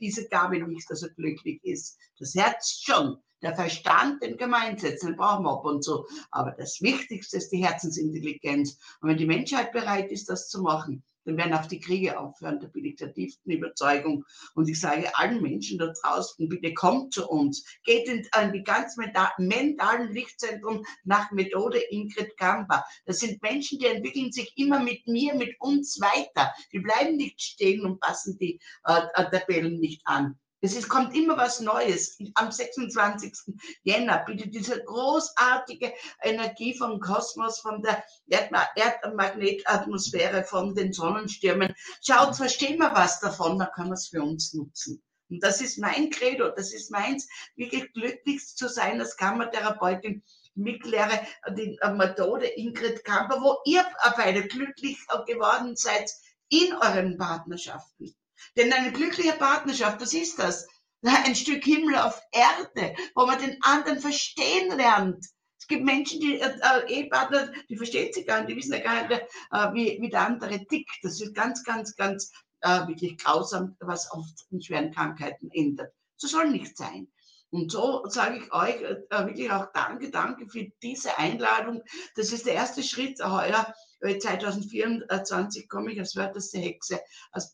[0.00, 1.98] diese Gabe nicht, dass er glücklich ist.
[2.20, 3.16] Das Herz schon.
[3.42, 6.06] Der Verstand, den kann man einsetzen, den brauchen wir ab und zu.
[6.30, 8.78] Aber das Wichtigste ist die Herzensintelligenz.
[9.00, 12.60] Und wenn die Menschheit bereit ist, das zu machen, dann werden auch die Kriege aufhören.
[12.60, 14.24] Da bin ich der tiefsten Überzeugung.
[14.54, 17.64] Und ich sage allen Menschen da draußen, bitte kommt zu uns.
[17.84, 22.84] Geht in, in die ganz mentalen Lichtzentrum nach Methode Ingrid Kamper.
[23.06, 26.52] Das sind Menschen, die entwickeln sich immer mit mir, mit uns weiter.
[26.72, 30.38] Die bleiben nicht stehen und passen die äh, äh Tabellen nicht an.
[30.64, 32.18] Es ist, kommt immer was Neues.
[32.36, 33.54] Am 26.
[33.82, 35.92] Jänner bitte diese großartige
[36.22, 41.74] Energie vom Kosmos, von der Erdmagnetatmosphäre, von den Sonnenstürmen.
[42.02, 45.02] Schaut, verstehen wir was davon, dann können wir es für uns nutzen.
[45.28, 50.22] Und das ist mein Credo, das ist meins, wirklich glücklich zu sein als Kammertherapeutin
[50.54, 51.20] Mittlehre,
[51.58, 53.84] die Methode Ingrid Kamper, wo ihr
[54.16, 54.96] beide glücklich
[55.26, 56.10] geworden seid
[56.48, 58.16] in euren Partnerschaften.
[58.56, 60.66] Denn eine glückliche Partnerschaft, was ist das?
[61.02, 65.24] Ein Stück Himmel auf Erde, wo man den anderen verstehen lernt.
[65.58, 68.80] Es gibt Menschen, die äh, äh, Ehepartner, die verstehen sich gar nicht, die wissen ja
[68.80, 70.98] gar nicht, äh, wie, wie der andere tickt.
[71.02, 75.90] Das ist ganz, ganz, ganz äh, wirklich grausam, was oft in schweren Krankheiten endet.
[76.16, 77.08] So soll nicht sein.
[77.54, 81.84] Und so sage ich euch äh, wirklich auch Danke, danke für diese Einladung.
[82.16, 83.72] Das ist der erste Schritt heuer.
[84.00, 87.00] 2024 komme ich als wörterste Hexe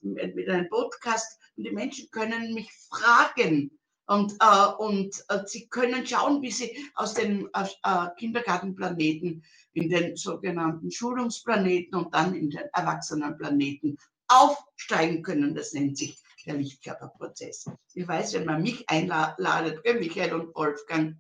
[0.01, 3.79] mit einem Podcast und die Menschen können mich fragen.
[4.07, 9.45] Und, äh, und äh, sie können schauen, wie sie aus dem äh, Kindergartenplaneten
[9.75, 13.99] in den sogenannten Schulungsplaneten und dann in den Erwachsenenplaneten
[14.29, 15.55] aufsteigen können.
[15.55, 17.67] Das nennt sich der Lichtkörperprozess.
[17.95, 21.17] Ich weiß, wenn man mich einladet, Michael und Wolfgang,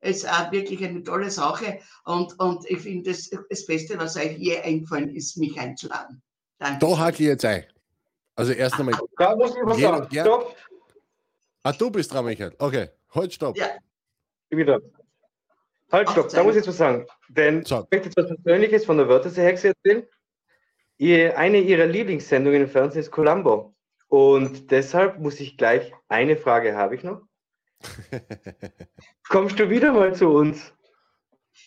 [0.00, 1.80] ist auch wirklich eine tolle Sache.
[2.04, 6.22] Und, und ich finde, das, das Beste, was euch je eingefallen ist, mich einzuladen.
[6.58, 6.86] Danke.
[6.86, 7.64] Da hake ich jetzt ein.
[8.34, 8.98] Also erst einmal.
[9.18, 10.08] Da muss ich was sagen.
[10.12, 10.24] Ja.
[10.24, 10.56] Stopp.
[11.62, 12.54] Ah, du bist dran, Michael.
[12.58, 13.56] Okay, halt, stopp.
[13.56, 13.66] Ja.
[14.48, 14.78] Ich bin da.
[15.92, 16.30] Halt, stopp.
[16.30, 17.06] Da muss ich jetzt was sagen.
[17.28, 17.80] Denn so.
[17.80, 20.06] ich möchte jetzt was Persönliches von der Wörtersee-Hexe erzählen.
[20.96, 23.74] Ihr, eine ihrer Lieblingssendungen im Fernsehen ist Columbo.
[24.10, 27.22] Und deshalb muss ich gleich eine Frage habe ich noch.
[29.28, 30.72] Kommst du wieder mal zu uns?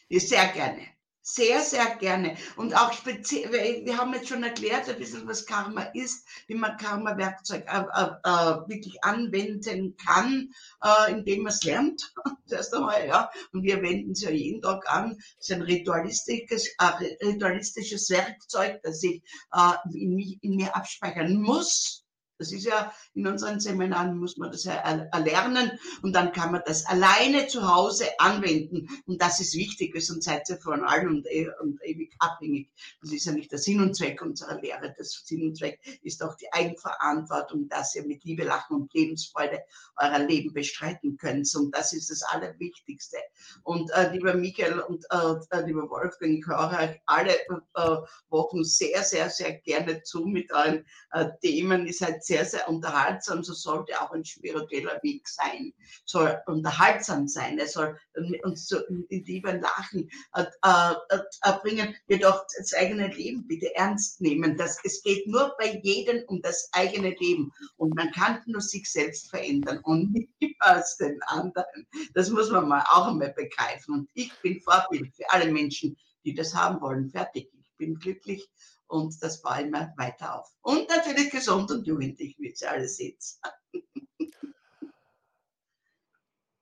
[0.10, 0.82] Sehr gerne.
[1.22, 2.36] Sehr, sehr gerne.
[2.58, 3.50] Und auch speziell,
[3.86, 8.10] wir haben jetzt schon erklärt, ein bisschen, was Karma ist, wie man Karma-Werkzeug äh, äh,
[8.26, 10.50] äh wirklich anwenden kann,
[10.84, 12.14] äh, indem man es lernt.
[12.46, 13.32] Zuerst einmal, ja.
[13.54, 15.18] Und wir wenden es ja jeden Tag an.
[15.40, 21.36] Es ist ein ritualistisches, äh, ritualistisches Werkzeug, das ich äh, in, mich, in mir abspeichern
[21.36, 22.03] muss
[22.38, 26.62] das ist ja in unseren Seminaren muss man das ja erlernen und dann kann man
[26.66, 28.88] das alleine zu Hause anwenden.
[29.06, 32.72] Und das ist wichtig, wir sind seid ihr von allen und, e und, ewig abhängig.
[33.02, 34.94] Das ist ja nicht der Sinn und Zweck unserer Lehre.
[34.98, 39.62] Das Sinn und Zweck ist auch die Eigenverantwortung, dass ihr mit Liebe, Lachen und Lebensfreude
[39.98, 41.54] euer Leben bestreiten könnt.
[41.56, 43.18] Und das ist das Allerwichtigste.
[43.64, 47.36] Und äh, lieber Michael und äh, äh lieber Wolfgang, ich höre euch alle
[47.76, 47.98] äh,
[48.30, 51.86] Wochen sehr, sehr, sehr gerne zu mit euren äh, Themen.
[51.86, 55.74] Ihr seid sehr, sehr unterhaltsam, so sollte auch ein spiritueller Weg sein.
[56.06, 57.98] Soll unterhaltsam sein, er soll
[58.44, 60.94] uns so in Liebe Lachen äh, äh,
[61.42, 64.58] äh, bringen, jedoch das eigene Leben bitte ernst nehmen.
[64.58, 68.90] Das, es geht nur bei jedem um das eigene Leben und man kann nur sich
[68.92, 71.88] selbst verändern und nicht als den anderen.
[72.14, 73.96] Das muss man mal auch einmal begreifen.
[73.96, 77.10] Und ich bin Vorbild für alle Menschen, die das haben wollen.
[77.10, 77.50] Fertig.
[77.62, 78.48] Ich bin glücklich
[78.88, 80.50] und das baue ich mir weiter auf.
[80.62, 83.24] Und natürlich gesund und jugendlich, wie ihr alle seht.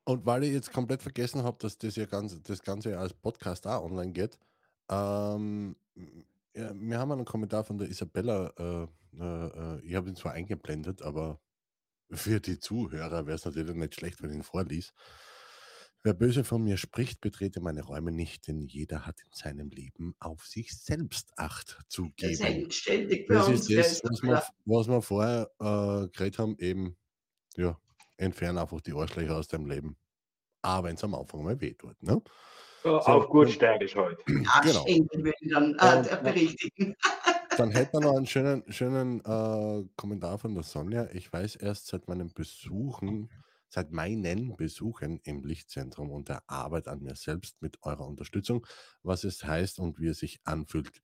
[0.04, 3.68] Und weil ich jetzt komplett vergessen habe, dass das ja ganz, das Ganze als Podcast
[3.68, 4.38] auch online geht,
[4.90, 5.76] ähm,
[6.54, 8.88] ja, wir haben einen Kommentar von der Isabella, äh,
[9.20, 11.40] äh, ich habe ihn zwar eingeblendet, aber
[12.12, 14.94] für die Zuhörer wäre es natürlich nicht schlecht, wenn ich ihn vorlies.
[16.04, 20.16] Wer böse von mir spricht, betrete meine Räume nicht, denn jeder hat in seinem Leben
[20.20, 22.44] auf sich selbst Acht zu Das geben.
[22.44, 26.58] hängt ständig bei Das uns, ist das, was wir, was wir vorher äh, geredet haben,
[26.58, 26.98] eben,
[27.56, 27.78] ja,
[28.18, 29.96] entferne einfach die Arschlöcher aus deinem Leben.
[30.64, 32.02] Aber wenn es am Anfang mal weh tut.
[32.02, 32.20] Ne?
[32.82, 34.24] So, auf gut steirisch heute.
[34.64, 34.86] Genau.
[34.86, 36.96] würde ich dann äh, berichtigen.
[37.58, 41.10] Dann hätten wir noch einen schönen, schönen äh, Kommentar von der Sonja.
[41.12, 43.30] Ich weiß erst seit meinen Besuchen
[43.72, 48.68] seit meinen Besuchen im Lichtzentrum und der Arbeit an mir selbst mit eurer Unterstützung,
[49.02, 51.02] was es heißt und wie es sich anfühlt,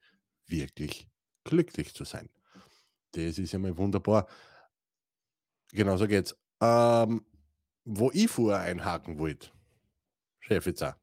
[0.47, 1.09] wirklich
[1.45, 2.29] glücklich zu sein.
[3.13, 4.27] Das ist ja mal wunderbar.
[5.71, 6.37] Genauso geht's.
[6.59, 7.25] Ähm,
[7.85, 9.49] wo ich vorher einhaken wollte,
[10.39, 10.99] Chefitzer,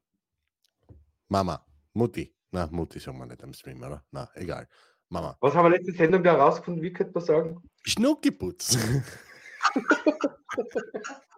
[1.29, 4.05] Mama, Mutti, na, Mutti sagen wir nicht am Stream, oder?
[4.11, 4.67] Na, egal.
[5.09, 5.35] Mama.
[5.39, 6.83] Was haben wir letzte Sendung da rausgefunden?
[6.83, 7.69] Wie könnte man sagen?
[7.83, 8.77] Schnuckiputz.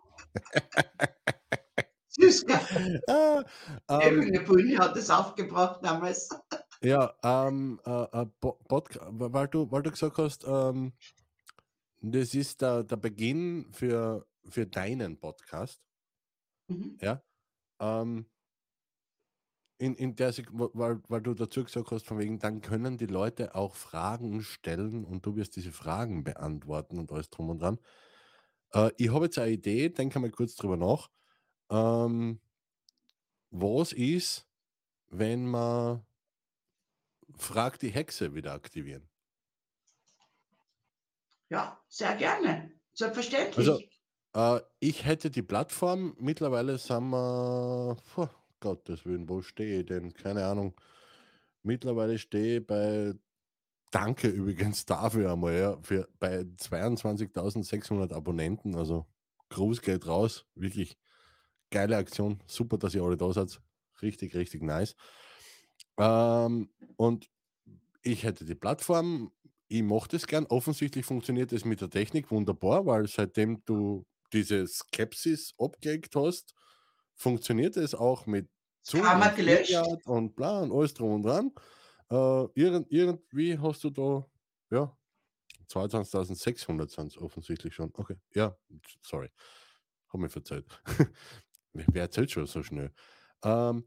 [2.10, 2.46] Süß,
[3.08, 3.44] ah,
[3.90, 6.30] ähm, hat es aufgebracht damals.
[6.84, 10.94] Ja, ähm, äh, äh weil, du, weil du gesagt hast, ähm,
[12.02, 15.82] das ist der, der Beginn für, für deinen Podcast.
[16.68, 17.00] Mhm.
[17.02, 17.24] Ja.
[17.80, 18.28] Ähm,
[19.80, 23.56] in, in der weil, weil du dazu gesagt hast, von wegen, dann können die Leute
[23.56, 27.80] auch Fragen stellen und du wirst diese Fragen beantworten und alles drum und dran.
[28.74, 31.10] Äh, ich habe jetzt eine Idee, denke mal kurz drüber nach.
[31.72, 32.42] Ähm,
[33.52, 34.48] was ist,
[35.10, 36.06] wenn man
[37.38, 39.10] Frag die Hexe wieder aktivieren?
[41.50, 42.72] Ja, sehr gerne.
[42.94, 43.68] Selbstverständlich.
[43.68, 43.80] Also,
[44.36, 48.28] äh, ich hätte die Plattform, mittlerweile sind wir, puh,
[48.60, 50.14] Gottes Willen, wo stehe ich denn?
[50.14, 50.80] Keine Ahnung.
[51.64, 53.14] Mittlerweile stehe ich bei,
[53.98, 58.76] danke übrigens dafür einmal, ja, für, bei 22.600 Abonnenten.
[58.76, 59.08] Also
[59.50, 60.46] Gruß geht raus.
[60.54, 60.98] Wirklich
[61.72, 62.40] geile Aktion.
[62.46, 63.60] Super, dass ihr alle da seid.
[64.02, 64.96] Richtig, richtig nice.
[65.98, 67.28] Ähm, und
[68.04, 69.32] ich hätte die Plattform,
[69.68, 70.46] ich mochte es gern.
[70.46, 76.54] Offensichtlich funktioniert es mit der Technik wunderbar, weil seitdem du diese Skepsis abgelegt hast,
[77.16, 78.48] funktioniert es auch mit
[78.84, 81.52] Zoom und, und bla und alles drum und dran.
[82.12, 84.26] Äh, irgend, irgendwie hast du da,
[84.72, 84.96] ja,
[85.70, 87.92] 22.600 sind es offensichtlich schon.
[87.94, 88.56] Okay, ja,
[89.02, 89.30] sorry.
[90.10, 90.66] Hab mir verzeiht.
[91.74, 92.92] Wer erzählt schon so schnell?
[93.44, 93.86] Ähm,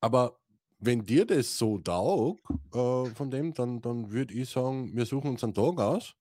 [0.00, 0.38] aber
[0.78, 2.42] wenn dir das so taugt,
[2.74, 6.14] äh, von dem, dann, dann würde ich sagen, wir suchen uns einen Tag aus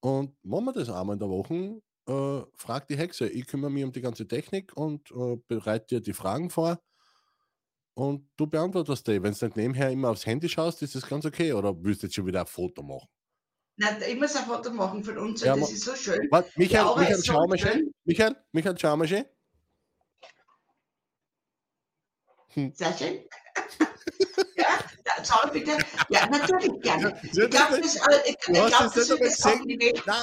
[0.00, 1.82] und machen wir das einmal in der Woche.
[2.06, 3.28] Äh, frag die Hexe.
[3.28, 6.80] Ich kümmere mich um die ganze Technik und äh, bereite dir die Fragen vor.
[7.98, 9.20] Und du beantwortest die.
[9.20, 11.52] Wenn du nicht nebenher immer aufs Handy schaust, ist das ganz okay.
[11.52, 13.08] Oder willst du jetzt schon wieder ein Foto machen?
[13.76, 15.40] Nein, ich muss ein Foto machen von uns.
[15.40, 16.28] Ja, das ist so schön.
[16.30, 17.92] Warte, Michael, Michael, schau mal schön.
[18.04, 19.24] Michael, Michael, schau mal schön.
[22.50, 22.72] Hm.
[22.76, 23.24] Sehr schön.
[24.56, 25.76] ja, schau bitte.
[26.08, 27.20] Ja, natürlich gerne.
[27.24, 30.04] Ich glaube, das, äh, ich, ich glaub, das, das ist die Welt.
[30.06, 30.16] Nein,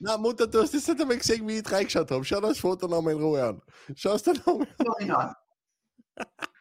[0.00, 2.22] nein, Mutter, du hast das nicht einmal gesehen, wie ich reingeschaut habe.
[2.26, 3.62] Schau das Foto nochmal in Ruhe an.
[3.94, 4.68] Schau es dir nochmal
[5.08, 5.34] an.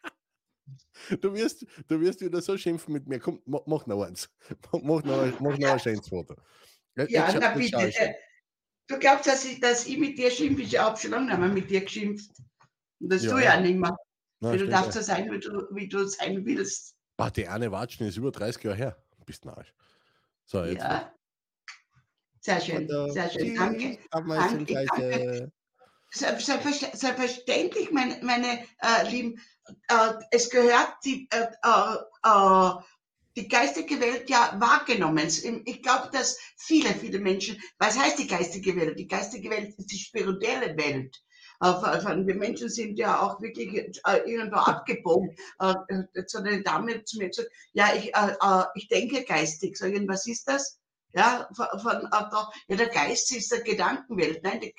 [1.20, 3.20] Du wirst, du wirst wieder so schimpfen mit mir.
[3.20, 4.30] Komm, mach, noch eins.
[4.72, 6.36] Mach noch, mach noch ein schönes Foto.
[6.96, 7.78] Ja, ich na bitte.
[7.78, 8.14] Äh,
[8.88, 10.62] du glaubst, dass ich, dass ich mit dir schimpfe?
[10.62, 12.32] Ich habe schon lange nicht mehr mit dir geschimpft.
[13.00, 13.32] Und das ja.
[13.32, 13.98] tue ich auch nicht mehr.
[14.40, 16.96] Na, du darfst so sein, wie du, wie du sein willst.
[17.18, 19.04] Bah, die eine Watschen ist über 30 Jahre her.
[19.26, 19.74] Bist narrisch.
[20.46, 20.82] So, jetzt.
[20.82, 21.14] Ja.
[22.40, 23.56] Sehr schön, sehr schön.
[23.56, 24.00] Danke.
[24.10, 25.52] danke, danke.
[26.14, 29.40] Selbstverständlich, meine, meine äh, Lieben,
[29.88, 32.72] äh, es gehört die, äh, äh, äh,
[33.38, 35.28] die geistige Welt ja wahrgenommen.
[35.66, 39.00] Ich glaube, dass viele, viele Menschen, was heißt die geistige Welt?
[39.00, 41.24] Die geistige Welt ist die spirituelle Welt.
[41.62, 45.36] Wir Menschen sind ja auch wirklich äh, irgendwo abgebogen.
[46.16, 48.12] Jetzt hat eine Dame zu mir gesagt, ja, ich,
[48.74, 49.78] ich denke geistig.
[49.80, 50.81] Was ist das?
[51.14, 54.44] Ja, von, von, ja, der Geist ist der Gedankenwelt.
[54.44, 54.74] Nein, die,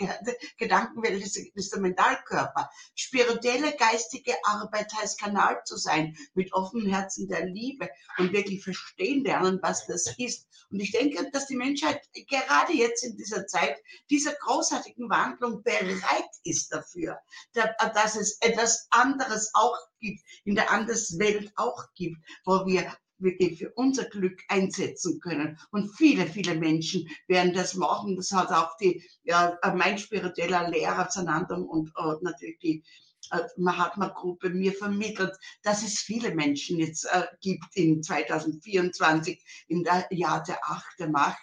[0.57, 2.71] Gedankenwelt ist, ist, der Mentalkörper.
[2.95, 9.25] Spirituelle geistige Arbeit heißt Kanal zu sein, mit offenem Herzen der Liebe und wirklich verstehen
[9.25, 10.47] lernen, was das ist.
[10.71, 13.77] Und ich denke, dass die Menschheit gerade jetzt in dieser Zeit
[14.09, 17.19] dieser großartigen Wandlung bereit ist dafür,
[17.53, 22.91] dass es etwas anderes auch gibt, in der Anderswelt auch gibt, wo wir
[23.23, 25.59] wirklich für unser Glück einsetzen können.
[25.71, 28.17] Und viele, viele Menschen werden das machen.
[28.17, 32.85] Das hat auch die, ja, mein spiritueller Lehrer Zanandam und äh, natürlich die
[33.31, 35.33] äh, Mahatma-Gruppe mir vermittelt,
[35.63, 41.39] dass es viele Menschen jetzt äh, gibt in 2024, im Jahr der Acht der Macht,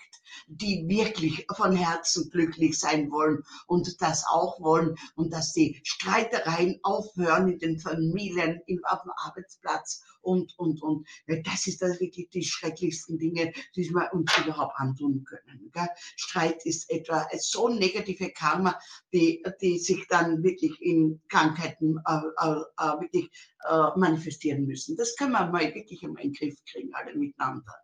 [0.47, 6.79] die wirklich von Herzen glücklich sein wollen und das auch wollen und dass die Streitereien
[6.83, 11.07] aufhören in den Familien, auf dem Arbeitsplatz und, und, und.
[11.45, 15.71] Das ist das wirklich die schrecklichsten Dinge, die wir uns überhaupt antun können.
[15.73, 15.87] Gell?
[16.15, 18.77] Streit ist etwa so negative Karma,
[19.13, 23.29] die, die sich dann wirklich in Krankheiten äh, äh, äh wirklich
[23.67, 24.95] äh, manifestieren müssen.
[24.95, 27.75] Das können wir mal wirklich in den Griff kriegen, alle miteinander.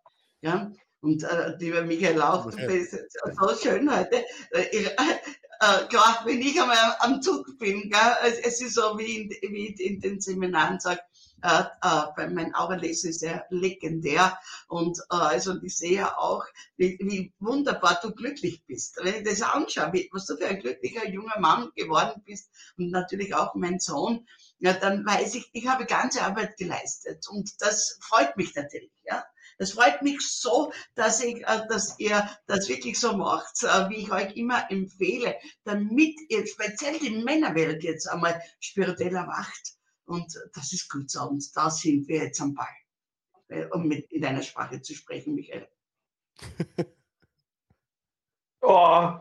[0.41, 0.71] Ja?
[1.05, 2.97] Und äh, lieber Michael Lauch, du bist
[3.39, 4.25] so schön heute.
[4.71, 9.17] Ich, äh, klar, wenn ich einmal am Zug bin, gell, es, es ist so, wie
[9.21, 11.03] in, wie in den Seminaren sagt,
[11.43, 14.35] äh, äh, mein Augenlesen ist ja legendär
[14.67, 16.43] und äh, also ich sehe auch,
[16.77, 18.97] wie, wie wunderbar du glücklich bist.
[19.03, 22.49] Wenn ich das anschaue, wie, was du für ein glücklicher junger Mann geworden bist
[22.79, 24.27] und natürlich auch mein Sohn,
[24.57, 28.89] ja, dann weiß ich, ich habe ganze Arbeit geleistet und das freut mich natürlich.
[29.03, 29.23] Ja.
[29.57, 33.97] Es freut mich so, dass, ich, äh, dass ihr das wirklich so macht, äh, wie
[33.97, 39.75] ich euch immer empfehle, damit ihr speziell die Männerwelt jetzt einmal spirituell erwacht.
[40.05, 41.23] Und das ist gut so.
[41.23, 42.67] Und da sind wir jetzt am Ball,
[43.47, 45.67] äh, um mit in deiner Sprache zu sprechen, Michael.
[48.61, 49.13] oh.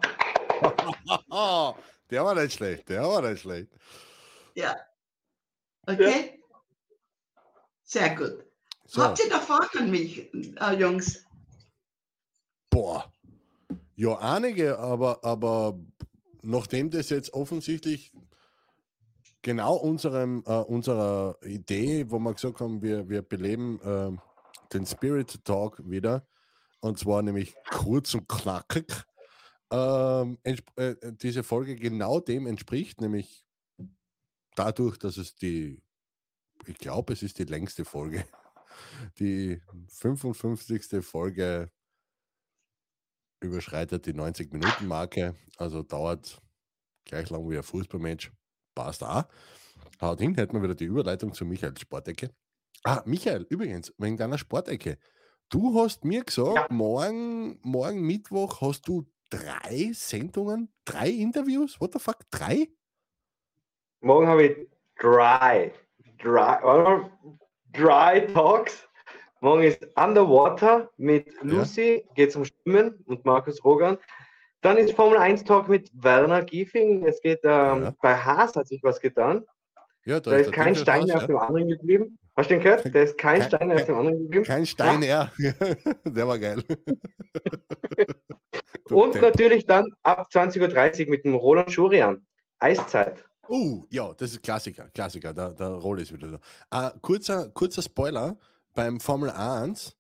[2.11, 3.70] der war nicht schlecht, der war nicht schlecht.
[4.55, 4.77] Ja.
[5.86, 6.43] Okay?
[7.85, 8.44] Sehr gut.
[8.86, 9.02] So.
[9.02, 11.24] Habt ihr da Fragen an mich, äh, Jungs?
[12.70, 13.11] Boah.
[13.97, 15.78] Ja, einige, aber, aber
[16.43, 18.12] nachdem das jetzt offensichtlich
[19.43, 24.11] genau unserem, äh, unserer Idee, wo wir gesagt haben, wir, wir beleben äh,
[24.73, 26.27] den Spirit Talk wieder,
[26.81, 28.93] und zwar nämlich kurz und knackig,
[29.70, 33.44] ähm, äh, diese Folge genau dem entspricht, nämlich
[34.56, 35.85] dadurch, dass es die
[36.66, 38.24] ich glaube, es ist die längste Folge.
[39.18, 41.05] Die 55.
[41.05, 41.70] Folge
[43.40, 46.40] überschreitet die 90-Minuten-Marke, also dauert
[47.05, 48.32] gleich lang wie ein Fußballmatch.
[48.74, 49.24] Passt auch.
[50.01, 52.30] Haut hin, hätten wir wieder die Überleitung zu Michael Sportecke.
[52.82, 54.98] Ah, Michael, übrigens, wegen deiner Sportecke.
[55.48, 56.66] Du hast mir gesagt, ja.
[56.70, 61.80] morgen, morgen Mittwoch hast du drei Sendungen, drei Interviews?
[61.80, 62.18] What the fuck?
[62.30, 62.68] Drei?
[64.01, 65.72] Morgen habe ich drei.
[66.18, 66.59] Dry,
[67.74, 68.88] dry Talks.
[69.40, 72.14] Morgen ist Underwater mit Lucy, ja.
[72.14, 73.98] geht zum Schwimmen und Markus Rogan.
[74.62, 77.05] Dann ist Formel 1 Talk mit Werner Giefing.
[77.05, 77.94] Es geht ähm, ja.
[78.01, 79.44] bei Haas hat sich was getan.
[80.06, 82.18] Ja, da, da ist, kein Stein mehr auf dem anderen geblieben.
[82.36, 82.94] Hast du den gehört?
[82.94, 84.44] Da ist kein, kein Stein mehr auf dem anderen geblieben.
[84.44, 85.30] Kein Stein, ja.
[86.05, 86.62] Der war geil.
[88.90, 92.26] und natürlich dann ab 20.30 Uhr mit dem Roland Schurian.
[92.59, 93.24] Eiszeit.
[93.48, 94.88] Oh, ja, das ist Klassiker.
[94.90, 96.40] Klassiker, der, der Rolle ist wieder
[96.70, 96.88] da.
[96.94, 98.38] Uh, kurzer, kurzer Spoiler:
[98.74, 99.96] beim Formel 1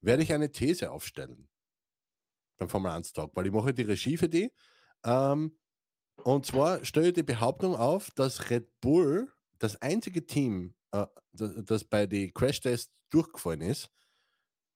[0.00, 1.48] werde ich eine These aufstellen.
[2.58, 4.52] Beim Formel 1 Talk, weil ich mache die Regie für die.
[5.04, 5.56] Ähm,
[6.24, 11.52] und zwar stelle ich die Behauptung auf, dass Red Bull das einzige Team, äh, das,
[11.64, 13.90] das bei den Crash-Tests durchgefallen ist,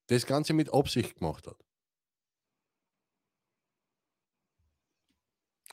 [0.06, 1.64] das Ganze mit Absicht gemacht hat.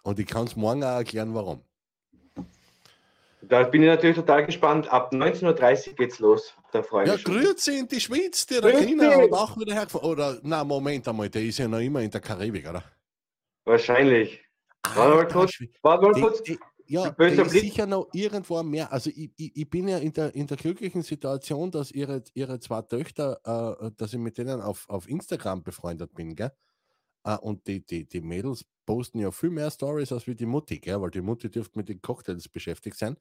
[0.03, 1.68] Und ich kann es morgen auch erklären, warum.
[3.41, 4.91] Da bin ich natürlich total gespannt.
[4.91, 6.53] Ab 19.30 Uhr geht's los.
[6.71, 10.09] Da freue ich ja, grüezi in die Schweiz, der Regina und auch wieder hergefahren.
[10.09, 12.83] Oder, na Moment einmal, der ist ja noch immer in der Karibik, oder?
[13.63, 14.43] Wahrscheinlich.
[14.83, 15.63] Ah, warte mal kurz.
[15.81, 16.43] Warte mal kurz.
[16.43, 16.59] Die, die,
[16.93, 18.91] ja, der ist sicher noch irgendwo mehr.
[18.91, 22.59] Also ich, ich, ich, bin ja in der, in der glücklichen Situation, dass ihre, ihre
[22.59, 23.39] zwei Töchter,
[23.79, 26.51] äh, dass ich mit denen auf, auf Instagram befreundet bin, gell?
[27.23, 30.79] Äh, und die, die, die Mädels posten ja viel mehr Stories als wie die Mutti,
[30.79, 30.99] gell?
[30.99, 33.17] weil die Mutti dürfte mit den Cocktails beschäftigt sein.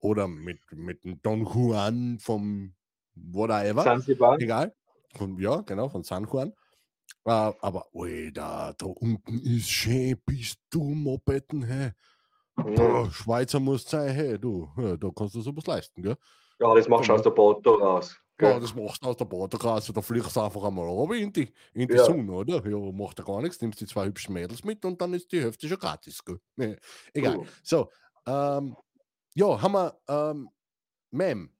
[0.00, 2.74] Oder mit, mit dem Don Juan vom
[3.14, 3.84] whatever.
[3.84, 4.40] Zanzibar.
[4.40, 4.74] Egal.
[5.14, 6.52] Von, ja, genau, von San Juan.
[7.24, 11.92] Uh, aber, Alter, da unten ist schön, bist du Mopetten, hä?
[12.56, 13.10] Hey.
[13.12, 16.16] Schweizer muss sein, hey, du, ja, da kannst du sowas leisten, gell?
[16.58, 18.20] Ja, das machst du aus der Boto raus.
[18.40, 21.52] Ja, das machst du aus der Badekasse, da fliegst du einfach einmal runter in die,
[21.74, 22.04] in die ja.
[22.04, 22.66] Sonne, oder?
[22.66, 25.40] Ja, macht ja gar nichts, nimmst die zwei hübschen Mädels mit und dann ist die
[25.40, 26.24] Hälfte schon gratis.
[26.24, 26.40] Gell?
[26.56, 26.76] Nee,
[27.12, 27.38] egal.
[27.38, 27.46] Oh.
[27.62, 27.90] So,
[28.26, 28.76] ähm,
[29.34, 30.48] ja, haben wir, ähm,
[31.10, 31.52] Mem,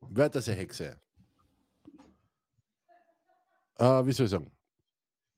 [0.00, 1.00] wer das eine Hexe?
[3.78, 4.50] Äh, wie soll ich sagen?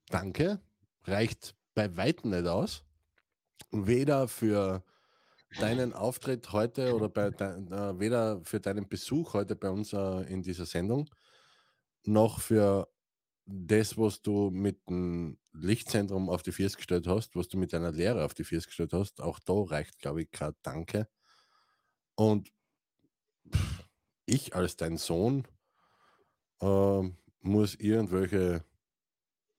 [0.08, 0.60] Danke,
[1.04, 2.84] reicht bei Weitem nicht aus.
[3.70, 4.82] Weder für
[5.56, 10.20] deinen Auftritt heute oder bei dein, äh, weder für deinen Besuch heute bei uns äh,
[10.32, 11.08] in dieser Sendung,
[12.04, 12.88] noch für
[13.46, 17.92] das, was du mit dem Lichtzentrum auf die Füße gestellt hast, was du mit deiner
[17.92, 19.20] Lehre auf die Füße gestellt hast.
[19.20, 21.08] Auch da reicht, glaube ich, kein Danke.
[22.14, 22.52] Und
[24.26, 25.46] ich als dein Sohn
[26.60, 27.02] äh,
[27.40, 28.64] muss irgendwelche,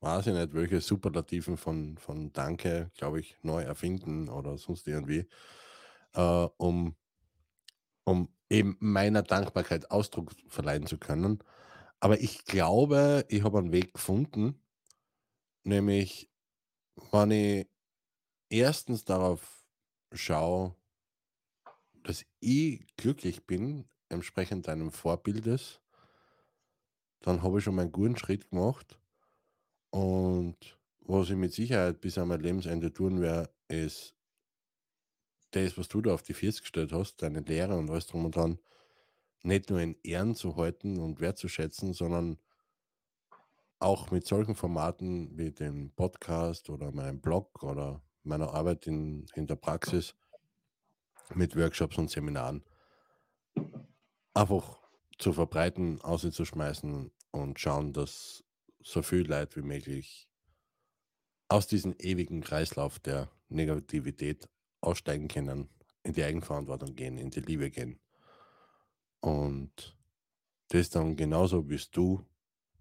[0.01, 5.27] weiß ich nicht, welche Superlativen von, von Danke, glaube ich, neu erfinden oder sonst irgendwie
[6.13, 6.95] äh, um,
[8.03, 11.43] um eben meiner Dankbarkeit Ausdruck verleihen zu können.
[11.99, 14.61] Aber ich glaube, ich habe einen Weg gefunden,
[15.63, 16.29] nämlich
[17.11, 17.67] wenn ich
[18.49, 19.63] erstens darauf
[20.13, 20.75] schaue,
[22.03, 25.81] dass ich glücklich bin, entsprechend deinem Vorbildes,
[27.21, 28.99] dann habe ich schon mal einen guten Schritt gemacht.
[29.91, 34.15] Und was ich mit Sicherheit bis an mein Lebensende tun werde, ist
[35.51, 38.35] das, was du da auf die Füße gestellt hast, deine Lehre und alles drum und
[38.35, 38.59] dran,
[39.41, 42.37] nicht nur in Ehren zu halten und wertzuschätzen, sondern
[43.79, 49.47] auch mit solchen Formaten wie dem Podcast oder meinem Blog oder meiner Arbeit in, in
[49.47, 50.15] der Praxis
[51.33, 52.63] mit Workshops und Seminaren
[54.33, 54.79] einfach
[55.17, 58.43] zu verbreiten, auszuschmeißen und schauen, dass
[58.81, 60.29] so viel Leid wie möglich
[61.47, 64.47] aus diesem ewigen Kreislauf der Negativität
[64.81, 65.69] aussteigen können,
[66.03, 67.99] in die Eigenverantwortung gehen, in die Liebe gehen.
[69.19, 69.97] Und
[70.69, 72.25] das dann genauso wie du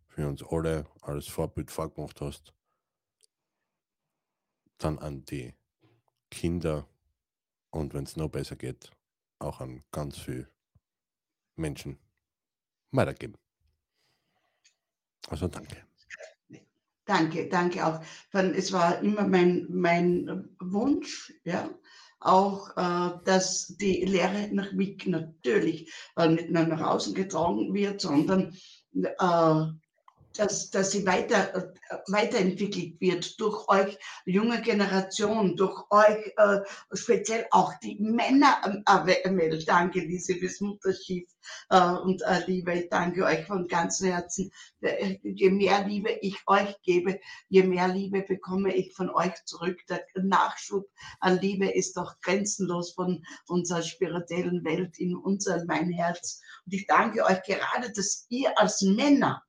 [0.09, 2.53] für uns alle als Vorbild vorgemacht hast,
[4.79, 5.55] dann an die
[6.31, 6.87] Kinder
[7.71, 8.91] und wenn es noch besser geht,
[9.39, 10.51] auch an ganz viele
[11.57, 11.99] Menschen
[12.91, 13.37] weitergeben.
[15.29, 15.88] Also danke.
[17.09, 18.01] Danke, danke auch.
[18.33, 21.71] Es war immer mein, mein Wunsch, ja,
[22.21, 28.03] auch, äh, dass die Lehre nach Wick natürlich äh, nicht nur nach außen getragen wird,
[28.03, 28.55] sondern
[28.93, 29.88] äh,
[30.39, 36.61] dass, dass sie weiter, äh, weiterentwickelt wird durch euch junge Generation, durch euch äh,
[36.93, 38.83] speziell auch die Männer.
[38.87, 41.29] Äh, Mel, danke Lise fürs Mutterschiff
[41.71, 44.53] äh, und äh, Liebe, ich danke euch von ganzem Herzen.
[45.23, 49.79] Je mehr Liebe ich euch gebe, je mehr Liebe bekomme ich von euch zurück.
[49.89, 50.89] Der Nachschub
[51.21, 56.41] an Liebe ist doch grenzenlos von unserer spirituellen Welt in unser, mein Herz.
[56.65, 59.48] Und ich danke euch gerade, dass ihr als Männer äh,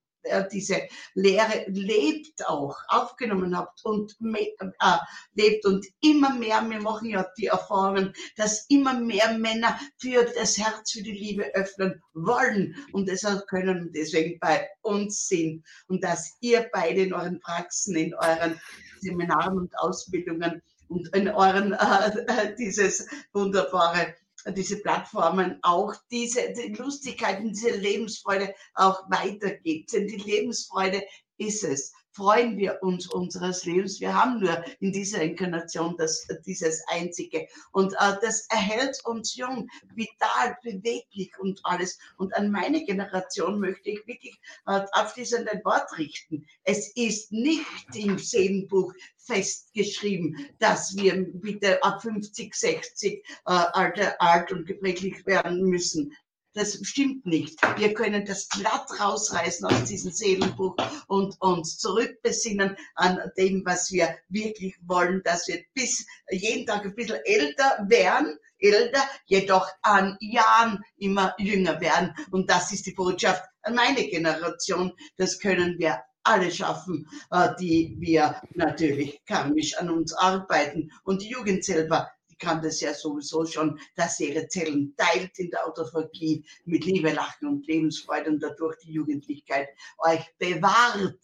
[0.52, 0.82] diese
[1.14, 4.98] Lehre lebt auch, aufgenommen habt und äh,
[5.34, 10.58] lebt und immer mehr, wir machen ja die Erfahrungen, dass immer mehr Männer für das
[10.58, 15.66] Herz, für die Liebe öffnen wollen und deshalb können und deswegen bei uns sind.
[15.88, 18.60] Und dass ihr beide in euren Praxen, in euren
[19.00, 24.16] Seminaren und Ausbildungen und in euren äh, äh dieses wunderbare
[24.56, 29.94] diese Plattformen auch diese die Lustigkeiten, diese Lebensfreude auch weitergibt.
[29.94, 31.04] Denn die Lebensfreude
[31.38, 31.94] ist es.
[32.12, 34.00] Freuen wir uns unseres Lebens.
[34.00, 37.48] Wir haben nur in dieser Inkarnation das, dieses Einzige.
[37.72, 42.00] Und äh, das erhält uns jung, vital, beweglich und alles.
[42.18, 46.46] Und an meine Generation möchte ich wirklich äh, abschließend ein Wort richten.
[46.64, 54.52] Es ist nicht im Seelenbuch festgeschrieben, dass wir bitte ab 50, 60 äh, alt, alt
[54.52, 56.14] und gebrechlich werden müssen.
[56.54, 57.60] Das stimmt nicht.
[57.78, 60.76] Wir können das glatt rausreißen aus diesem Seelenbuch
[61.08, 66.96] und uns zurückbesinnen an dem, was wir wirklich wollen, dass wir bis jeden Tag ein
[66.96, 72.16] bisschen älter werden, älter, jedoch an Jahren immer jünger werden.
[72.32, 74.92] Und das ist die Botschaft an meine Generation.
[75.18, 80.92] Das können wir alle schaffen, äh, die wir natürlich karmisch an uns arbeiten.
[81.04, 82.10] Und die Jugend selber,
[82.40, 87.12] kann das ja sowieso schon, dass sie ihre Zellen teilt in der Autophagie mit Liebe,
[87.12, 91.20] Lachen und Lebensfreude und dadurch die Jugendlichkeit euch bewahrt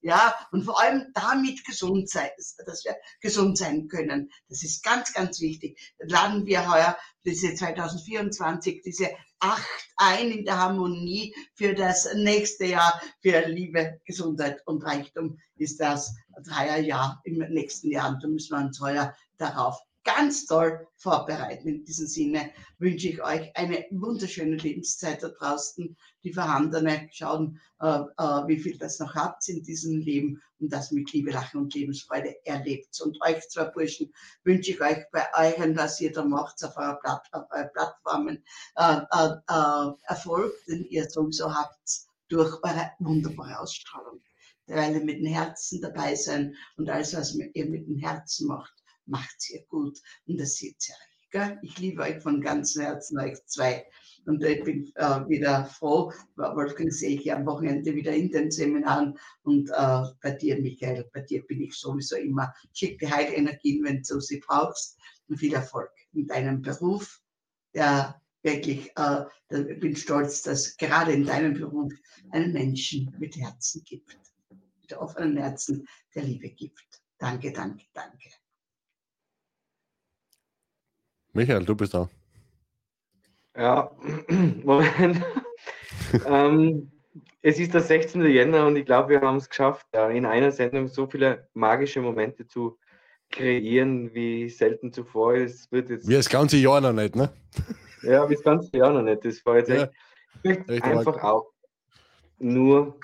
[0.00, 2.30] ja, und vor allem damit gesund sein,
[2.64, 4.30] dass wir gesund sein können.
[4.48, 5.94] Das ist ganz, ganz wichtig.
[5.98, 13.00] Laden wir heuer diese 2024, diese acht ein in der Harmonie für das nächste Jahr,
[13.22, 16.14] für Liebe, Gesundheit und Reichtum ist das
[16.44, 18.10] Dreierjahr im nächsten Jahr.
[18.10, 21.68] Und da müssen wir uns heuer darauf ganz toll vorbereiten.
[21.68, 25.96] In diesem Sinne wünsche ich euch eine wunderschöne Lebenszeit da draußen.
[26.24, 30.92] Die vorhandene, schauen, äh, äh, wie viel das noch habt in diesem Leben und das
[30.92, 32.98] mit Liebe, Lachen und Lebensfreude erlebt.
[33.02, 34.10] Und euch zwei Burschen
[34.44, 38.44] wünsche ich euch bei euren, was ihr da macht auf eurer Platt, auf euren Plattformen,
[38.76, 44.22] äh, äh, äh, Erfolg, den ihr sowieso habt durch eure wunderbare Ausstrahlung.
[44.66, 48.77] Weil ihr mit dem Herzen dabei sein und alles, was ihr mit dem Herzen macht,
[49.08, 51.08] macht's ihr gut und das seht ihr euch.
[51.62, 53.86] Ich liebe euch von ganzem Herzen, euch zwei.
[54.24, 58.50] Und ich bin äh, wieder froh, Wolfgang sehe ich ja am Wochenende wieder in den
[58.50, 62.52] Seminaren und äh, bei dir, Michael, bei dir bin ich sowieso immer.
[62.72, 64.98] Schick die Heilenergien, wenn du sie brauchst
[65.28, 67.20] und viel Erfolg in deinem Beruf,
[67.74, 71.92] der wirklich, äh, ich bin stolz, dass gerade in deinem Beruf
[72.30, 74.18] einen Menschen mit Herzen gibt,
[74.80, 77.02] mit offenen Herzen der Liebe gibt.
[77.18, 78.28] Danke, danke, danke.
[81.32, 82.08] Michael, du bist da.
[83.56, 83.90] Ja,
[84.64, 85.24] Moment.
[86.26, 86.90] ähm,
[87.42, 88.24] es ist der 16.
[88.26, 92.46] Jänner und ich glaube, wir haben es geschafft, in einer Sendung so viele magische Momente
[92.46, 92.78] zu
[93.30, 95.34] kreieren wie selten zuvor.
[95.34, 97.30] Es wird jetzt wie das ganze Jahr noch nicht, ne?
[98.02, 99.24] Ja, wie das ganze Jahr noch nicht.
[99.24, 99.92] Das war jetzt echt.
[100.42, 101.52] Ja, ich möchte einfach auch
[102.38, 102.98] nur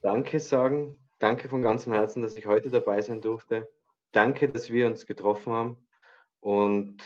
[0.00, 0.96] Danke sagen.
[1.18, 3.68] Danke von ganzem Herzen, dass ich heute dabei sein durfte.
[4.10, 5.76] Danke, dass wir uns getroffen haben.
[6.40, 7.02] Und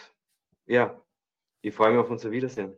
[0.66, 1.00] ja,
[1.62, 2.76] ich freue mich auf unser Wiedersehen.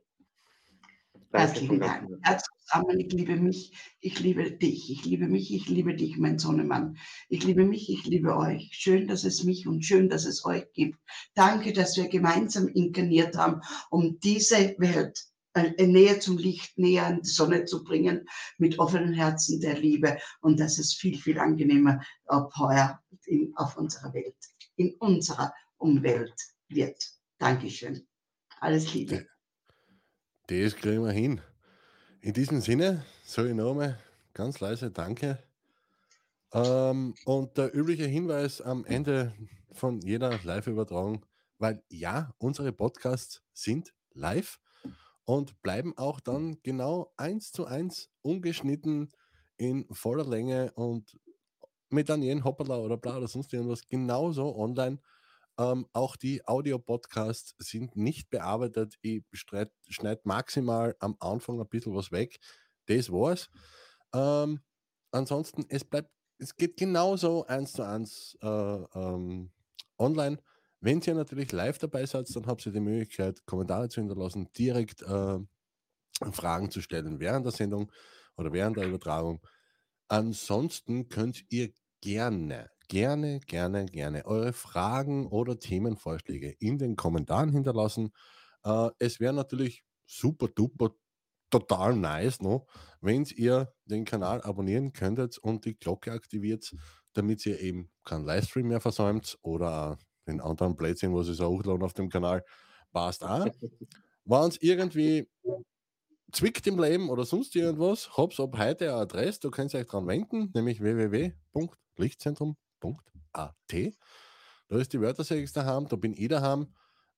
[1.30, 2.08] Herzlichen Dank.
[2.22, 6.38] Herz zusammen, ich liebe mich, ich liebe dich, ich liebe mich, ich liebe dich, mein
[6.38, 6.96] Sohnemann.
[7.28, 8.70] Ich liebe mich, ich liebe euch.
[8.72, 10.98] Schön, dass es mich und schön, dass es euch gibt.
[11.34, 13.60] Danke, dass wir gemeinsam inkarniert haben,
[13.90, 15.18] um diese Welt
[15.52, 20.18] äh, näher zum Licht, näher an die Sonne zu bringen, mit offenen Herzen der Liebe.
[20.40, 24.36] Und das ist viel, viel angenehmer ob heuer in, auf unserer Welt,
[24.76, 26.34] in unserer Umwelt
[26.68, 27.17] wird.
[27.38, 28.06] Dankeschön.
[28.60, 29.26] Alles Liebe.
[30.48, 31.40] Das kriegen wir hin.
[32.20, 33.98] In diesem Sinne soll ich nochmal
[34.34, 35.38] ganz leise Danke.
[36.52, 39.34] Ähm, und der übliche Hinweis am Ende
[39.72, 41.26] von jeder Live-Übertragung,
[41.58, 44.58] weil ja, unsere Podcasts sind live
[45.24, 49.10] und bleiben auch dann genau eins zu eins ungeschnitten
[49.58, 51.18] in voller Länge und
[51.90, 55.00] mit dann jeden Hoppala oder bla oder sonst irgendwas genauso online
[55.58, 58.96] ähm, auch die Audio-Podcasts sind nicht bearbeitet.
[59.02, 59.24] Ich
[59.88, 62.38] schneide maximal am Anfang ein bisschen was weg.
[62.86, 63.50] Das war's.
[64.14, 64.60] Ähm,
[65.10, 69.50] ansonsten, es bleibt, es geht genauso eins zu eins äh, ähm,
[69.98, 70.38] online.
[70.80, 75.02] Wenn ihr natürlich live dabei seid, dann habt ihr die Möglichkeit, Kommentare zu hinterlassen, direkt
[75.02, 75.38] äh,
[76.32, 77.90] Fragen zu stellen während der Sendung
[78.36, 79.40] oder während der Übertragung.
[80.06, 88.12] Ansonsten könnt ihr gerne, gerne, gerne, gerne eure Fragen oder Themenvorschläge in den Kommentaren hinterlassen.
[88.64, 90.90] Äh, es wäre natürlich super duper
[91.50, 92.66] total nice, no?
[93.00, 96.74] wenn ihr den Kanal abonnieren könntet und die Glocke aktiviert,
[97.14, 101.82] damit ihr eben keinen Livestream mehr versäumt oder den anderen Plätzchen, was ich so hochladen
[101.82, 102.44] auf dem Kanal,
[102.92, 103.46] passt auch.
[104.24, 105.28] Wenn es irgendwie
[106.32, 110.06] zwickt im Leben oder sonst irgendwas, hab's ab heute eine Adresse, du könnt euch dran
[110.06, 110.80] wenden, nämlich
[112.80, 113.94] www.lichtzentrum.at.
[114.68, 116.74] Da ist die Wörtersäge daheim, da bin ich daheim.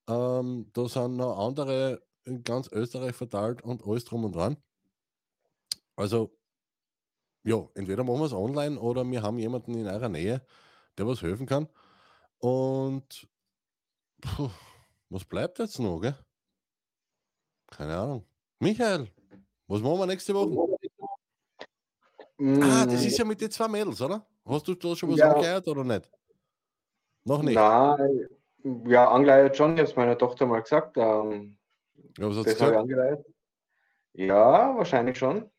[0.08, 4.56] Ähm, da sind noch andere in ganz Österreich verteilt und alles drum und dran.
[5.96, 6.36] Also,
[7.42, 10.44] ja, entweder machen wir es online oder wir haben jemanden in eurer Nähe,
[10.96, 11.68] der was helfen kann.
[12.38, 13.28] Und
[14.20, 14.50] puh,
[15.08, 16.16] was bleibt jetzt noch, gell?
[17.66, 18.26] Keine Ahnung.
[18.58, 19.10] Michael,
[19.66, 20.76] was machen wir nächste Woche?
[22.38, 22.62] Mm.
[22.62, 24.26] Ah, das ist ja mit den zwei Mädels, oder?
[24.44, 25.32] Hast du da schon was ja.
[25.32, 26.10] angehört oder nicht?
[27.24, 27.54] Noch nicht?
[27.54, 28.28] Nein,
[28.86, 29.74] ja, angeleiert schon.
[29.74, 30.96] Ich habe es meiner Tochter mal gesagt.
[30.96, 31.56] Ähm,
[32.18, 33.26] ja, was das habe ich angeleiert.
[34.14, 35.50] Ja, wahrscheinlich schon.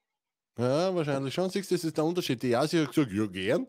[0.57, 1.49] Ja, wahrscheinlich schon.
[1.49, 2.41] Siehst du, das ist der Unterschied.
[2.43, 3.67] Die Jasi hat gesagt, ja, gern.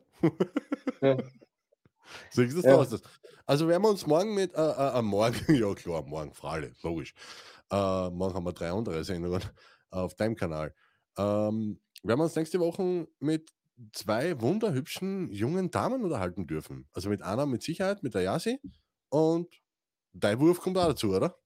[1.00, 1.16] Ja.
[2.30, 2.84] Siehst du, das ja.
[2.84, 3.02] das.
[3.46, 7.14] Also werden wir uns morgen mit, äh, äh, äh morgen, ja klar, morgen, Frage, logisch.
[7.70, 9.42] Äh, morgen haben wir drei andere Sendungen
[9.90, 10.74] auf deinem Kanal.
[11.18, 13.50] Ähm, werden wir uns nächste Woche mit
[13.92, 16.88] zwei wunderhübschen jungen Damen unterhalten dürfen.
[16.92, 18.60] Also mit einer mit Sicherheit, mit der Yasi
[19.08, 19.48] und
[20.12, 21.38] dein Wurf kommt auch dazu, oder?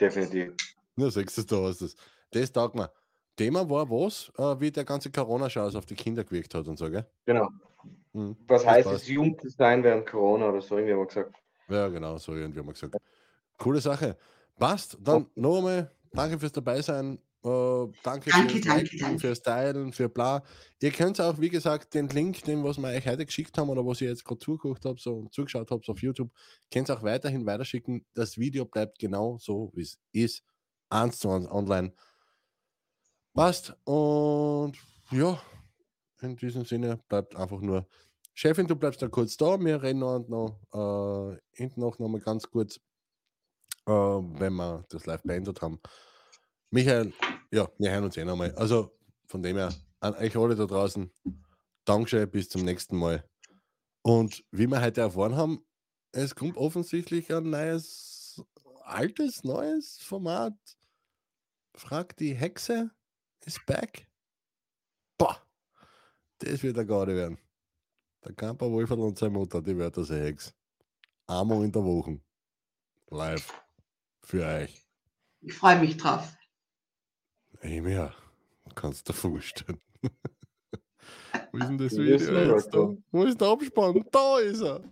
[0.00, 0.54] Definitiv.
[0.96, 1.96] Na, sechs du, da hast das.
[2.30, 2.90] Das taugt mir.
[3.36, 6.88] Thema war was, äh, wie der ganze Corona-Scheiß auf die Kinder gewirkt hat und so,
[6.90, 7.06] gell?
[7.26, 7.48] Genau.
[8.12, 11.34] Hm, was heißt es, jung zu sein während Corona oder so, irgendwie haben wir gesagt.
[11.68, 12.96] Ja, genau, so irgendwie haben wir gesagt.
[13.58, 14.16] Coole Sache.
[14.56, 17.18] Passt, dann noch einmal danke fürs Dabeisein.
[17.44, 19.18] Uh, danke, danke, fürs, danke, danke.
[19.18, 20.42] fürs Teilen, für bla.
[20.80, 23.84] Ihr könnt auch, wie gesagt, den Link, den was wir euch heute geschickt haben oder
[23.84, 26.30] was ihr jetzt gerade zugeguckt habt, so zugeschaut habt auf YouTube,
[26.72, 28.06] könnt ihr auch weiterhin weiterschicken.
[28.14, 30.42] Das Video bleibt genau so, wie es ist.
[30.88, 31.92] Eins zu eins online.
[33.34, 33.76] Passt.
[33.84, 34.78] Und
[35.10, 35.38] ja,
[36.22, 37.86] in diesem Sinne bleibt einfach nur.
[38.32, 39.60] Chefin, du bleibst da kurz da.
[39.60, 42.80] Wir reden noch, noch äh, hinten noch, noch mal ganz kurz,
[43.86, 45.78] äh, wenn wir das live beendet haben.
[46.74, 47.12] Michael,
[47.52, 48.52] ja, wir hören uns eh nochmal.
[48.56, 51.08] Also von dem her, an euch alle da draußen,
[51.84, 53.24] Dankeschön, bis zum nächsten Mal.
[54.02, 55.64] Und wie wir heute erfahren haben,
[56.10, 58.42] es kommt offensichtlich ein neues,
[58.82, 60.54] altes, neues Format.
[61.76, 62.90] Frag die Hexe
[63.46, 64.08] ist back.
[65.16, 65.40] Boah,
[66.40, 67.38] das wird eine Garde werden.
[68.24, 70.52] Der Camper Wolfer und seine Mutter, die wird das Hex.
[71.28, 72.20] Einmal in der Woche.
[73.10, 73.62] Live.
[74.24, 74.84] Für euch.
[75.40, 76.34] Ich freue mich drauf.
[77.64, 78.12] Ey, mehr.
[78.74, 79.80] Kannst du dir vorstellen.
[81.50, 82.94] Wo ist denn das Video jetzt da?
[83.10, 84.04] Wo ist der Abspann?
[84.12, 84.82] Da ist er.